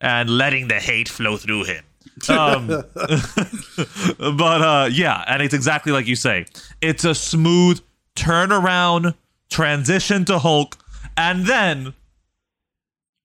[0.00, 1.84] and letting the hate flow through him.
[2.28, 2.66] Um,
[4.28, 6.46] but uh, yeah, and it's exactly like you say.
[6.80, 7.80] It's a smooth
[8.14, 9.14] turnaround,
[9.50, 10.76] transition to Hulk,
[11.16, 11.94] and then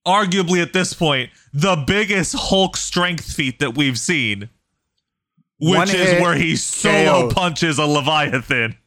[0.05, 4.49] arguably at this point, the biggest Hulk strength feat that we've seen,
[5.59, 7.33] which One is where he solo KO.
[7.33, 8.77] punches a Leviathan.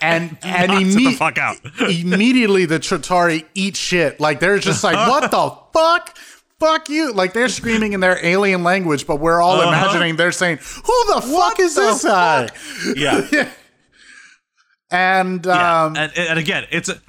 [0.00, 1.56] and and it the fuck out.
[1.80, 4.18] immediately the Chitauri eat shit.
[4.20, 6.16] Like they're just like, what the fuck?
[6.58, 7.12] Fuck you!
[7.12, 9.68] Like they're screaming in their alien language, but we're all Uh-huh.
[9.68, 12.48] imagining they're saying, "Who the fuck is this guy?"
[12.96, 13.48] Yeah.
[14.90, 17.00] And Yeah, um, and, and again, it's a,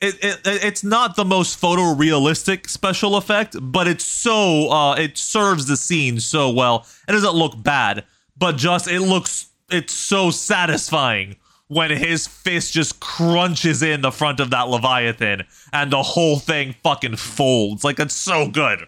[0.00, 5.66] it, it it's not the most photorealistic special effect, but it's so uh it serves
[5.66, 6.86] the scene so well.
[7.08, 8.04] It doesn't look bad,
[8.36, 11.36] but just it looks it's so satisfying
[11.68, 16.74] when his fist just crunches in the front of that leviathan and the whole thing
[16.84, 17.82] fucking folds.
[17.82, 18.86] Like it's so good.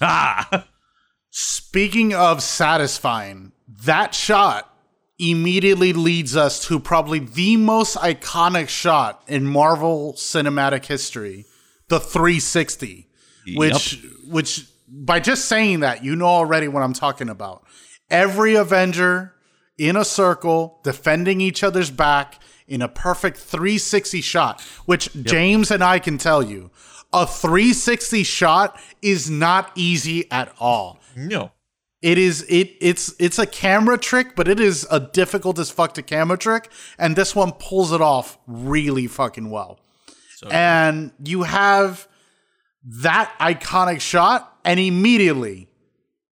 [0.00, 0.66] Ah.
[1.30, 3.52] Speaking of satisfying,
[3.84, 4.70] that shot
[5.18, 11.46] immediately leads us to probably the most iconic shot in Marvel cinematic history,
[11.88, 13.08] the 360,
[13.54, 17.64] which which by just saying that, you know already what I'm talking about.
[18.10, 19.34] Every Avenger
[19.76, 25.82] in a circle defending each other's back in a perfect 360 shot, which James and
[25.82, 26.70] I can tell you,
[27.14, 31.00] a 360 shot is not easy at all.
[31.16, 31.52] No.
[32.02, 35.94] It is it it's it's a camera trick, but it is a difficult as fuck
[35.94, 39.80] to camera trick, and this one pulls it off really fucking well.
[40.50, 42.06] and you have
[42.84, 45.68] that iconic shot, and immediately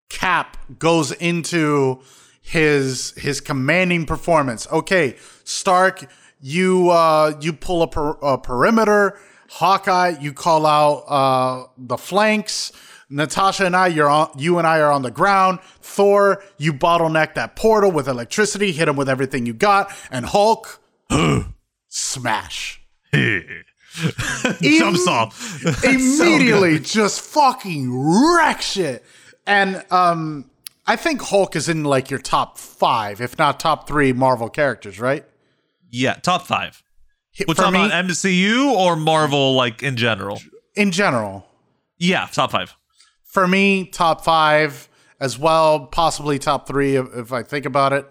[0.10, 2.00] Cap goes into
[2.42, 4.68] his his commanding performance.
[4.72, 6.10] Okay, Stark,
[6.40, 9.20] you uh you pull a, per, a perimeter.
[9.50, 12.72] Hawkeye, you call out uh the flanks.
[13.10, 14.30] Natasha and I, you're on.
[14.38, 15.60] You and I are on the ground.
[15.82, 18.74] Thor, you bottleneck that portal with electricity.
[18.74, 19.92] Hit him with everything you got.
[20.12, 20.82] And Hulk,
[21.88, 22.82] smash.
[24.62, 25.84] Jumps off.
[25.84, 27.90] immediately just fucking
[28.36, 29.04] wreck shit.
[29.46, 30.50] And um
[30.86, 35.00] I think Hulk is in like your top five, if not top three Marvel characters,
[35.00, 35.26] right?
[35.90, 36.84] Yeah, top five.
[37.48, 40.40] We're talking me, about MCU or Marvel, like in general.
[40.76, 41.46] in general,
[41.98, 42.76] Yeah, top five.
[43.24, 44.88] for me, top five
[45.20, 48.06] as well, possibly top three if, if I think about it.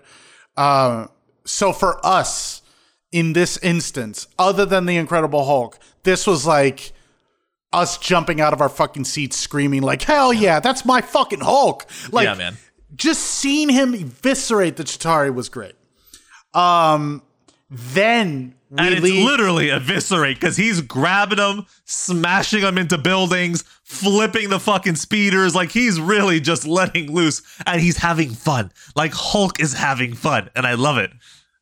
[0.57, 1.07] Uh,
[1.44, 2.62] so for us,
[3.12, 6.93] in this instance, other than the Incredible Hulk, this was like
[7.73, 11.86] us jumping out of our fucking seats, screaming like, "Hell yeah, that's my fucking Hulk!"
[12.11, 12.57] Like, yeah, man.
[12.94, 15.74] just seeing him eviscerate the Chitauri was great.
[16.55, 17.23] Um,
[17.70, 19.24] then we And it's leave.
[19.24, 25.55] literally eviscerate because he's grabbing them, smashing them into buildings, flipping the fucking speeders.
[25.55, 28.72] Like he's really just letting loose and he's having fun.
[28.94, 30.51] Like Hulk is having fun.
[30.55, 31.10] And I love it.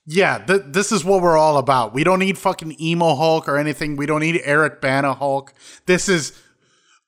[0.06, 1.94] Yeah, th- this is what we're all about.
[1.94, 3.97] We don't need fucking emo Hulk or anything.
[3.97, 5.55] We don't need Eric Bana Hulk.
[5.86, 6.39] This is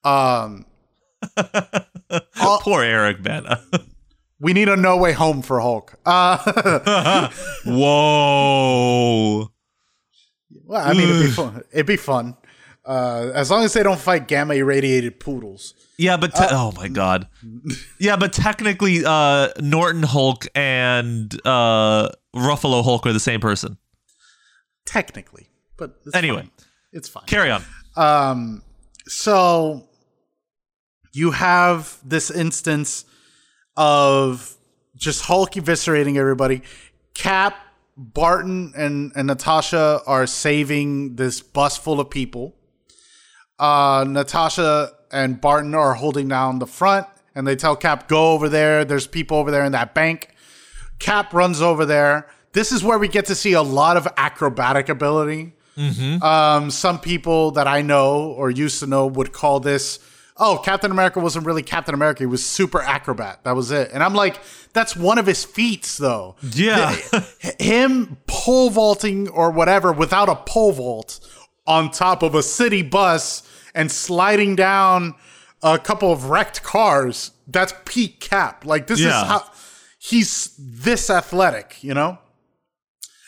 [0.05, 0.65] um
[2.37, 3.63] Poor Eric Bana.
[4.41, 5.95] we need a no way home for Hulk.
[6.05, 7.29] Uh
[7.65, 9.51] Whoa.
[10.65, 11.63] well, I mean it'd be fun.
[11.73, 12.37] It'd be fun.
[12.85, 15.75] Uh as long as they don't fight gamma irradiated poodles.
[15.99, 17.27] Yeah, but te- oh my god.
[17.99, 23.79] Yeah, but technically, uh, Norton Hulk and uh, Ruffalo Hulk are the same person.
[24.85, 25.49] Technically.
[25.79, 26.41] But it's Anyway.
[26.43, 26.51] fine.
[26.93, 27.25] It's fine.
[27.25, 27.63] Carry on.
[27.97, 28.63] Um,
[29.09, 29.89] so
[31.15, 33.07] you have this instance
[33.77, 34.57] of
[34.97, 36.63] just Hulk eviscerating everybody.
[37.15, 37.57] Cap,
[37.97, 42.55] Barton, and, and Natasha are saving this bus full of people.
[43.59, 48.49] Uh, Natasha and Barton are holding down the front, and they tell Cap, go over
[48.49, 48.85] there.
[48.85, 50.31] There's people over there in that bank.
[50.99, 52.29] Cap runs over there.
[52.53, 55.53] This is where we get to see a lot of acrobatic ability.
[56.23, 59.99] Um, some people that I know or used to know would call this,
[60.39, 62.23] oh, Captain America wasn't really Captain America.
[62.23, 63.45] He was super acrobat.
[63.45, 63.91] That was it.
[63.93, 64.39] And I'm like,
[64.73, 66.37] that's one of his feats, though.
[66.43, 66.97] Yeah.
[67.59, 71.21] Him pole vaulting or whatever without a pole vault
[71.67, 73.43] on top of a city bus
[73.75, 75.15] and sliding down
[75.63, 77.33] a couple of wrecked cars.
[77.49, 78.65] That's peak Cap.
[78.65, 79.23] Like, this Yeah.
[79.23, 79.51] is how
[79.99, 82.19] he's this athletic, you know?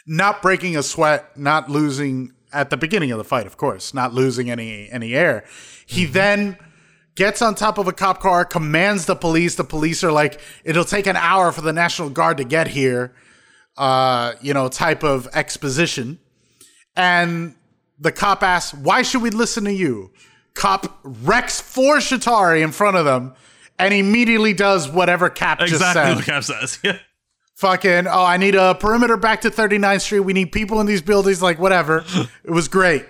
[0.09, 4.14] not breaking a sweat, not losing at the beginning of the fight, of course, not
[4.14, 5.44] losing any any air.
[5.86, 6.12] He mm-hmm.
[6.14, 6.59] then
[7.18, 9.56] gets on top of a cop car, commands the police.
[9.56, 13.12] The police are like, "It'll take an hour for the National Guard to get here,"
[13.76, 16.20] uh, you know, type of exposition.
[16.96, 17.54] And
[17.98, 20.12] the cop asks, "Why should we listen to you?"
[20.54, 23.34] Cop wrecks four Chitauri in front of them,
[23.78, 25.90] and immediately does whatever Cap just said.
[25.90, 26.78] Exactly what Cap says.
[26.84, 26.98] Yeah.
[27.56, 31.02] fucking oh i need a perimeter back to 39th street we need people in these
[31.02, 32.04] buildings like whatever
[32.44, 33.04] it was great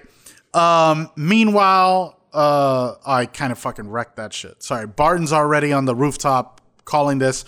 [0.55, 5.95] um meanwhile uh i kind of fucking wrecked that shit sorry barton's already on the
[5.95, 7.45] rooftop calling this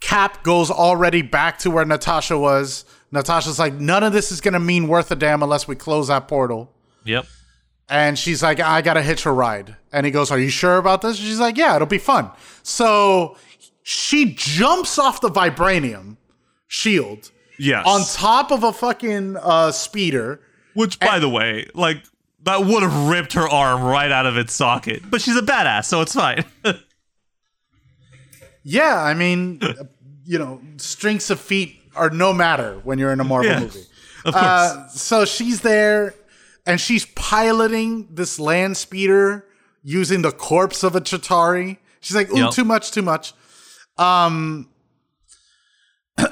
[0.00, 4.58] cap goes already back to where natasha was natasha's like none of this is gonna
[4.60, 6.72] mean worth a damn unless we close that portal
[7.04, 7.24] Yep.
[7.88, 9.74] and she's like, I gotta hitch a ride.
[9.90, 11.16] And he goes, Are you sure about this?
[11.16, 12.30] She's like, Yeah, it'll be fun.
[12.62, 13.36] So
[13.82, 16.18] she jumps off the vibranium
[16.68, 17.84] shield Yes.
[17.86, 20.40] on top of a fucking uh, speeder.
[20.74, 22.04] Which, by the way, like
[22.44, 25.02] that would have ripped her arm right out of its socket.
[25.10, 26.44] But she's a badass, so it's fine.
[28.62, 29.60] Yeah, I mean,
[30.24, 33.84] you know, strengths of feet are no matter when you're in a Marvel Yeah, movie.
[34.26, 34.44] of course.
[34.44, 36.14] Uh, so she's there
[36.66, 39.46] and she's piloting this land speeder
[39.82, 41.78] using the corpse of a Chitauri.
[42.00, 42.50] She's like, ooh, Yep.
[42.52, 43.32] too much, too much.
[43.96, 44.68] Um,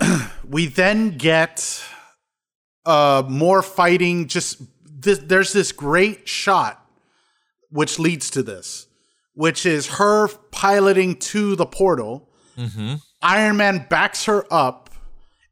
[0.49, 1.83] we then get
[2.85, 4.29] uh, more fighting.
[4.29, 4.61] Just
[5.01, 6.85] this, there's this great shot
[7.71, 8.87] which leads to this,
[9.35, 12.29] which is her piloting to the portal.
[13.23, 14.91] Iron Man backs her up.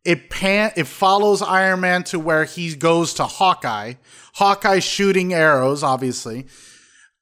[0.05, 3.95] It pan it follows Iron Man to where he goes to Hawkeye.
[4.35, 6.47] Hawkeye shooting arrows, obviously.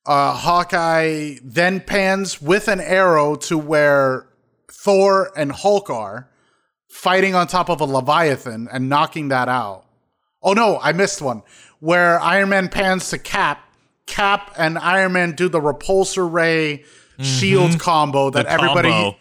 [0.06, 4.28] Uh, Hawkeye then pans with an arrow to where
[4.70, 6.30] Thor and Hulk are
[6.88, 9.84] fighting on top of a Leviathan and knocking that out.
[10.42, 11.42] Oh no, I missed one.
[11.80, 13.60] Where Iron Man pans to Cap,
[14.06, 16.84] Cap and Iron Man do the repulsor ray
[17.20, 18.56] shield combo that Mm-hmm.
[18.56, 19.16] The everybody combo.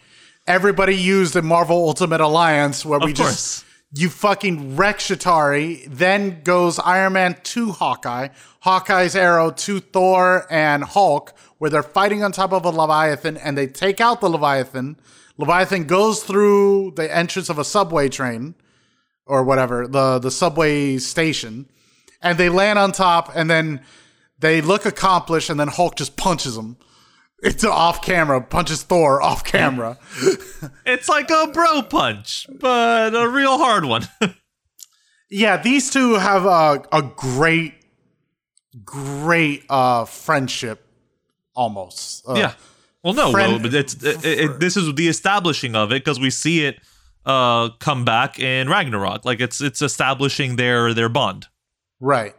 [0.46, 3.64] everybody used in Marvel Ultimate Alliance, where we Of just
[3.96, 5.86] you fucking wreck Chitauri.
[5.88, 8.28] Then goes Iron Man to Hawkeye,
[8.60, 13.56] Hawkeye's arrow to Thor and Hulk, where they're fighting on top of a Leviathan, and
[13.56, 14.96] they take out the Leviathan.
[15.38, 18.54] Leviathan goes through the entrance of a subway train
[19.26, 21.68] or whatever the the subway station,
[22.24, 23.80] and they land on top, and then
[24.40, 26.76] they look accomplished, and then Hulk just punches them
[27.42, 29.98] It's off camera, punches Thor off camera.
[30.86, 34.08] It's like a bro punch, but a real hard one.
[35.30, 37.74] yeah, these two have a, a great,
[38.84, 40.86] great uh, friendship
[41.54, 42.26] almost.
[42.28, 42.52] Uh, yeah.
[43.02, 46.30] Well, no, friend- but it's it, it, this is the establishing of it because we
[46.30, 46.80] see it
[47.26, 49.24] uh come back in Ragnarok.
[49.24, 51.48] Like it's it's establishing their their bond.
[52.04, 52.36] Right.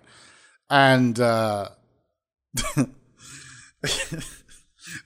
[0.70, 1.70] And uh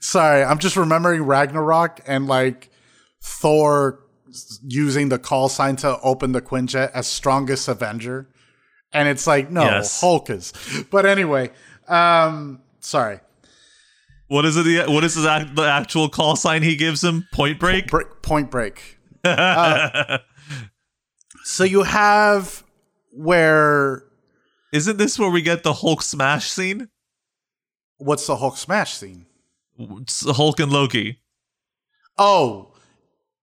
[0.00, 2.70] sorry, I'm just remembering Ragnarok and like
[3.22, 4.00] Thor
[4.62, 8.28] using the call sign to open the Quinjet as strongest Avenger.
[8.92, 9.98] And it's like, no, Yes.
[10.00, 10.52] Hulk is.
[10.90, 11.50] But anyway,
[11.88, 13.20] um sorry.
[14.28, 14.64] What is it?
[14.64, 17.26] The, what is act, the actual call sign he gives him?
[17.32, 17.88] Point Break.
[17.88, 18.98] Break, point break.
[19.24, 20.18] Uh,
[21.44, 22.64] so you have
[23.12, 24.04] where
[24.72, 26.88] Isn't this where we get the Hulk smash scene?
[28.00, 29.26] what's the Hulk smash scene?
[29.78, 31.20] It's Hulk and Loki.
[32.18, 32.74] Oh,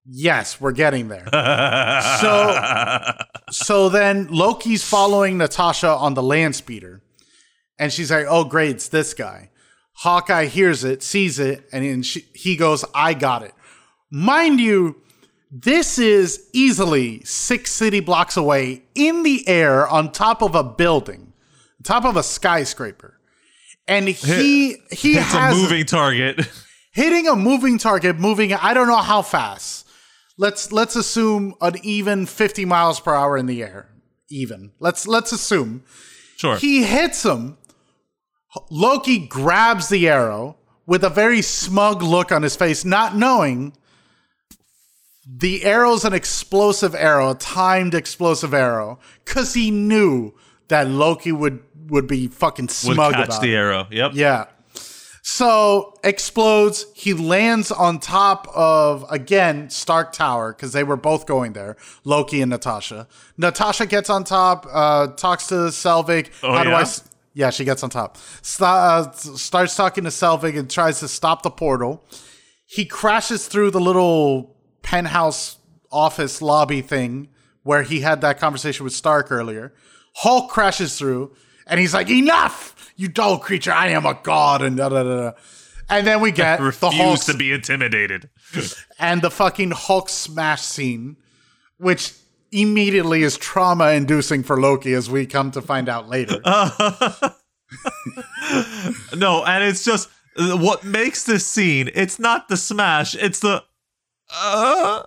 [0.06, 1.26] yes, we're getting there.
[2.22, 3.14] so,
[3.50, 7.02] so then Loki's following Natasha on the land speeder,
[7.80, 9.50] and she's like, "Oh, great, it's this guy."
[9.94, 13.54] Hawkeye hears it, sees it, and she, he goes, "I got it."
[14.12, 15.02] Mind you,
[15.50, 21.34] this is easily six city blocks away in the air on top of a building,
[21.84, 23.20] top of a skyscraper,
[23.88, 26.42] and he he it's a has moving target.
[26.92, 29.88] hitting a moving target moving i don't know how fast.
[30.38, 33.90] Let's let's assume an even 50 miles per hour in the air
[34.30, 34.72] even.
[34.80, 35.84] Let's let's assume.
[36.36, 36.58] Sure.
[36.58, 37.58] he hits him.
[38.70, 43.74] Loki grabs the arrow with a very smug look on his face not knowing
[45.30, 50.34] the arrow's an explosive arrow a timed explosive arrow because he knew
[50.70, 53.56] that loki would would be fucking Would smug catch about the it.
[53.56, 53.88] arrow.
[53.92, 54.12] Yep.
[54.14, 54.46] Yeah.
[55.24, 56.86] So explodes.
[56.96, 61.76] He lands on top of again Stark Tower because they were both going there.
[62.06, 63.08] Loki and Natasha.
[63.38, 64.66] Natasha gets on top.
[64.72, 66.30] Uh, talks to Selvig.
[66.44, 66.82] Oh, How do I?
[66.82, 66.88] yeah?
[67.34, 68.18] Yeah, she gets on top.
[68.42, 72.04] Sta uh, starts talking to Selvig and tries to stop the portal.
[72.66, 74.57] He crashes through the little
[74.88, 75.58] penthouse
[75.92, 77.28] office lobby thing
[77.64, 79.74] where he had that conversation with Stark earlier.
[80.16, 81.36] Hulk crashes through
[81.66, 82.74] and he's like, Enough!
[82.96, 85.16] You dull creature, I am a god, and da da da.
[85.16, 85.32] da.
[85.90, 88.30] And then we get the Hulk to be intimidated.
[89.00, 91.18] and the fucking Hulk smash scene,
[91.78, 92.14] which
[92.52, 96.40] immediately is trauma inducing for Loki, as we come to find out later.
[99.16, 101.90] No, and it's just uh, what makes this scene.
[101.94, 103.14] It's not the smash.
[103.16, 103.64] It's the.
[104.34, 105.04] Uh,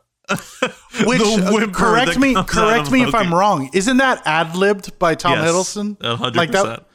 [1.06, 3.68] Which correct me, correct me if I'm wrong.
[3.72, 5.96] Isn't that ad libbed by Tom yes, Hiddleston?
[6.00, 6.68] a hundred Like percent.
[6.68, 6.86] that.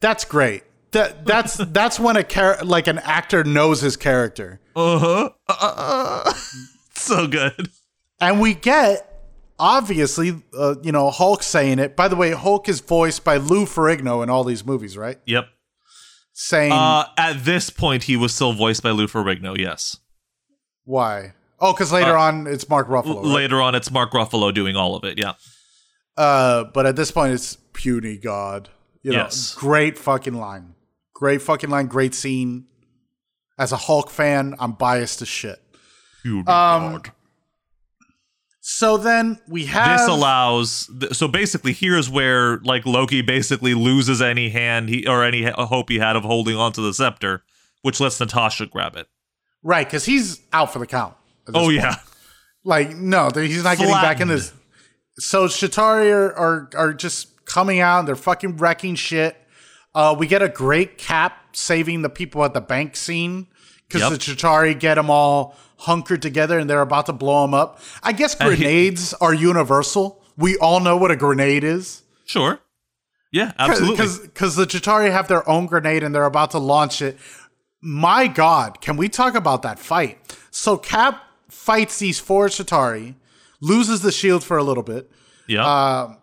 [0.00, 0.64] That's great.
[0.92, 5.30] That that's that's when a char- like an actor knows his character, Uh-huh.
[5.48, 6.32] Uh,
[6.94, 7.70] so good.
[8.20, 9.10] and we get
[9.58, 11.96] obviously, uh, you know, Hulk saying it.
[11.96, 15.18] By the way, Hulk is voiced by Lou Ferrigno in all these movies, right?
[15.24, 15.48] Yep.
[16.34, 19.56] Saying Uh, at this point, he was still voiced by Lou Ferrigno.
[19.56, 19.96] Yes.
[20.84, 21.32] why?
[21.64, 23.16] Oh, because later uh, on it's Mark Ruffalo.
[23.16, 23.24] right?
[23.24, 25.18] Later on, it's Mark Ruffalo doing all of it.
[25.18, 25.32] Yeah.
[26.16, 28.68] Uh, but at this point, it's puny god.
[29.02, 29.54] You know, Yes.
[29.54, 30.74] great fucking line.
[31.14, 31.86] Great fucking line.
[31.86, 32.66] Great scene.
[33.58, 35.58] As a Hulk fan, I'm biased as shit.
[36.22, 37.02] Puny um,
[38.60, 44.48] So then we have this allows so basically here's where like loki basically loses any
[44.48, 47.42] hand he or any hope he had of holding onto the scepter
[47.82, 49.06] which lets natasha grab it
[49.62, 51.14] right because he's out for the count.
[51.48, 51.74] Oh point.
[51.74, 51.96] yeah
[52.64, 54.52] like no, he's not getting back in this.
[55.18, 58.00] So Chitauri are, are are just coming out.
[58.00, 59.36] and They're fucking wrecking shit.
[59.94, 63.46] Uh, we get a great cap saving the people at the bank scene
[63.86, 64.10] because Yep.
[64.12, 67.80] the Chitauri get them all hunkered together and they're about to blow them up.
[68.02, 70.22] I guess he- grenades are universal.
[70.36, 72.02] We all know what a grenade is.
[72.24, 72.58] sure
[73.30, 77.18] yeah absolutely Because the Chitauri have their own grenade and they're about to launch it.
[77.80, 80.18] My God, can we talk about that fight?
[80.50, 81.20] So Cap
[81.54, 83.14] fights these four Chitauri,
[83.60, 85.10] loses the shield for a little bit.
[85.48, 86.14] yeah uh,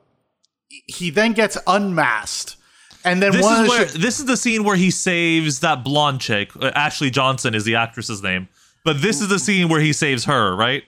[0.88, 2.58] He then gets unmasked.
[3.04, 5.84] And then this one is where Chi- this is the scene where he saves that
[5.84, 8.48] blonde chick Uh, ashley johnson is the actress's name
[8.86, 10.84] but this is the scene where he saves her right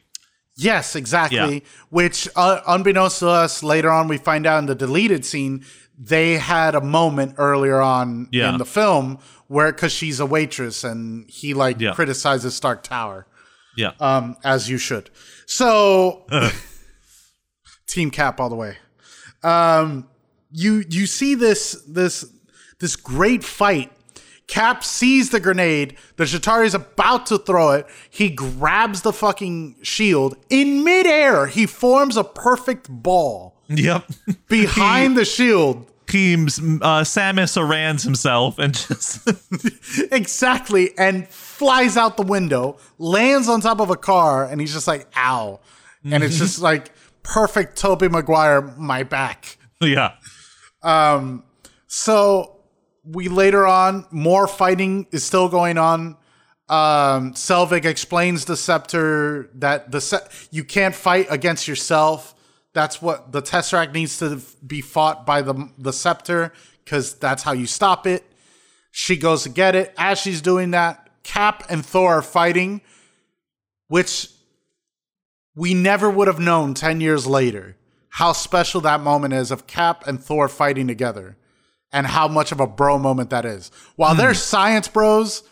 [0.56, 1.54] Yes, exactly.
[1.56, 1.60] Yeah.
[1.90, 5.66] Which, uh, unbeknownst to us, later on we find out in the deleted scene,
[5.98, 8.50] they had a moment earlier on Yeah.
[8.52, 9.18] in the film
[9.48, 11.94] where, because she's a waitress and he like Yeah.
[11.94, 13.26] criticizes Stark Tower.
[13.76, 15.10] Yeah um, as you should.
[15.46, 16.26] So,
[17.88, 18.78] Team Cap all the way.
[19.44, 20.08] Um,
[20.52, 22.26] you you see this this
[22.80, 23.92] this great fight
[24.48, 25.98] Cap sees the grenade.
[26.18, 27.88] The Chitauri is about to throw it.
[28.10, 30.36] He grabs the fucking shield.
[30.50, 34.06] In midair, he forms a perfect ball Yep.
[34.50, 35.90] behind the shield.
[36.12, 36.38] He uh,
[37.04, 39.28] Samus Arans himself and just
[40.12, 40.96] Exactly.
[40.98, 41.28] And
[41.58, 45.60] flies out the window, lands on top of a car, and he's just like, ow.
[46.04, 46.92] And it's just like
[47.24, 49.58] perfect Tobey Maguire, my back.
[49.82, 50.14] yeah.
[50.82, 51.44] Um,
[51.88, 52.60] So
[53.06, 56.18] we later on, more fighting is still going on.
[56.70, 62.34] Um, Selvig explains the scepter that the se- you can't fight against yourself.
[62.74, 66.52] That's what the Tesseract needs to be fought by the the scepter
[66.84, 68.24] because that's how you stop it.
[68.92, 69.94] She goes to get it.
[69.98, 72.82] As she's doing that, Cap and Thor are fighting,
[73.88, 74.30] which
[75.56, 77.78] we never would have known 10 years later
[78.10, 81.36] how special that moment is of Cap and Thor fighting together
[81.92, 83.72] and how much of a bro moment that is.
[83.96, 85.44] While they're science bros,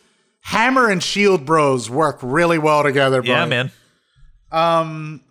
[0.42, 3.32] Hammer and Shield bros work really well together, bro.
[3.32, 3.72] Yeah, man.
[4.52, 5.22] Um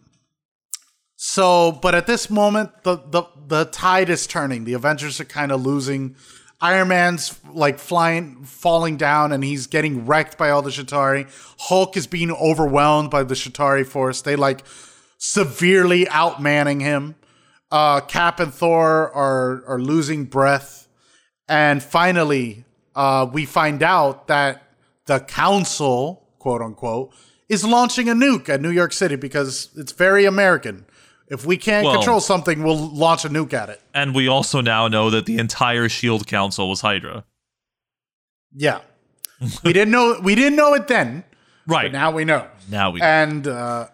[1.22, 4.64] so, but at this moment, the the the tide is turning.
[4.64, 6.16] The Avengers are kind of losing.
[6.62, 11.26] Iron Man's like flying, falling down, and he's getting wrecked by all the Chitauri.
[11.58, 14.20] Hulk is being overwhelmed by the Chitauri force.
[14.20, 14.64] They like
[15.16, 17.14] severely outmanning him.
[17.70, 20.88] Uh, Cap and Thor are are losing breath,
[21.48, 22.64] and finally,
[22.94, 24.62] uh, we find out that
[25.06, 27.14] the Council, quote unquote,
[27.48, 30.84] is launching a nuke at New York City because it's very American.
[31.30, 33.80] If we can't Well- control something, we'll launch a nuke at it.
[33.94, 37.24] And we also now know that the entire Shield Council was Hydra.
[38.52, 38.80] Yeah,
[39.62, 41.22] we didn't know we didn't know it then,
[41.68, 41.84] Right.
[41.84, 42.48] but now we know.
[42.68, 43.86] now we And uh,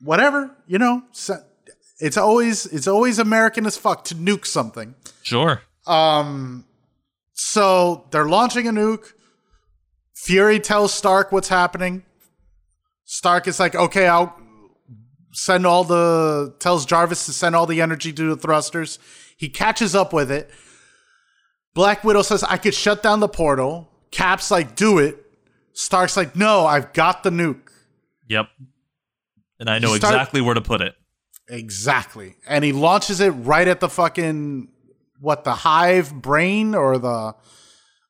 [0.00, 1.02] whatever you know,
[2.00, 4.96] it's always it's always American as fuck to nuke something.
[5.22, 5.62] sure.
[5.86, 6.64] Um.
[7.34, 9.12] So they're launching a nuke.
[10.14, 12.02] Fury tells Stark what's happening.
[13.04, 14.34] Stark is like, okay, I'll
[15.34, 18.98] send all the tells Jarvis to send all the energy to the thrusters.
[19.36, 20.50] He catches up with it.
[21.74, 23.90] Black Widow says, I could shut down the portal.
[24.10, 25.18] Cap's like, do it.
[25.72, 27.68] Stark's like, no, I've got the nuke.
[28.28, 28.46] Yep.
[29.58, 30.94] And I know You start- exactly where to put it.
[31.48, 32.36] Exactly.
[32.46, 34.68] And he launches it right at the fucking
[35.20, 37.34] what the hive brain or the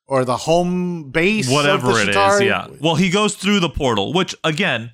[0.07, 2.67] or the home base Whatever it is, yeah.
[2.79, 4.91] Well, he goes through the portal, which again,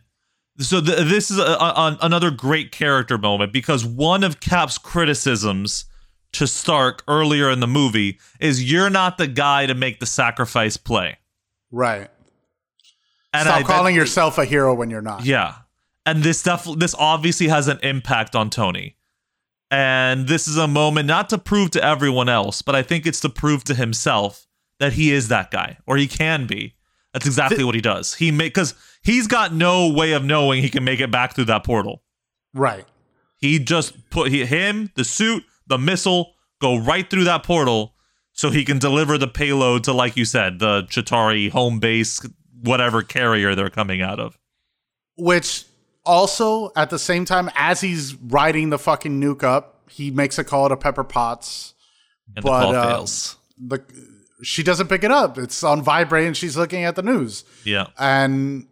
[0.61, 5.85] so th- this is a, a, another great character moment because one of Cap's criticisms
[6.33, 10.77] to Stark earlier in the movie is you're not the guy to make the sacrifice
[10.77, 11.17] play.
[11.71, 12.09] Right.
[13.33, 15.25] And Stop I calling yourself a hero when you're not.
[15.25, 15.55] Yeah.
[16.05, 18.97] And this stuff this obviously has an impact on Tony.
[19.69, 23.21] And this is a moment not to prove to everyone else, but I think it's
[23.21, 24.47] to prove to himself
[24.79, 26.75] that he is that guy or he can be.
[27.13, 28.13] That's exactly what he does.
[28.13, 28.73] He make cuz
[29.03, 32.03] he's got no way of knowing he can make it back through that portal.
[32.53, 32.85] Right.
[33.37, 37.95] He just put he, him, the suit, the missile go right through that portal
[38.33, 42.21] so he can deliver the payload to like you said, the Chitauri home base
[42.61, 44.37] whatever carrier they're coming out of.
[45.17, 45.65] Which
[46.05, 50.43] also at the same time as he's riding the fucking nuke up, he makes a
[50.43, 51.73] call to Pepper Potts.
[52.35, 53.37] And But, the uh, fails.
[53.57, 53.83] The
[54.43, 55.37] she doesn't pick it up.
[55.37, 57.43] It's on vibrate and she's looking at the news.
[57.63, 57.87] Yeah.
[57.97, 58.67] And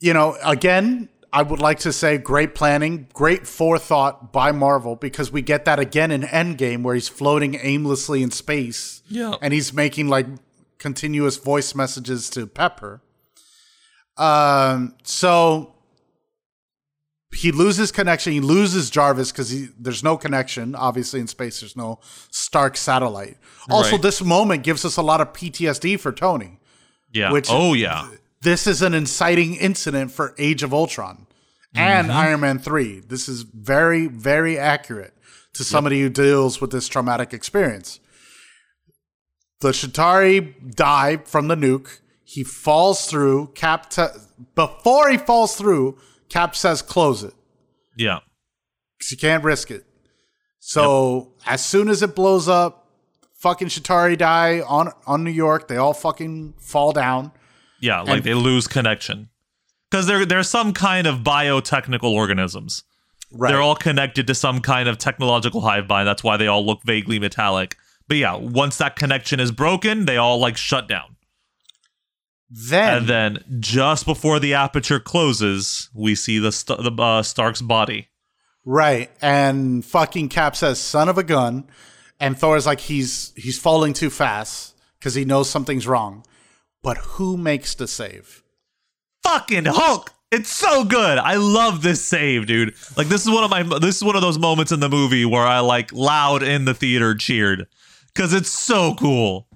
[0.00, 5.30] you know, again, I would like to say great planning, great forethought by Marvel because
[5.30, 9.02] we get that again in Endgame where he's floating aimlessly in space.
[9.08, 9.34] Yeah.
[9.42, 10.26] And he's making like
[10.78, 13.02] continuous voice messages to Pepper.
[14.16, 15.74] Um so
[17.32, 18.32] he loses connection.
[18.32, 20.74] He loses Jarvis because there's no connection.
[20.74, 22.00] Obviously, in space, there's no
[22.30, 23.36] Stark satellite.
[23.68, 24.02] Also, Right.
[24.02, 26.58] this moment gives us a lot of PTSD for Tony
[27.12, 27.30] Yeah.
[27.30, 28.08] Which- oh yeah.
[28.40, 31.26] this is an inciting incident for Age of Ultron
[31.74, 32.16] and mm-hmm.
[32.16, 33.00] Iron Man 3.
[33.00, 35.12] This is very, very accurate
[35.54, 38.00] to somebody who deals with this traumatic experience.
[39.60, 41.98] The Chitauri die from the nuke.
[42.24, 43.48] He falls through.
[43.54, 44.06] Cap, te-
[44.54, 45.98] before he falls through,
[46.28, 47.34] Cap says, close it
[47.96, 48.20] Yeah.
[48.98, 49.84] because you can't risk it.
[50.60, 52.88] So as soon as it blows up,
[53.40, 55.68] fucking Chitauri die on, on New York.
[55.68, 57.32] They all fucking fall down.
[57.80, 58.00] Yeah.
[58.00, 59.28] Like And- they lose connection
[59.90, 62.82] because they're they're some kind of biotechnical organisms.
[63.32, 63.50] Right.
[63.52, 66.08] They're all connected to some kind of technological hive mind.
[66.08, 67.76] That's why they all look vaguely metallic.
[68.08, 71.16] But yeah, once that connection is broken, they all like shut down.
[72.50, 77.60] Then And then just before the aperture closes, we see the st- the uh, Stark's
[77.62, 78.08] body.
[78.64, 79.10] Right.
[79.22, 81.68] And fucking Cap says, son of a gun.
[82.20, 84.74] And Thor's like, he's he's falling too fast.
[84.98, 86.24] because he knows something's wrong.
[86.82, 88.42] But who makes the save?
[89.22, 90.12] Fucking Hulk.
[90.30, 91.18] It's so good.
[91.18, 92.74] I love this save, dude.
[92.96, 95.24] Like this is one of my this is one of those moments in the movie
[95.24, 97.66] where I like loud in the theater cheered
[98.14, 99.48] cuz it's so cool.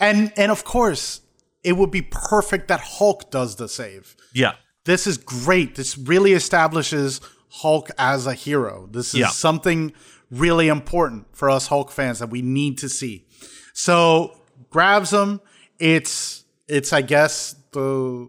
[0.00, 1.20] And and of course,
[1.64, 4.16] it would be perfect that Hulk does the save.
[4.34, 4.52] Yeah.
[4.84, 5.74] This is great.
[5.74, 7.20] This really establishes
[7.50, 8.88] Hulk as a hero.
[8.90, 9.28] This is Yeah.
[9.28, 9.92] something
[10.30, 13.26] really important for us Hulk fans that we need to see.
[13.74, 14.38] So
[14.70, 15.40] grabs him.
[15.78, 18.28] It's it's I guess the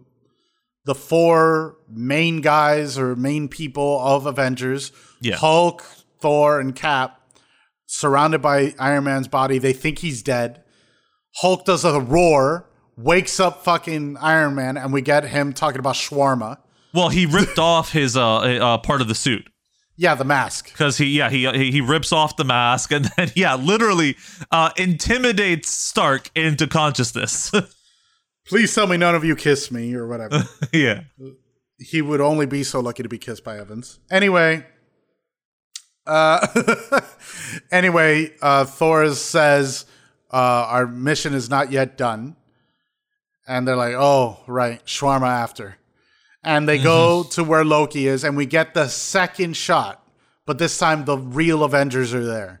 [0.86, 4.92] the four main guys or main people of Avengers.
[5.20, 5.36] Yeah.
[5.36, 5.84] Hulk,
[6.20, 7.20] Thor, and Cap
[7.86, 9.58] surrounded by Iron Man's body.
[9.58, 10.62] They think he's dead.
[11.36, 15.94] Hulk does a roar, wakes up fucking Iron Man, and we get him talking about
[15.94, 16.58] shawarma.
[16.92, 19.48] Well, he ripped off his uh, uh part of the suit.
[19.96, 20.72] Yeah, the mask.
[20.72, 24.16] because he yeah he he he rips off the mask and then yeah literally
[24.50, 27.52] uh intimidates Stark into consciousness.
[28.46, 30.44] Please tell me none of you kiss me or whatever.
[30.72, 31.02] yeah.
[31.78, 34.00] he would only be so lucky to be kissed by Evans.
[34.10, 34.64] Anyway,
[36.06, 36.46] uh,
[37.70, 39.84] anyway, uh, Thor says
[40.32, 40.36] uh,
[40.68, 42.36] our mission is not yet done,
[43.46, 45.76] and they're like, "Oh, right, shawarma after,"
[46.42, 47.30] and they go mm-hmm.
[47.30, 50.06] to where Loki is, and we get the second shot,
[50.46, 52.60] but this time the real Avengers are there.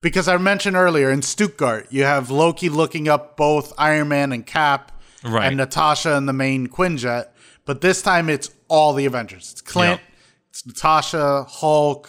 [0.00, 4.46] Because I mentioned earlier in Stuttgart, you have Loki looking up both Iron Man and
[4.46, 4.92] Cap,
[5.24, 5.46] Right.
[5.46, 7.28] and Natasha and the main Quinjet.
[7.64, 9.52] But this time it's all the Avengers.
[9.52, 10.14] It's Clint, Yep.
[10.50, 12.08] it's Natasha, Hulk,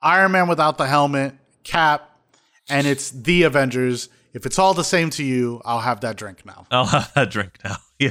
[0.00, 1.34] Iron Man without the helmet,
[1.64, 2.16] Cap,
[2.68, 4.08] and it's the Avengers.
[4.38, 6.64] If it's all the same to you, I'll have that drink now.
[6.70, 7.76] I'll have that drink now.
[7.98, 8.10] Yeah.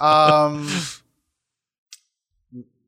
[0.00, 0.68] Um,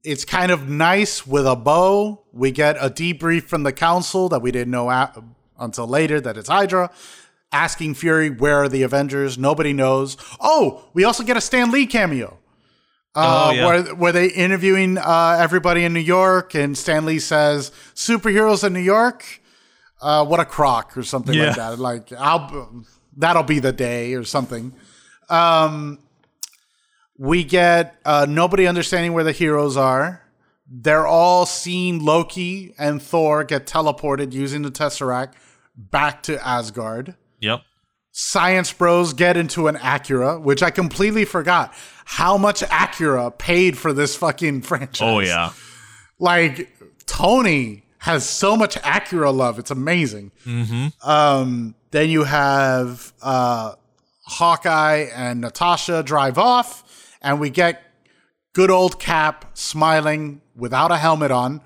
[0.05, 2.23] it's kind of nice with a bow.
[2.33, 5.13] We get a debrief from the council that we didn't know a-
[5.59, 6.91] until later that it's Hydra.
[7.53, 9.37] Asking Fury, where are the Avengers?
[9.37, 10.17] Nobody knows.
[10.41, 12.39] Oh, we also get a Stan Lee cameo.
[13.17, 13.67] Uh, Oh, yeah.
[13.67, 18.73] where where they interviewing uh, everybody in New York, and Stan Lee says superheroes in
[18.73, 19.40] New York.
[20.03, 21.49] Uh, what a crock or something Yeah.
[21.49, 21.79] like that.
[21.79, 22.85] Like I'll
[23.17, 24.73] that'll be the day or something.
[25.29, 25.99] Um,
[27.19, 30.23] we get uh, nobody understanding where the heroes are.
[30.73, 35.33] They're all seeing Loki and Thor get teleported using the Tesseract
[35.77, 37.17] back to Asgard.
[37.41, 37.63] Yep.
[38.13, 41.75] Science bros get into an Acura, which I completely forgot
[42.05, 45.01] how much Acura paid for this fucking franchise.
[45.03, 45.53] Oh yeah.
[46.19, 46.73] Like
[47.07, 49.59] Tony has so much Acura love.
[49.59, 50.33] It's amazing.
[51.03, 53.75] Um, then you have uh,
[54.27, 57.83] Hawkeye and Natasha drive off, and we get
[58.53, 61.61] good old Cap smiling without a helmet on.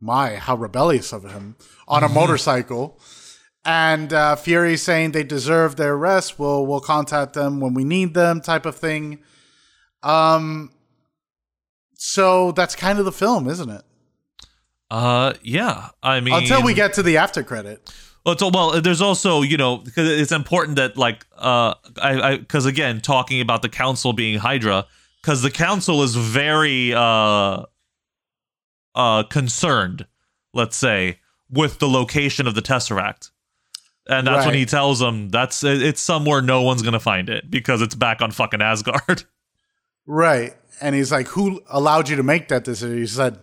[0.00, 1.54] My, how rebellious of him
[1.86, 2.98] on a motorcycle.
[3.64, 6.38] And uh, Fury saying they deserve their rest.
[6.40, 9.20] We'll we'll contact them when we need them, type of thing.
[10.02, 10.70] Um.
[11.94, 13.82] So that's kind of the film, isn't it?
[14.92, 15.88] Uh yeah.
[16.02, 17.90] I mean Until we get to the after credit.
[18.26, 23.00] Well, well, there's also you know because it's important that like uh I because again
[23.00, 24.86] talking about the council being Hydra
[25.22, 27.62] because the council is very uh
[28.94, 30.06] uh concerned,
[30.52, 33.30] let's say, with the location of the tesseract,
[34.06, 37.80] and that's when he tells them that's it's somewhere no one's gonna find it because
[37.80, 39.24] it's back on fucking Asgard.
[40.04, 40.54] Right.
[40.80, 42.98] And he's like, Who allowed you to make that decision?
[42.98, 43.38] He said,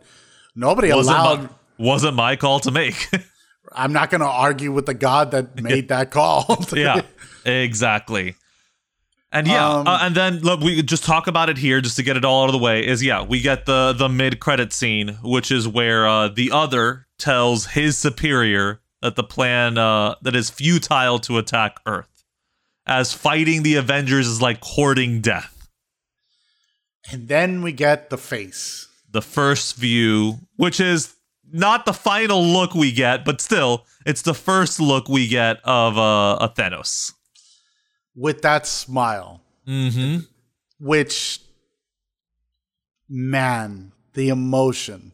[0.56, 1.44] Nobody wasn't allowed.
[1.44, 3.08] my, wasn't my call to make.
[3.72, 6.66] I'm not going to argue with the God that made that call.
[6.74, 7.02] yeah,
[7.46, 8.36] exactly.
[9.32, 12.04] And yeah, Um, uh, and then look, we just talk about it here just to
[12.04, 12.86] get it all out of the way.
[12.86, 17.06] Is yeah, we get the the mid credit scene, which is where uh, the other
[17.20, 22.24] tells his superior that the plan uh, that is futile to attack Earth,
[22.88, 25.68] as fighting the Avengers is like courting death.
[27.12, 28.88] and then we get the face.
[29.12, 31.16] The first view, which is
[31.52, 35.98] not the final look we get, but still, it's the first look we get of
[35.98, 37.14] uh, a Thanos.
[38.16, 40.20] with that smile, Mm-hmm.
[40.80, 41.42] which,
[43.08, 45.12] man, the emotion.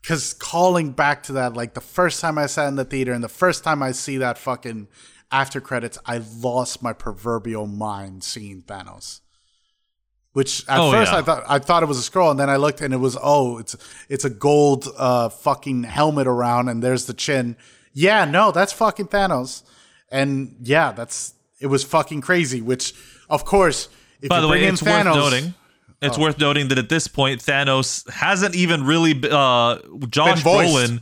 [0.00, 3.24] Because calling back to that, like the first time I sat in the theater and
[3.24, 4.86] the first time I see that fucking
[5.32, 9.20] after credits, I lost my proverbial mind seeing Thanos.
[10.36, 11.18] Which at Oh, first yeah.
[11.18, 13.16] I thought I thought it was a scroll, and then I looked and it was
[13.22, 13.74] oh, it's
[14.10, 17.56] it's a gold uh, fucking helmet around, and there's the chin.
[17.94, 19.62] Yeah, no, that's fucking Thanos,
[20.10, 22.60] and yeah, that's it was fucking crazy.
[22.60, 22.92] Which
[23.30, 23.88] of course,
[24.20, 25.54] if By you the way, it's Thanos, worth noting.
[26.02, 29.12] It's worth noting that at this point, Thanos hasn't even really.
[29.12, 29.78] Uh,
[30.10, 31.00] Josh Brolin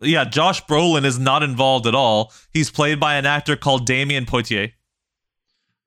[0.00, 2.32] yeah, Josh Brolin is not involved at all.
[2.52, 4.72] He's played by an actor called Damion Poitier,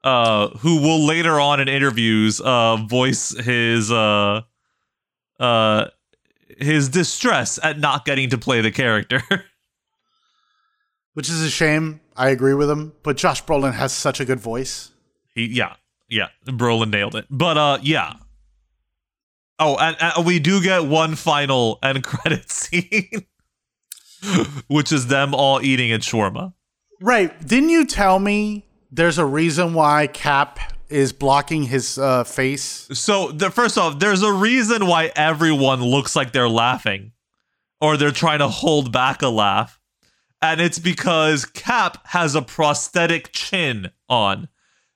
[0.08, 4.42] uh, who will later on in interviews uh, voice his uh,
[5.38, 5.86] uh,
[6.58, 9.22] his distress at not getting to play the character.
[11.14, 12.00] Which is a shame.
[12.16, 14.92] I agree with him, but Josh Brolin has such a good voice.
[15.36, 15.76] he, yeah,
[16.08, 17.26] yeah, Brolin nailed it.
[17.30, 18.14] But uh, yeah.
[19.60, 23.26] Oh, and, and we do get one final end credit scene,
[24.68, 26.54] which is them all eating at shawarma.
[27.02, 27.46] Right.
[27.46, 28.67] Didn't you tell me
[28.98, 30.60] there's a reason why Cap
[30.90, 32.90] is blocking his uh, face?
[32.92, 37.14] So, the, first off, there's a reason why everyone looks like they're laughing
[37.80, 39.80] or they're trying to hold back a laugh.
[40.42, 44.50] And it's because Cap has a prosthetic chin on.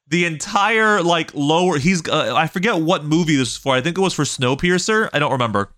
[0.07, 3.75] The entire, like, lower, he's, uh, I forget what movie this is for.
[3.75, 5.09] I think it was for Snowpiercer.
[5.13, 5.73] I don't remember.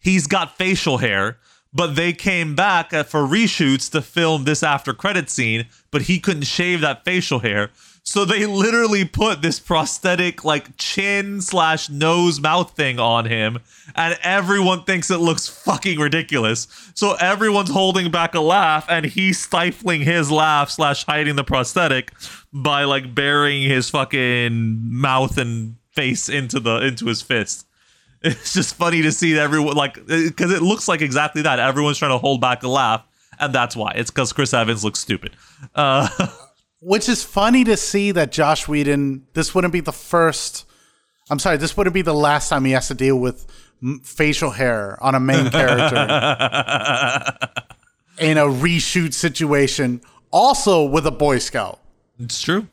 [0.00, 1.38] He's got facial hair,
[1.72, 6.18] but they came back uh, for reshoots to film this after credit scene, but he
[6.18, 7.70] couldn't shave that facial hair.
[8.02, 13.58] So they literally put this prosthetic like chin slash nose mouth thing on him,
[13.94, 16.66] and everyone thinks it looks fucking ridiculous.
[16.94, 22.12] So everyone's holding back a laugh, and he's stifling his laugh slash hiding the prosthetic
[22.52, 27.66] by like burying his fucking mouth and face into the into his fist.
[28.22, 31.58] It's just funny to see everyone like because it looks like exactly that.
[31.58, 33.04] Everyone's trying to hold back a laugh,
[33.38, 33.92] and that's why.
[33.94, 35.36] It's because Chris Evans looks stupid.
[35.74, 36.08] Uh,
[36.82, 40.66] Which is funny to see that Joss Whedon, this wouldn't be the first,
[41.30, 43.46] I'm sorry, this wouldn't be the last time he has to deal with
[44.02, 45.96] facial hair on a main character
[48.18, 51.80] in a reshoot situation, also with a Boy Scout.
[52.18, 52.66] it's true.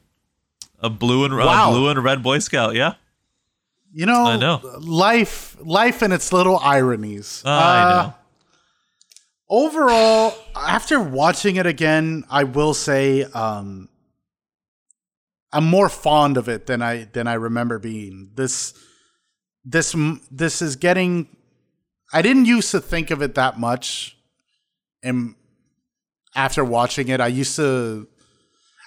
[0.80, 1.69] A blue and Wow.
[1.69, 2.76] a blue and red Boy Scout.
[2.76, 2.94] Yeah,
[3.98, 4.61] You know, I know.
[4.80, 7.41] life, life and its little ironies.
[7.45, 8.14] I Uh, know.
[9.49, 13.88] overall after watching it again i will say um
[15.53, 18.74] i'm more fond of it than i than i remember being this
[19.64, 19.95] this
[20.30, 21.28] this is getting
[22.11, 24.18] i didn't used to think of it that much
[25.02, 25.34] and
[26.36, 28.06] after watching it i used to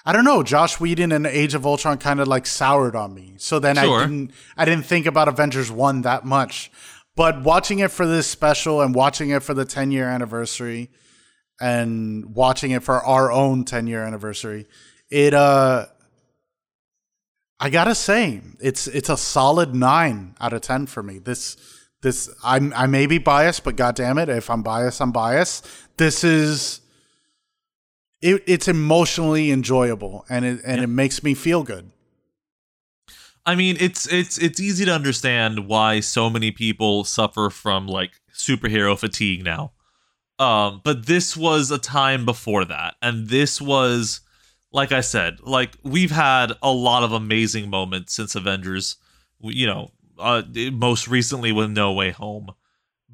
[0.05, 3.35] i don't know joss whedon and age of ultron kind of like soured on me.
[3.37, 3.99] So then Sure.
[3.99, 6.71] i didn't i didn't think about avengers 1 that much.
[7.15, 10.89] But watching it for this special and watching it for the 10 year anniversary
[11.59, 14.65] and watching it for our own 10 year anniversary
[15.09, 15.85] it uh
[17.59, 21.19] i gotta say it's it's a solid 9 out of 10 for me.
[21.19, 21.57] This
[22.01, 25.67] this i'm i may be biased but god damn it if i'm biased i'm biased.
[25.97, 26.80] This is
[28.21, 31.91] it, it's emotionally enjoyable and it and it makes me feel good
[33.45, 38.11] I mean, it's it's it's easy to understand why so many people suffer from like
[38.33, 39.71] superhero fatigue now.
[40.37, 44.21] Um, but this was a time before that, and this was,
[44.71, 48.97] like I said, like we've had a lot of amazing moments since Avengers.
[49.39, 50.43] You know, uh,
[50.73, 52.51] most recently with No Way Home,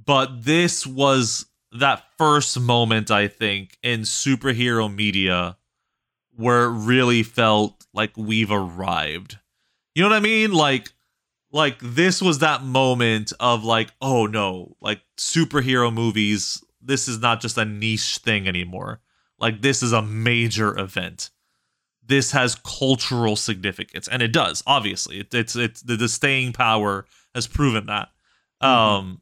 [0.06, 5.58] but this was that first moment I think in superhero media
[6.36, 9.40] where it really felt like we've arrived.
[9.96, 10.52] You know what I mean?
[10.52, 10.94] Like
[11.52, 17.42] like this was that moment of like, oh no, like superhero movies, this is not
[17.42, 19.02] just a niche thing anymore.
[19.40, 21.30] Like this is a major event.
[22.06, 25.20] This has cultural significance and it does, obviously.
[25.20, 28.10] It, it's it's the, the staying power has proven that.
[28.62, 29.22] Um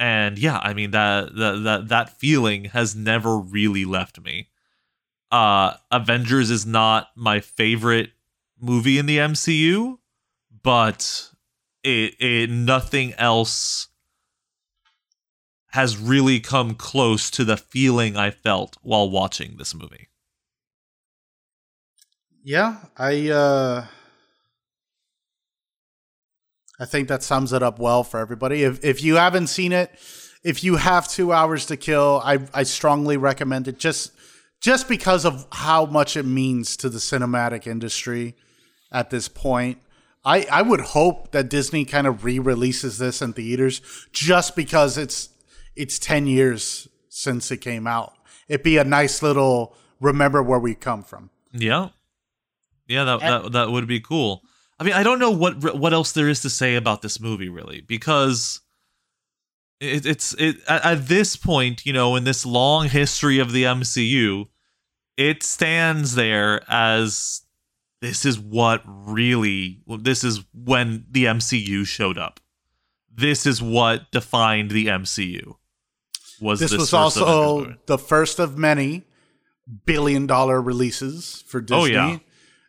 [0.00, 4.48] and yeah, I mean that that that that feeling has never really left me.
[5.30, 8.10] Uh Avengers is not my favorite
[8.58, 9.98] movie in the MCU,
[10.62, 11.30] but
[11.84, 13.88] it, it nothing else
[15.72, 20.08] has really come close to the feeling I felt while watching this movie.
[22.42, 23.86] Yeah, I uh
[26.80, 28.64] I think that sums it up well for everybody.
[28.64, 29.92] If if you haven't seen it,
[30.42, 34.12] if you have 2 hours to kill, I I strongly recommend it just
[34.60, 38.34] just because of how much it means to the cinematic industry
[38.90, 39.78] at this point.
[40.24, 43.82] I I would hope that Disney kind of re-releases this in theaters
[44.12, 45.28] just because it's
[45.76, 48.14] it's 10 years since it came out.
[48.48, 51.30] It'd be a nice little remember where we come from.
[51.52, 51.90] Yeah.
[52.88, 54.42] Yeah, that, that that would be cool.
[54.80, 57.50] I mean, I don't know what what else there is to say about this movie
[57.50, 58.62] really because
[59.78, 63.64] it, it's it at, at this point, you know, in this long history of the
[63.64, 64.48] MCU,
[65.18, 67.42] it stands there as
[68.00, 72.40] this is what really this is when the MCU showed up.
[73.14, 75.56] This is what defined the MCU.
[76.40, 79.04] was this this, was also the first of many
[79.84, 81.82] billion dollar releases for Disney.
[81.82, 82.18] Oh, yeah.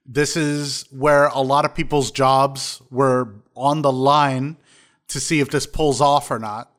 [0.06, 4.58] This is where a lot of people's jobs were on the line
[5.10, 6.72] to see if this pulls off or not.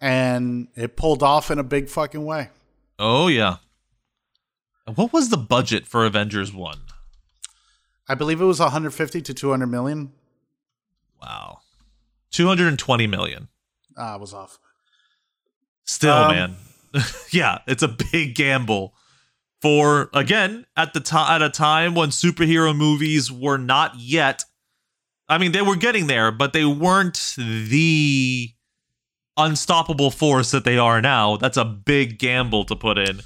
[0.00, 2.48] And it pulled off in a big fucking way.
[2.98, 3.56] Oh yeah.
[4.94, 6.80] What was the budget for Avengers One?
[8.08, 10.12] I believe it was 150 to 200 million.
[11.22, 11.58] Wow,
[12.30, 13.48] two hundred and twenty million.
[13.96, 14.58] Ah, I was off.
[15.84, 16.56] Still, Um, man.
[17.30, 18.94] yeah, it's a big gamble
[19.62, 24.44] for again at the time at a time when superhero movies were not yet.
[25.28, 28.50] I mean, they were getting there, but they weren't the
[29.36, 31.36] unstoppable force that they are now.
[31.36, 33.20] That's a big gamble to put in.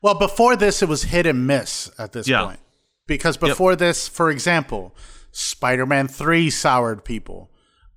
[0.00, 2.44] Well, before this, it was hit and miss at this Yeah.
[2.44, 2.60] point.
[3.06, 4.94] Because before this, for example,
[5.32, 7.50] Spider Man 3 soured people.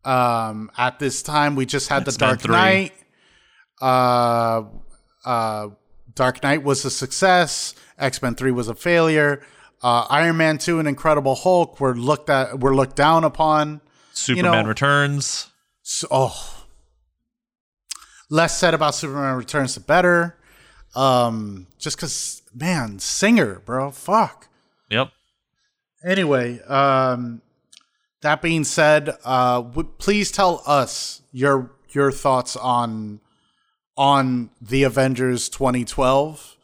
[0.03, 2.51] Um, at this time, we just had the Dark 3.
[2.55, 2.93] Knight.
[3.81, 4.63] Uh,
[5.25, 5.67] uh,
[6.15, 7.73] Dark Knight was a success.
[7.97, 9.41] X Men 3 was a failure.
[9.83, 13.81] Uh, Iron Man 2 and Incredible Hulk were looked at were looked down upon.
[14.13, 15.47] Superman know- Returns.
[15.83, 16.65] So, oh,
[18.29, 20.37] less said about Superman Returns, the better.
[20.95, 24.47] Um, just because, man, singer, bro, fuck.
[24.89, 25.09] Yep.
[26.05, 27.41] Anyway, um,
[28.21, 33.19] that being said, uh, w- please tell us your your thoughts on
[34.01, 36.57] on the Avengers 2012.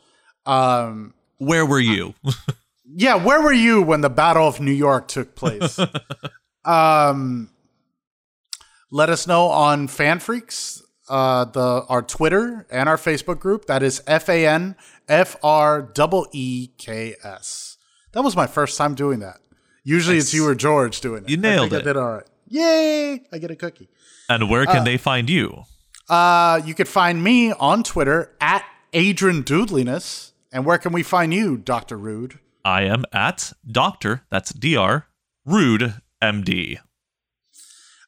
[0.48, 2.16] Um, Where were you?
[2.96, 5.80] yeah, where were you when the Battle of New York took place?
[6.66, 7.52] um,
[8.90, 13.66] let us know on FanFreeks, uh, the our Twitter and our Facebook group.
[13.66, 14.76] That is F A N
[15.08, 17.78] F R E E K S.
[18.14, 19.38] That was my first time doing that.
[19.84, 21.30] Usually it's you or George doing it.
[21.30, 21.86] You I nailed think it.
[21.86, 22.28] I did all right.
[22.48, 23.22] Yay!
[23.32, 23.90] I get a cookie.
[24.28, 25.66] and where can they find you?
[26.10, 28.64] Uh, you could find me on Twitter at
[28.94, 30.32] Adrian Dudliness.
[30.52, 32.40] And where can we find you, Doctor Rude?
[32.64, 34.24] I am at Doctor.
[34.30, 35.06] That's Dr.
[35.46, 36.80] Rude MD.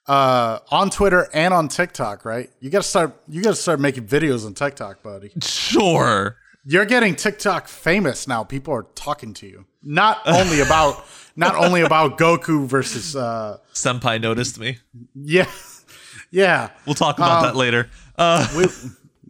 [0.08, 2.50] uh, on Twitter and on TikTok, right?
[2.60, 3.14] You gotta start.
[3.28, 5.32] You gotta start making videos on TikTok, buddy.
[5.42, 6.38] Sure.
[6.66, 8.44] You're getting TikTok famous now.
[8.44, 9.66] People are talking to you.
[9.84, 11.06] Not only about
[11.36, 13.16] not only about Goku versus.
[13.16, 14.78] Uh, Senpai noticed me.
[15.16, 15.50] yeah,
[16.32, 16.70] yeah.
[16.86, 17.90] We'll talk about that later.
[18.18, 18.66] Uh, We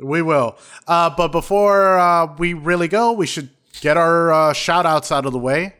[0.02, 0.58] we will.
[0.88, 3.50] Uh, but before uh, we really go, we should
[3.82, 5.76] get our uh, shout outs out of the way.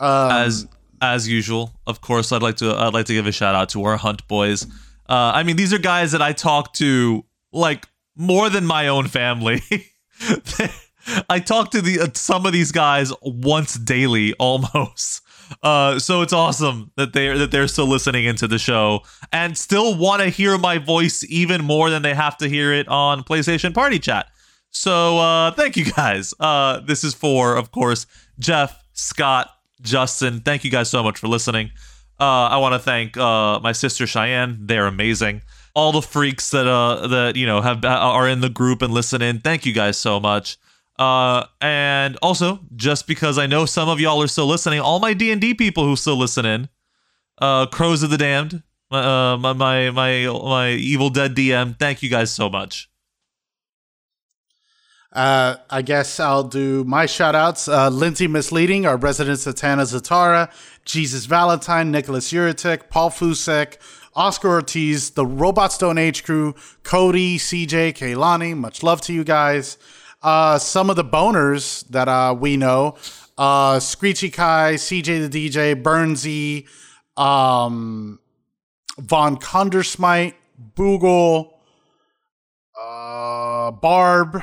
[0.00, 0.66] as
[1.02, 3.84] as usual, of course, I'd like to I'd like to give a shout out to
[3.84, 4.66] our Hunt boys.
[5.08, 7.86] Uh, I mean, these are guys that I talk to like
[8.16, 9.60] more than my own family.
[11.28, 15.22] I talk to the uh, some of these guys once daily, almost.
[15.62, 19.00] Uh, so it's awesome that they're that they're still listening into the show
[19.32, 22.86] and still want to hear my voice even more than they have to hear it
[22.88, 24.26] on PlayStation Party Chat.
[24.70, 26.32] So uh, thank you guys.
[26.38, 28.06] Uh, this is for, of course,
[28.38, 29.50] Jeff, Scott,
[29.82, 30.40] Justin.
[30.40, 31.70] Thank you guys so much for listening.
[32.20, 34.58] Uh, I want to thank uh, my sister Cheyenne.
[34.60, 35.42] They're amazing.
[35.74, 39.22] All the freaks that uh that you know have are in the group and listen
[39.22, 39.38] in.
[39.38, 40.58] Thank you guys so much.
[41.00, 45.14] Uh, and also, just because I know some of y'all are still listening, all my
[45.14, 46.68] D and D people who still listen in,
[47.40, 51.78] uh, Crows of the Damned, uh, my my my my Evil Dead DM.
[51.78, 52.90] Thank you guys so much.
[55.10, 57.66] Uh, I guess I'll do my shout outs.
[57.66, 60.52] Uh, Lindsay Misleading, our resident Satana Zatara,
[60.84, 63.78] Jesus Valentine, Nicholas Uritek, Paul Fusek,
[64.14, 68.54] Oscar Ortiz, the Robot Stone Age crew, Cody, CJ, Kaylani.
[68.54, 69.78] Much love to you guys.
[70.22, 72.96] Uh, some of the boners that uh, we know
[73.38, 76.66] uh, Screechy Kai, CJ the DJ, Burnsy,
[77.20, 78.18] um,
[78.98, 80.34] Von Condersmite,
[80.76, 81.52] Boogle,
[82.78, 84.42] uh, Barb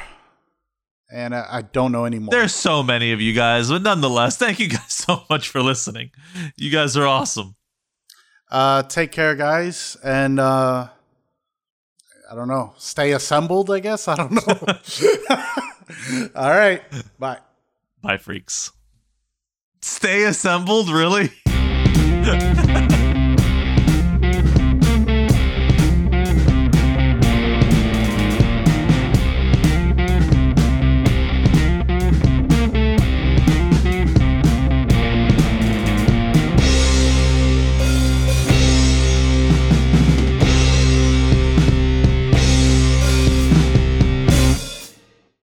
[1.11, 2.29] and I, I don't know anymore.
[2.31, 6.11] There's so many of you guys, but nonetheless, thank you guys so much for listening.
[6.57, 7.55] You guys are awesome.
[8.51, 10.89] uh, take care, guys, and uh,
[12.29, 12.73] I don't know.
[12.77, 14.07] Stay assembled, I guess.
[14.07, 14.39] I don't know.
[16.35, 16.81] All right,
[17.17, 17.39] bye.
[18.01, 18.71] Bye, freaks.
[19.81, 21.31] Stay assembled, really?